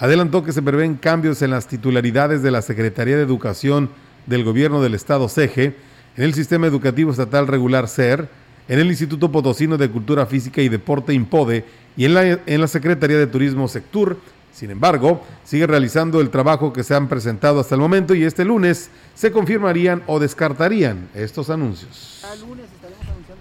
Adelantó 0.00 0.42
que 0.42 0.52
se 0.52 0.62
prevén 0.62 0.94
cambios 0.94 1.42
en 1.42 1.50
las 1.50 1.66
titularidades 1.66 2.42
de 2.42 2.50
la 2.50 2.62
Secretaría 2.62 3.18
de 3.18 3.22
Educación 3.22 3.90
del 4.24 4.44
Gobierno 4.44 4.80
del 4.80 4.94
Estado 4.94 5.28
CEGE, 5.28 5.76
en 6.16 6.24
el 6.24 6.32
Sistema 6.32 6.66
Educativo 6.66 7.10
Estatal 7.10 7.46
Regular 7.46 7.86
SER, 7.86 8.26
en 8.66 8.78
el 8.78 8.86
Instituto 8.86 9.30
Potosino 9.30 9.76
de 9.76 9.90
Cultura 9.90 10.24
Física 10.24 10.62
y 10.62 10.70
Deporte 10.70 11.12
IMPODE 11.12 11.66
y 11.98 12.06
en 12.06 12.14
la, 12.14 12.22
en 12.24 12.60
la 12.62 12.66
Secretaría 12.66 13.18
de 13.18 13.26
Turismo 13.26 13.68
SECTUR. 13.68 14.16
Sin 14.54 14.70
embargo, 14.70 15.22
sigue 15.44 15.66
realizando 15.66 16.22
el 16.22 16.30
trabajo 16.30 16.72
que 16.72 16.82
se 16.82 16.94
han 16.94 17.06
presentado 17.06 17.60
hasta 17.60 17.74
el 17.74 17.82
momento 17.82 18.14
y 18.14 18.24
este 18.24 18.46
lunes 18.46 18.88
se 19.14 19.30
confirmarían 19.30 20.02
o 20.06 20.18
descartarían 20.18 21.10
estos 21.14 21.50
anuncios 21.50 22.24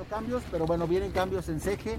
cambios, 0.10 0.44
pero 0.52 0.66
bueno, 0.66 0.88
vienen 0.88 1.12
cambios 1.12 1.48
en 1.50 1.62
CEGE, 1.62 1.98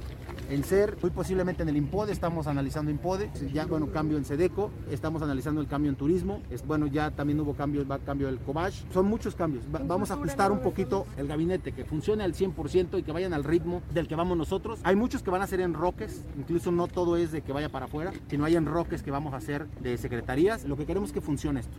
en 0.50 0.64
CER, 0.64 0.96
muy 1.00 1.10
posiblemente 1.12 1.62
en 1.62 1.68
el 1.68 1.76
IMPODE, 1.76 2.12
estamos 2.12 2.48
analizando 2.48 2.90
IMPODE, 2.90 3.30
ya 3.52 3.66
bueno, 3.66 3.86
cambio 3.92 4.18
en 4.18 4.24
SEDECO, 4.24 4.70
estamos 4.90 5.22
analizando 5.22 5.60
el 5.60 5.68
cambio 5.68 5.90
en 5.90 5.96
turismo, 5.96 6.42
es, 6.50 6.66
bueno, 6.66 6.88
ya 6.88 7.12
también 7.12 7.38
hubo 7.40 7.54
cambios, 7.54 7.88
va 7.88 8.00
cambio 8.00 8.26
del 8.26 8.40
COBASH, 8.40 8.84
son 8.92 9.06
muchos 9.06 9.36
cambios, 9.36 9.64
vamos 9.70 10.10
a 10.10 10.14
ajustar 10.14 10.50
un 10.50 10.60
poquito 10.60 11.06
el 11.16 11.28
gabinete, 11.28 11.72
que 11.72 11.84
funcione 11.84 12.24
al 12.24 12.34
100% 12.34 12.98
y 12.98 13.02
que 13.04 13.12
vayan 13.12 13.32
al 13.32 13.44
ritmo 13.44 13.80
del 13.94 14.08
que 14.08 14.16
vamos 14.16 14.36
nosotros. 14.36 14.80
Hay 14.82 14.96
muchos 14.96 15.22
que 15.22 15.30
van 15.30 15.42
a 15.42 15.46
ser 15.46 15.60
en 15.60 15.72
roques, 15.72 16.24
incluso 16.36 16.72
no 16.72 16.88
todo 16.88 17.16
es 17.16 17.30
de 17.30 17.42
que 17.42 17.52
vaya 17.52 17.68
para 17.68 17.86
afuera, 17.86 18.12
sino 18.28 18.44
hay 18.44 18.56
en 18.56 18.66
roques 18.66 19.04
que 19.04 19.12
vamos 19.12 19.34
a 19.34 19.36
hacer 19.36 19.68
de 19.80 19.96
secretarías, 19.98 20.64
lo 20.64 20.76
que 20.76 20.84
queremos 20.84 21.10
es 21.10 21.14
que 21.14 21.20
funcione 21.20 21.60
esto. 21.60 21.78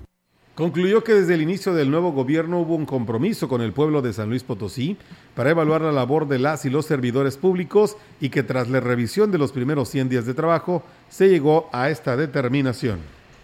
Concluyó 0.56 1.02
que 1.02 1.14
desde 1.14 1.36
el 1.36 1.42
inicio 1.42 1.74
del 1.74 1.90
nuevo 1.90 2.12
gobierno 2.12 2.60
hubo 2.60 2.76
un 2.76 2.86
compromiso 2.86 3.48
con 3.48 3.62
el 3.62 3.72
pueblo 3.72 4.02
de 4.02 4.12
San 4.12 4.28
Luis 4.28 4.44
Potosí 4.44 4.98
para 5.34 5.52
evaluar 5.52 5.82
la 5.82 5.94
labor 5.94 6.28
de 6.28 6.40
las 6.40 6.66
y 6.66 6.70
los 6.70 6.86
servidores 6.86 7.38
públicos 7.38 7.96
y 8.20 8.30
que 8.30 8.44
tras 8.44 8.70
la 8.70 8.82
revisión 8.82 9.32
de 9.32 9.38
los 9.38 9.54
primeros 9.54 9.88
100 9.88 10.10
días 10.10 10.26
de 10.26 10.34
trabajo 10.34 10.84
se 11.10 11.30
llegó 11.30 11.70
a 11.72 11.90
esta 11.90 12.18
determinación. 12.18 13.00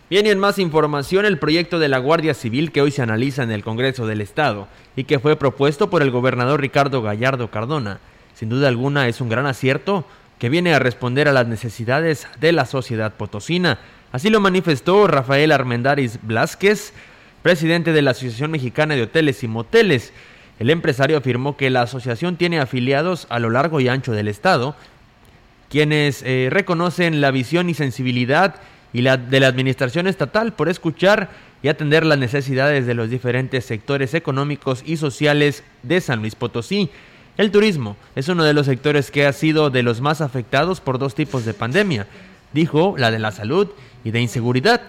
Bien, 0.10 0.26
y 0.26 0.30
en 0.30 0.39
más 0.39 0.60
información, 0.60 1.26
el 1.26 1.39
proyecto 1.39 1.80
de 1.80 1.88
la 1.88 1.97
Guardia 1.97 2.34
Civil 2.34 2.74
que 2.74 2.82
hoy 2.82 2.91
se 2.91 3.01
analiza 3.01 3.41
en 3.43 3.51
el 3.51 3.64
Congreso 3.64 4.05
del 4.05 4.20
Estado 4.20 4.68
y 4.97 5.05
que 5.05 5.20
fue 5.20 5.38
propuesto 5.38 5.89
por 5.89 6.01
el 6.01 6.12
gobernador 6.12 6.60
Ricardo 6.60 7.01
Gallardo 7.01 7.49
Cardona, 7.49 7.99
sin 8.34 8.49
duda 8.49 8.68
alguna 8.68 9.08
es 9.08 9.22
un 9.22 9.30
gran 9.30 9.45
acierto 9.45 10.05
que 10.39 10.49
viene 10.49 10.74
a 10.74 10.80
responder 10.80 11.28
a 11.28 11.34
las 11.34 11.47
necesidades 11.47 12.28
de 12.39 12.51
la 12.51 12.66
sociedad 12.66 13.16
potosina 13.16 13.80
Así 14.12 14.30
lo 14.30 14.39
manifestó 14.39 15.05
Rafael 15.08 15.51
Armendáriz 15.51 16.20
Blasquez, 16.22 16.93
presidente 17.41 17.91
de 17.91 18.01
la 18.01 18.12
Asociación 18.12 18.51
Mexicana 18.51 18.95
de 18.95 19.03
Hoteles 19.03 19.43
y 19.43 19.47
Moteles. 19.47 20.14
El 20.60 20.70
empresario 20.70 21.18
afirmó 21.18 21.58
que 21.58 21.70
la 21.70 21.82
asociación 21.82 22.38
tiene 22.38 22.60
afiliados 22.60 23.28
a 23.30 23.39
lo 23.39 23.49
largo 23.49 23.82
y 23.82 23.89
ancho 23.89 24.14
del 24.14 24.30
estado, 24.30 24.76
quienes 25.70 26.24
eh, 26.24 26.47
reconocen 26.49 27.20
la 27.20 27.32
visión 27.32 27.70
y 27.70 27.74
sensibilidad 27.74 28.55
y 28.93 29.01
la, 29.01 29.18
de 29.18 29.41
la 29.41 29.47
administración 29.47 30.08
estatal 30.08 30.53
por 30.53 30.70
escuchar 30.70 31.30
y 31.62 31.68
atender 31.68 32.05
las 32.05 32.18
necesidades 32.18 32.86
de 32.86 32.93
los 32.93 33.10
diferentes 33.10 33.66
sectores 33.66 34.14
económicos 34.14 34.84
y 34.86 34.95
sociales 34.95 35.64
de 35.84 35.99
San 35.99 36.22
Luis 36.22 36.36
Potosí. 36.36 36.89
El 37.38 37.51
turismo 37.51 37.97
es 38.16 38.30
uno 38.30 38.45
de 38.45 38.53
los 38.53 38.68
sectores 38.68 39.12
que 39.12 39.28
ha 39.28 39.34
sido 39.34 39.70
de 39.70 39.84
los 39.84 39.99
más 39.99 40.22
afectados 40.22 40.80
por 40.80 40.97
dos 40.97 41.14
tipos 41.14 41.43
de 41.43 41.53
pandemia, 41.53 42.08
dijo 42.53 42.95
la 42.97 43.12
de 43.12 43.20
la 43.20 43.32
salud 43.32 43.68
y 44.08 44.12
de 44.12 44.22
inseguridad. 44.22 44.82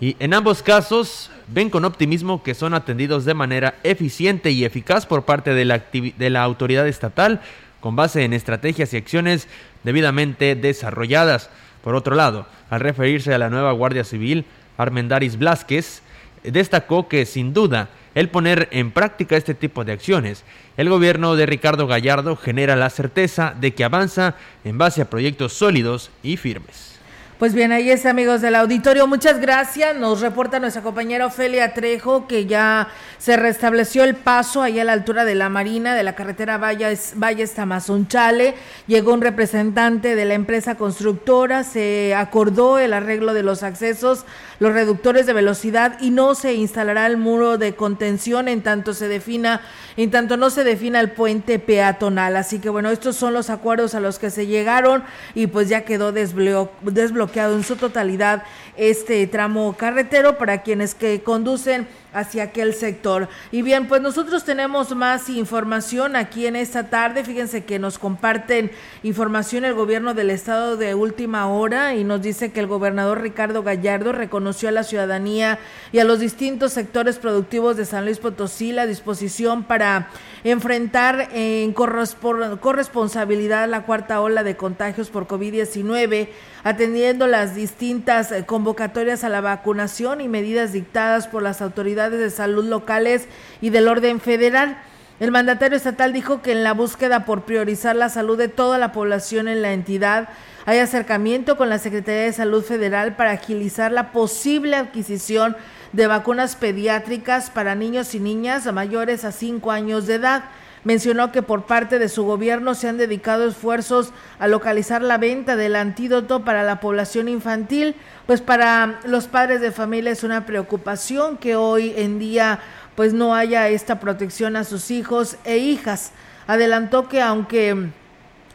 Y 0.00 0.16
en 0.18 0.34
ambos 0.34 0.60
casos 0.60 1.30
ven 1.46 1.70
con 1.70 1.84
optimismo 1.84 2.42
que 2.42 2.54
son 2.54 2.74
atendidos 2.74 3.24
de 3.24 3.32
manera 3.32 3.76
eficiente 3.84 4.50
y 4.50 4.64
eficaz 4.64 5.06
por 5.06 5.24
parte 5.24 5.54
de 5.54 5.64
la, 5.64 5.84
de 5.92 6.30
la 6.30 6.42
autoridad 6.42 6.88
estatal 6.88 7.40
con 7.78 7.94
base 7.94 8.24
en 8.24 8.32
estrategias 8.32 8.92
y 8.92 8.96
acciones 8.96 9.46
debidamente 9.84 10.56
desarrolladas. 10.56 11.48
Por 11.84 11.94
otro 11.94 12.16
lado, 12.16 12.48
al 12.68 12.80
referirse 12.80 13.32
a 13.32 13.38
la 13.38 13.50
nueva 13.50 13.70
Guardia 13.70 14.02
Civil, 14.02 14.44
Armendaris 14.76 15.38
Blasquez 15.38 16.02
destacó 16.42 17.06
que 17.06 17.24
sin 17.24 17.54
duda 17.54 17.88
el 18.16 18.30
poner 18.30 18.66
en 18.72 18.90
práctica 18.90 19.36
este 19.36 19.54
tipo 19.54 19.84
de 19.84 19.92
acciones, 19.92 20.42
el 20.76 20.88
gobierno 20.88 21.36
de 21.36 21.46
Ricardo 21.46 21.86
Gallardo 21.86 22.34
genera 22.34 22.74
la 22.74 22.90
certeza 22.90 23.54
de 23.60 23.74
que 23.74 23.84
avanza 23.84 24.34
en 24.64 24.76
base 24.76 25.02
a 25.02 25.08
proyectos 25.10 25.52
sólidos 25.52 26.10
y 26.24 26.36
firmes. 26.36 26.95
Pues 27.38 27.52
bien, 27.52 27.70
ahí 27.70 27.90
es 27.90 28.06
amigos 28.06 28.40
del 28.40 28.54
auditorio. 28.54 29.06
Muchas 29.06 29.42
gracias. 29.42 29.94
Nos 29.94 30.22
reporta 30.22 30.58
nuestra 30.58 30.80
compañera 30.80 31.26
Ofelia 31.26 31.74
Trejo 31.74 32.26
que 32.26 32.46
ya 32.46 32.88
se 33.18 33.36
restableció 33.36 34.04
el 34.04 34.14
paso 34.14 34.62
ahí 34.62 34.80
a 34.80 34.84
la 34.84 34.94
altura 34.94 35.26
de 35.26 35.34
la 35.34 35.50
Marina, 35.50 35.94
de 35.94 36.02
la 36.02 36.14
carretera 36.14 36.56
Valles, 36.56 37.12
Valles 37.16 37.52
Tamazunchale. 37.52 38.54
Llegó 38.86 39.12
un 39.12 39.20
representante 39.20 40.14
de 40.14 40.24
la 40.24 40.32
empresa 40.32 40.76
constructora, 40.76 41.62
se 41.62 42.14
acordó 42.14 42.78
el 42.78 42.94
arreglo 42.94 43.34
de 43.34 43.42
los 43.42 43.62
accesos, 43.62 44.24
los 44.58 44.72
reductores 44.72 45.26
de 45.26 45.32
velocidad 45.32 45.98
y 46.00 46.10
no 46.10 46.34
se 46.34 46.54
instalará 46.54 47.06
el 47.06 47.16
muro 47.16 47.58
de 47.58 47.74
contención 47.74 48.48
en 48.48 48.62
tanto 48.62 48.94
se 48.94 49.08
defina, 49.08 49.60
en 49.96 50.10
tanto 50.10 50.36
no 50.36 50.50
se 50.50 50.64
defina 50.64 51.00
el 51.00 51.10
puente 51.10 51.58
peatonal. 51.58 52.36
Así 52.36 52.58
que 52.58 52.68
bueno, 52.68 52.90
estos 52.90 53.16
son 53.16 53.34
los 53.34 53.50
acuerdos 53.50 53.94
a 53.94 54.00
los 54.00 54.18
que 54.18 54.30
se 54.30 54.46
llegaron 54.46 55.04
y 55.34 55.46
pues 55.46 55.68
ya 55.68 55.84
quedó 55.84 56.12
desbloqueado 56.12 57.56
en 57.56 57.64
su 57.64 57.76
totalidad 57.76 58.44
este 58.76 59.26
tramo 59.26 59.74
carretero 59.76 60.38
para 60.38 60.62
quienes 60.62 60.94
que 60.94 61.22
conducen 61.22 61.86
hacia 62.16 62.44
aquel 62.44 62.72
sector. 62.72 63.28
Y 63.52 63.60
bien, 63.60 63.88
pues 63.88 64.00
nosotros 64.00 64.44
tenemos 64.44 64.96
más 64.96 65.28
información 65.28 66.16
aquí 66.16 66.46
en 66.46 66.56
esta 66.56 66.88
tarde. 66.88 67.24
Fíjense 67.24 67.64
que 67.64 67.78
nos 67.78 67.98
comparten 67.98 68.70
información 69.02 69.66
el 69.66 69.74
gobierno 69.74 70.14
del 70.14 70.30
estado 70.30 70.78
de 70.78 70.94
última 70.94 71.46
hora 71.48 71.94
y 71.94 72.04
nos 72.04 72.22
dice 72.22 72.52
que 72.52 72.60
el 72.60 72.66
gobernador 72.66 73.20
Ricardo 73.20 73.62
Gallardo 73.62 74.12
reconoció 74.12 74.70
a 74.70 74.72
la 74.72 74.82
ciudadanía 74.82 75.58
y 75.92 75.98
a 75.98 76.04
los 76.04 76.18
distintos 76.18 76.72
sectores 76.72 77.18
productivos 77.18 77.76
de 77.76 77.84
San 77.84 78.06
Luis 78.06 78.18
Potosí 78.18 78.72
la 78.72 78.86
disposición 78.86 79.64
para 79.64 80.08
enfrentar 80.42 81.28
en 81.32 81.74
corresponsabilidad 81.74 83.68
la 83.68 83.82
cuarta 83.82 84.22
ola 84.22 84.42
de 84.42 84.56
contagios 84.56 85.10
por 85.10 85.26
COVID-19, 85.26 86.28
atendiendo 86.66 87.28
las 87.28 87.54
distintas 87.54 88.34
convocatorias 88.44 89.22
a 89.22 89.28
la 89.28 89.40
vacunación 89.40 90.20
y 90.20 90.26
medidas 90.26 90.72
dictadas 90.72 91.28
por 91.28 91.44
las 91.44 91.62
autoridades 91.62 92.18
de 92.18 92.28
salud 92.28 92.64
locales 92.64 93.28
y 93.60 93.70
del 93.70 93.86
orden 93.86 94.18
federal. 94.18 94.76
El 95.20 95.30
mandatario 95.30 95.76
estatal 95.76 96.12
dijo 96.12 96.42
que 96.42 96.50
en 96.50 96.64
la 96.64 96.72
búsqueda 96.72 97.24
por 97.24 97.44
priorizar 97.44 97.94
la 97.94 98.08
salud 98.08 98.36
de 98.36 98.48
toda 98.48 98.78
la 98.78 98.90
población 98.90 99.46
en 99.46 99.62
la 99.62 99.74
entidad, 99.74 100.28
hay 100.64 100.80
acercamiento 100.80 101.56
con 101.56 101.68
la 101.68 101.78
Secretaría 101.78 102.22
de 102.22 102.32
Salud 102.32 102.64
Federal 102.64 103.14
para 103.14 103.30
agilizar 103.30 103.92
la 103.92 104.10
posible 104.10 104.74
adquisición 104.74 105.56
de 105.92 106.08
vacunas 106.08 106.56
pediátricas 106.56 107.48
para 107.48 107.76
niños 107.76 108.12
y 108.16 108.18
niñas 108.18 108.66
mayores 108.72 109.24
a 109.24 109.30
5 109.30 109.70
años 109.70 110.08
de 110.08 110.14
edad. 110.16 110.42
Mencionó 110.86 111.32
que 111.32 111.42
por 111.42 111.64
parte 111.64 111.98
de 111.98 112.08
su 112.08 112.22
gobierno 112.22 112.76
se 112.76 112.86
han 112.86 112.96
dedicado 112.96 113.48
esfuerzos 113.48 114.12
a 114.38 114.46
localizar 114.46 115.02
la 115.02 115.18
venta 115.18 115.56
del 115.56 115.74
antídoto 115.74 116.44
para 116.44 116.62
la 116.62 116.78
población 116.78 117.28
infantil, 117.28 117.96
pues 118.24 118.40
para 118.40 119.00
los 119.04 119.26
padres 119.26 119.60
de 119.60 119.72
familia 119.72 120.12
es 120.12 120.22
una 120.22 120.46
preocupación 120.46 121.38
que 121.38 121.56
hoy 121.56 121.92
en 121.96 122.20
día 122.20 122.60
pues 122.94 123.14
no 123.14 123.34
haya 123.34 123.68
esta 123.68 123.98
protección 123.98 124.54
a 124.54 124.62
sus 124.62 124.92
hijos 124.92 125.38
e 125.42 125.58
hijas. 125.58 126.12
Adelantó 126.46 127.08
que 127.08 127.20
aunque 127.20 127.88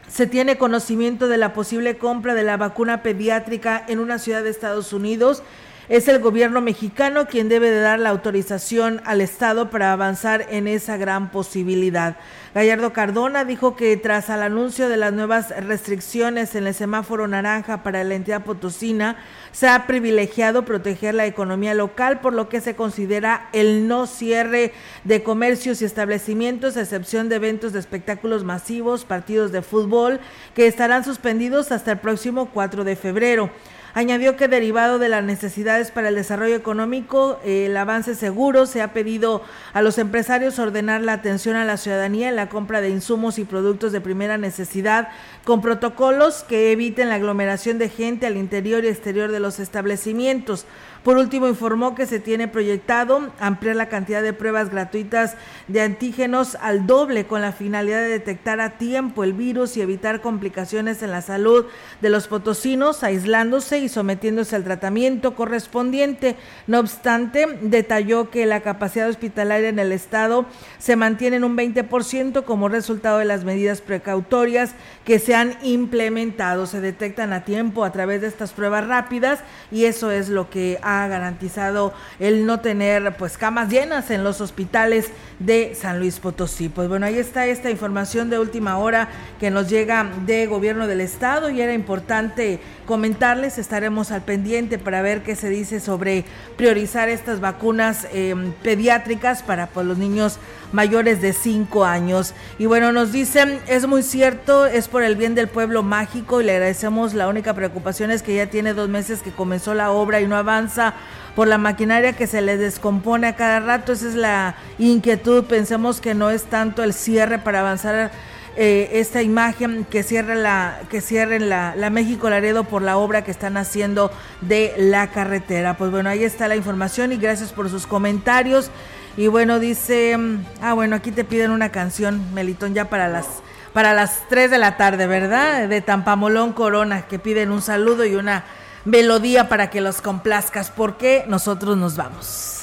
se 0.08 0.26
tiene 0.26 0.56
conocimiento 0.56 1.28
de 1.28 1.36
la 1.36 1.52
posible 1.52 1.98
compra 1.98 2.32
de 2.32 2.44
la 2.44 2.56
vacuna 2.56 3.02
pediátrica 3.02 3.84
en 3.88 3.98
una 3.98 4.18
ciudad 4.18 4.42
de 4.42 4.48
Estados 4.48 4.94
Unidos, 4.94 5.42
es 5.88 6.08
el 6.08 6.20
gobierno 6.20 6.60
mexicano 6.60 7.26
quien 7.26 7.48
debe 7.48 7.70
de 7.70 7.80
dar 7.80 7.98
la 7.98 8.10
autorización 8.10 9.00
al 9.04 9.20
Estado 9.20 9.70
para 9.70 9.92
avanzar 9.92 10.46
en 10.50 10.68
esa 10.68 10.96
gran 10.96 11.30
posibilidad. 11.30 12.16
Gallardo 12.54 12.92
Cardona 12.92 13.46
dijo 13.46 13.76
que 13.76 13.96
tras 13.96 14.28
el 14.28 14.42
anuncio 14.42 14.90
de 14.90 14.98
las 14.98 15.14
nuevas 15.14 15.48
restricciones 15.64 16.54
en 16.54 16.66
el 16.66 16.74
semáforo 16.74 17.26
naranja 17.26 17.82
para 17.82 18.04
la 18.04 18.14
entidad 18.14 18.44
potosina, 18.44 19.16
se 19.52 19.68
ha 19.68 19.86
privilegiado 19.86 20.66
proteger 20.66 21.14
la 21.14 21.24
economía 21.24 21.72
local, 21.72 22.20
por 22.20 22.34
lo 22.34 22.50
que 22.50 22.60
se 22.60 22.76
considera 22.76 23.48
el 23.54 23.88
no 23.88 24.06
cierre 24.06 24.74
de 25.04 25.22
comercios 25.22 25.80
y 25.80 25.86
establecimientos, 25.86 26.76
a 26.76 26.82
excepción 26.82 27.30
de 27.30 27.36
eventos 27.36 27.72
de 27.72 27.78
espectáculos 27.78 28.44
masivos, 28.44 29.06
partidos 29.06 29.50
de 29.50 29.62
fútbol, 29.62 30.20
que 30.54 30.66
estarán 30.66 31.04
suspendidos 31.04 31.72
hasta 31.72 31.92
el 31.92 32.00
próximo 32.00 32.50
4 32.52 32.84
de 32.84 32.96
febrero. 32.96 33.50
Añadió 33.94 34.36
que 34.38 34.48
derivado 34.48 34.98
de 34.98 35.10
las 35.10 35.22
necesidades 35.22 35.90
para 35.90 36.08
el 36.08 36.14
desarrollo 36.14 36.54
económico, 36.54 37.38
el 37.44 37.76
avance 37.76 38.14
seguro, 38.14 38.64
se 38.64 38.80
ha 38.80 38.94
pedido 38.94 39.42
a 39.74 39.82
los 39.82 39.98
empresarios 39.98 40.58
ordenar 40.58 41.02
la 41.02 41.12
atención 41.12 41.56
a 41.56 41.66
la 41.66 41.76
ciudadanía 41.76 42.32
la 42.32 42.41
compra 42.48 42.80
de 42.80 42.90
insumos 42.90 43.38
y 43.38 43.44
productos 43.44 43.92
de 43.92 44.00
primera 44.00 44.38
necesidad 44.38 45.08
con 45.44 45.60
protocolos 45.60 46.42
que 46.42 46.72
eviten 46.72 47.08
la 47.08 47.16
aglomeración 47.16 47.78
de 47.78 47.88
gente 47.88 48.26
al 48.26 48.36
interior 48.36 48.84
y 48.84 48.88
exterior 48.88 49.30
de 49.30 49.40
los 49.40 49.60
establecimientos. 49.60 50.66
Por 51.02 51.16
último, 51.16 51.48
informó 51.48 51.96
que 51.96 52.06
se 52.06 52.20
tiene 52.20 52.46
proyectado 52.46 53.32
ampliar 53.40 53.74
la 53.74 53.88
cantidad 53.88 54.22
de 54.22 54.32
pruebas 54.32 54.70
gratuitas 54.70 55.34
de 55.66 55.80
antígenos 55.80 56.56
al 56.60 56.86
doble 56.86 57.26
con 57.26 57.40
la 57.40 57.50
finalidad 57.50 58.02
de 58.02 58.08
detectar 58.08 58.60
a 58.60 58.78
tiempo 58.78 59.24
el 59.24 59.32
virus 59.32 59.76
y 59.76 59.80
evitar 59.80 60.20
complicaciones 60.20 61.02
en 61.02 61.10
la 61.10 61.20
salud 61.20 61.66
de 62.00 62.08
los 62.08 62.28
potosinos, 62.28 63.02
aislándose 63.02 63.78
y 63.78 63.88
sometiéndose 63.88 64.54
al 64.54 64.62
tratamiento 64.62 65.34
correspondiente. 65.34 66.36
No 66.68 66.78
obstante, 66.78 67.46
detalló 67.62 68.30
que 68.30 68.46
la 68.46 68.60
capacidad 68.60 69.08
hospitalaria 69.08 69.70
en 69.70 69.80
el 69.80 69.90
estado 69.90 70.46
se 70.78 70.94
mantiene 70.94 71.36
en 71.36 71.44
un 71.44 71.56
20% 71.56 72.44
como 72.44 72.68
resultado 72.68 73.18
de 73.18 73.24
las 73.24 73.42
medidas 73.42 73.80
precautorias 73.80 74.76
que 75.04 75.18
se 75.18 75.34
han 75.34 75.56
implementado. 75.64 76.66
Se 76.66 76.80
detectan 76.80 77.32
a 77.32 77.44
tiempo 77.44 77.84
a 77.84 77.90
través 77.90 78.20
de 78.20 78.28
estas 78.28 78.52
pruebas 78.52 78.86
rápidas 78.86 79.40
y 79.72 79.86
eso 79.86 80.12
es 80.12 80.28
lo 80.28 80.48
que 80.48 80.78
ha 80.82 80.91
ha 81.00 81.08
garantizado 81.08 81.92
el 82.18 82.46
no 82.46 82.60
tener 82.60 83.16
pues 83.16 83.38
camas 83.38 83.68
llenas 83.68 84.10
en 84.10 84.24
los 84.24 84.40
hospitales 84.40 85.10
de 85.38 85.74
San 85.74 85.98
Luis 85.98 86.18
Potosí. 86.20 86.68
Pues 86.68 86.88
bueno, 86.88 87.06
ahí 87.06 87.18
está 87.18 87.46
esta 87.46 87.70
información 87.70 88.30
de 88.30 88.38
última 88.38 88.78
hora 88.78 89.08
que 89.40 89.50
nos 89.50 89.68
llega 89.68 90.10
de 90.26 90.46
gobierno 90.46 90.86
del 90.86 91.00
estado 91.00 91.50
y 91.50 91.60
era 91.60 91.72
importante 91.72 92.60
comentarles, 92.86 93.58
estaremos 93.58 94.10
al 94.10 94.22
pendiente 94.22 94.78
para 94.78 95.02
ver 95.02 95.22
qué 95.22 95.36
se 95.36 95.48
dice 95.48 95.80
sobre 95.80 96.24
priorizar 96.56 97.08
estas 97.08 97.40
vacunas 97.40 98.06
em, 98.12 98.52
pediátricas 98.62 99.42
para 99.42 99.66
pues, 99.68 99.86
los 99.86 99.98
niños 99.98 100.38
mayores 100.72 101.20
de 101.20 101.32
5 101.32 101.84
años. 101.84 102.34
Y 102.58 102.66
bueno, 102.66 102.92
nos 102.92 103.12
dicen, 103.12 103.60
es 103.66 103.86
muy 103.86 104.02
cierto, 104.02 104.66
es 104.66 104.88
por 104.88 105.02
el 105.02 105.16
bien 105.16 105.34
del 105.34 105.48
pueblo 105.48 105.82
mágico 105.82 106.40
y 106.40 106.44
le 106.44 106.52
agradecemos, 106.52 107.14
la 107.14 107.28
única 107.28 107.54
preocupación 107.54 108.10
es 108.10 108.22
que 108.22 108.34
ya 108.34 108.46
tiene 108.46 108.74
dos 108.74 108.88
meses 108.88 109.22
que 109.22 109.30
comenzó 109.30 109.74
la 109.74 109.90
obra 109.90 110.20
y 110.20 110.26
no 110.26 110.36
avanza 110.36 110.94
por 111.34 111.48
la 111.48 111.58
maquinaria 111.58 112.12
que 112.12 112.26
se 112.26 112.42
le 112.42 112.56
descompone 112.56 113.26
a 113.26 113.36
cada 113.36 113.60
rato, 113.60 113.92
esa 113.92 114.08
es 114.08 114.14
la 114.14 114.56
inquietud, 114.78 115.44
pensemos 115.44 116.00
que 116.00 116.14
no 116.14 116.30
es 116.30 116.44
tanto 116.44 116.82
el 116.82 116.92
cierre 116.92 117.38
para 117.38 117.60
avanzar 117.60 118.10
eh, 118.54 118.90
esta 118.92 119.22
imagen 119.22 119.86
que 119.88 120.02
cierre 120.02 120.34
la 120.34 120.80
que 120.90 121.00
cierren 121.00 121.48
la 121.48 121.90
México 121.90 122.28
Laredo 122.28 122.64
por 122.64 122.82
la 122.82 122.98
obra 122.98 123.24
que 123.24 123.30
están 123.30 123.56
haciendo 123.56 124.10
de 124.42 124.74
la 124.76 125.10
carretera. 125.10 125.78
Pues 125.78 125.90
bueno, 125.90 126.10
ahí 126.10 126.22
está 126.22 126.48
la 126.48 126.56
información 126.56 127.12
y 127.12 127.16
gracias 127.16 127.50
por 127.50 127.70
sus 127.70 127.86
comentarios. 127.86 128.70
Y 129.16 129.26
bueno, 129.26 129.58
dice, 129.58 130.16
mm, 130.16 130.44
ah, 130.62 130.72
bueno, 130.72 130.96
aquí 130.96 131.12
te 131.12 131.24
piden 131.24 131.50
una 131.50 131.70
canción, 131.70 132.32
Melitón, 132.34 132.74
ya 132.74 132.88
para 132.88 133.08
las 133.08 133.26
para 133.72 133.94
las 133.94 134.28
3 134.28 134.50
de 134.50 134.58
la 134.58 134.76
tarde, 134.76 135.06
¿verdad? 135.06 135.68
De 135.68 135.80
Tampamolón 135.80 136.52
Corona, 136.52 137.02
que 137.02 137.18
piden 137.18 137.50
un 137.50 137.62
saludo 137.62 138.04
y 138.04 138.14
una 138.14 138.44
melodía 138.84 139.48
para 139.48 139.70
que 139.70 139.80
los 139.80 140.00
complazcas, 140.00 140.70
porque 140.70 141.24
nosotros 141.28 141.76
nos 141.76 141.96
vamos. 141.96 142.58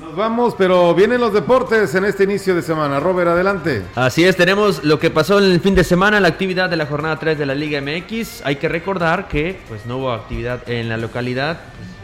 Nos 0.00 0.16
vamos, 0.16 0.54
pero 0.56 0.94
vienen 0.94 1.20
los 1.20 1.32
deportes 1.32 1.94
en 1.94 2.06
este 2.06 2.24
inicio 2.24 2.54
de 2.54 2.62
semana. 2.62 3.00
Robert, 3.00 3.28
adelante. 3.28 3.82
Así 3.94 4.24
es, 4.24 4.36
tenemos 4.36 4.82
lo 4.82 4.98
que 4.98 5.10
pasó 5.10 5.38
en 5.38 5.44
el 5.44 5.60
fin 5.60 5.74
de 5.74 5.84
semana, 5.84 6.20
la 6.20 6.28
actividad 6.28 6.70
de 6.70 6.76
la 6.76 6.86
jornada 6.86 7.18
3 7.18 7.38
de 7.38 7.46
la 7.46 7.54
Liga 7.54 7.80
MX. 7.80 8.42
Hay 8.44 8.56
que 8.56 8.68
recordar 8.68 9.28
que 9.28 9.60
pues 9.68 9.84
no 9.86 9.98
hubo 9.98 10.12
actividad 10.12 10.68
en 10.68 10.88
la 10.88 10.96
localidad 10.96 11.60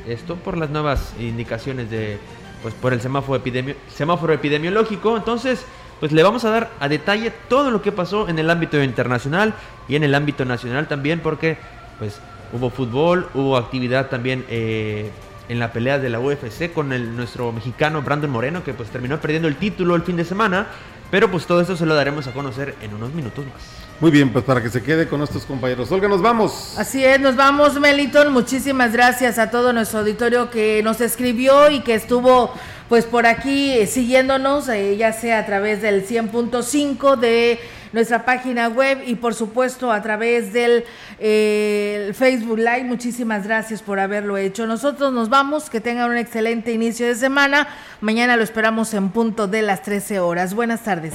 esto 0.06 0.36
por 0.36 0.56
las 0.56 0.70
nuevas 0.70 1.14
indicaciones 1.18 1.90
de, 1.90 2.18
pues 2.62 2.74
por 2.74 2.92
el 2.92 3.00
semáforo, 3.00 3.42
semáforo 3.88 4.32
epidemiológico. 4.32 5.16
Entonces, 5.16 5.64
pues 6.00 6.12
le 6.12 6.22
vamos 6.22 6.44
a 6.44 6.50
dar 6.50 6.70
a 6.80 6.88
detalle 6.88 7.32
todo 7.48 7.70
lo 7.70 7.82
que 7.82 7.92
pasó 7.92 8.28
en 8.28 8.38
el 8.38 8.50
ámbito 8.50 8.82
internacional 8.82 9.54
y 9.88 9.96
en 9.96 10.04
el 10.04 10.14
ámbito 10.14 10.44
nacional 10.44 10.88
también, 10.88 11.20
porque 11.20 11.56
pues 11.98 12.20
hubo 12.52 12.70
fútbol, 12.70 13.28
hubo 13.34 13.56
actividad 13.56 14.08
también 14.08 14.44
eh, 14.48 15.10
en 15.48 15.58
la 15.58 15.72
pelea 15.72 15.98
de 15.98 16.10
la 16.10 16.20
UFC 16.20 16.72
con 16.72 16.92
el, 16.92 17.16
nuestro 17.16 17.52
mexicano 17.52 18.02
Brandon 18.02 18.30
Moreno, 18.30 18.62
que 18.64 18.74
pues 18.74 18.90
terminó 18.90 19.20
perdiendo 19.20 19.48
el 19.48 19.56
título 19.56 19.94
el 19.94 20.02
fin 20.02 20.16
de 20.16 20.24
semana. 20.24 20.66
Pero 21.10 21.30
pues 21.30 21.46
todo 21.46 21.60
esto 21.60 21.76
se 21.76 21.86
lo 21.86 21.94
daremos 21.94 22.26
a 22.26 22.32
conocer 22.32 22.74
en 22.82 22.92
unos 22.92 23.14
minutos 23.14 23.44
más. 23.46 23.85
Muy 23.98 24.10
bien, 24.10 24.30
pues 24.30 24.44
para 24.44 24.62
que 24.62 24.68
se 24.68 24.82
quede 24.82 25.08
con 25.08 25.18
nuestros 25.18 25.44
compañeros. 25.44 25.90
Olga, 25.90 26.06
nos 26.06 26.20
vamos. 26.20 26.74
Así 26.76 27.02
es, 27.02 27.18
nos 27.18 27.34
vamos, 27.34 27.80
Meliton. 27.80 28.30
Muchísimas 28.32 28.92
gracias 28.92 29.38
a 29.38 29.50
todo 29.50 29.72
nuestro 29.72 30.00
auditorio 30.00 30.50
que 30.50 30.82
nos 30.82 31.00
escribió 31.00 31.70
y 31.70 31.80
que 31.80 31.94
estuvo 31.94 32.52
pues 32.88 33.04
por 33.04 33.26
aquí 33.26 33.72
eh, 33.72 33.86
siguiéndonos, 33.86 34.68
eh, 34.68 34.96
ya 34.96 35.12
sea 35.12 35.40
a 35.40 35.46
través 35.46 35.82
del 35.82 36.06
100.5 36.06 37.16
de 37.16 37.58
nuestra 37.92 38.24
página 38.24 38.68
web 38.68 39.02
y 39.06 39.14
por 39.14 39.34
supuesto 39.34 39.90
a 39.90 40.02
través 40.02 40.52
del 40.52 40.84
eh, 41.18 42.12
Facebook 42.14 42.58
Live. 42.58 42.84
Muchísimas 42.84 43.46
gracias 43.46 43.80
por 43.82 43.98
haberlo 43.98 44.36
hecho. 44.36 44.66
Nosotros 44.66 45.12
nos 45.12 45.30
vamos, 45.30 45.70
que 45.70 45.80
tengan 45.80 46.10
un 46.10 46.18
excelente 46.18 46.72
inicio 46.72 47.06
de 47.06 47.14
semana. 47.14 47.66
Mañana 48.02 48.36
lo 48.36 48.42
esperamos 48.42 48.92
en 48.94 49.08
punto 49.08 49.48
de 49.48 49.62
las 49.62 49.82
13 49.82 50.20
horas. 50.20 50.54
Buenas 50.54 50.84
tardes. 50.84 51.14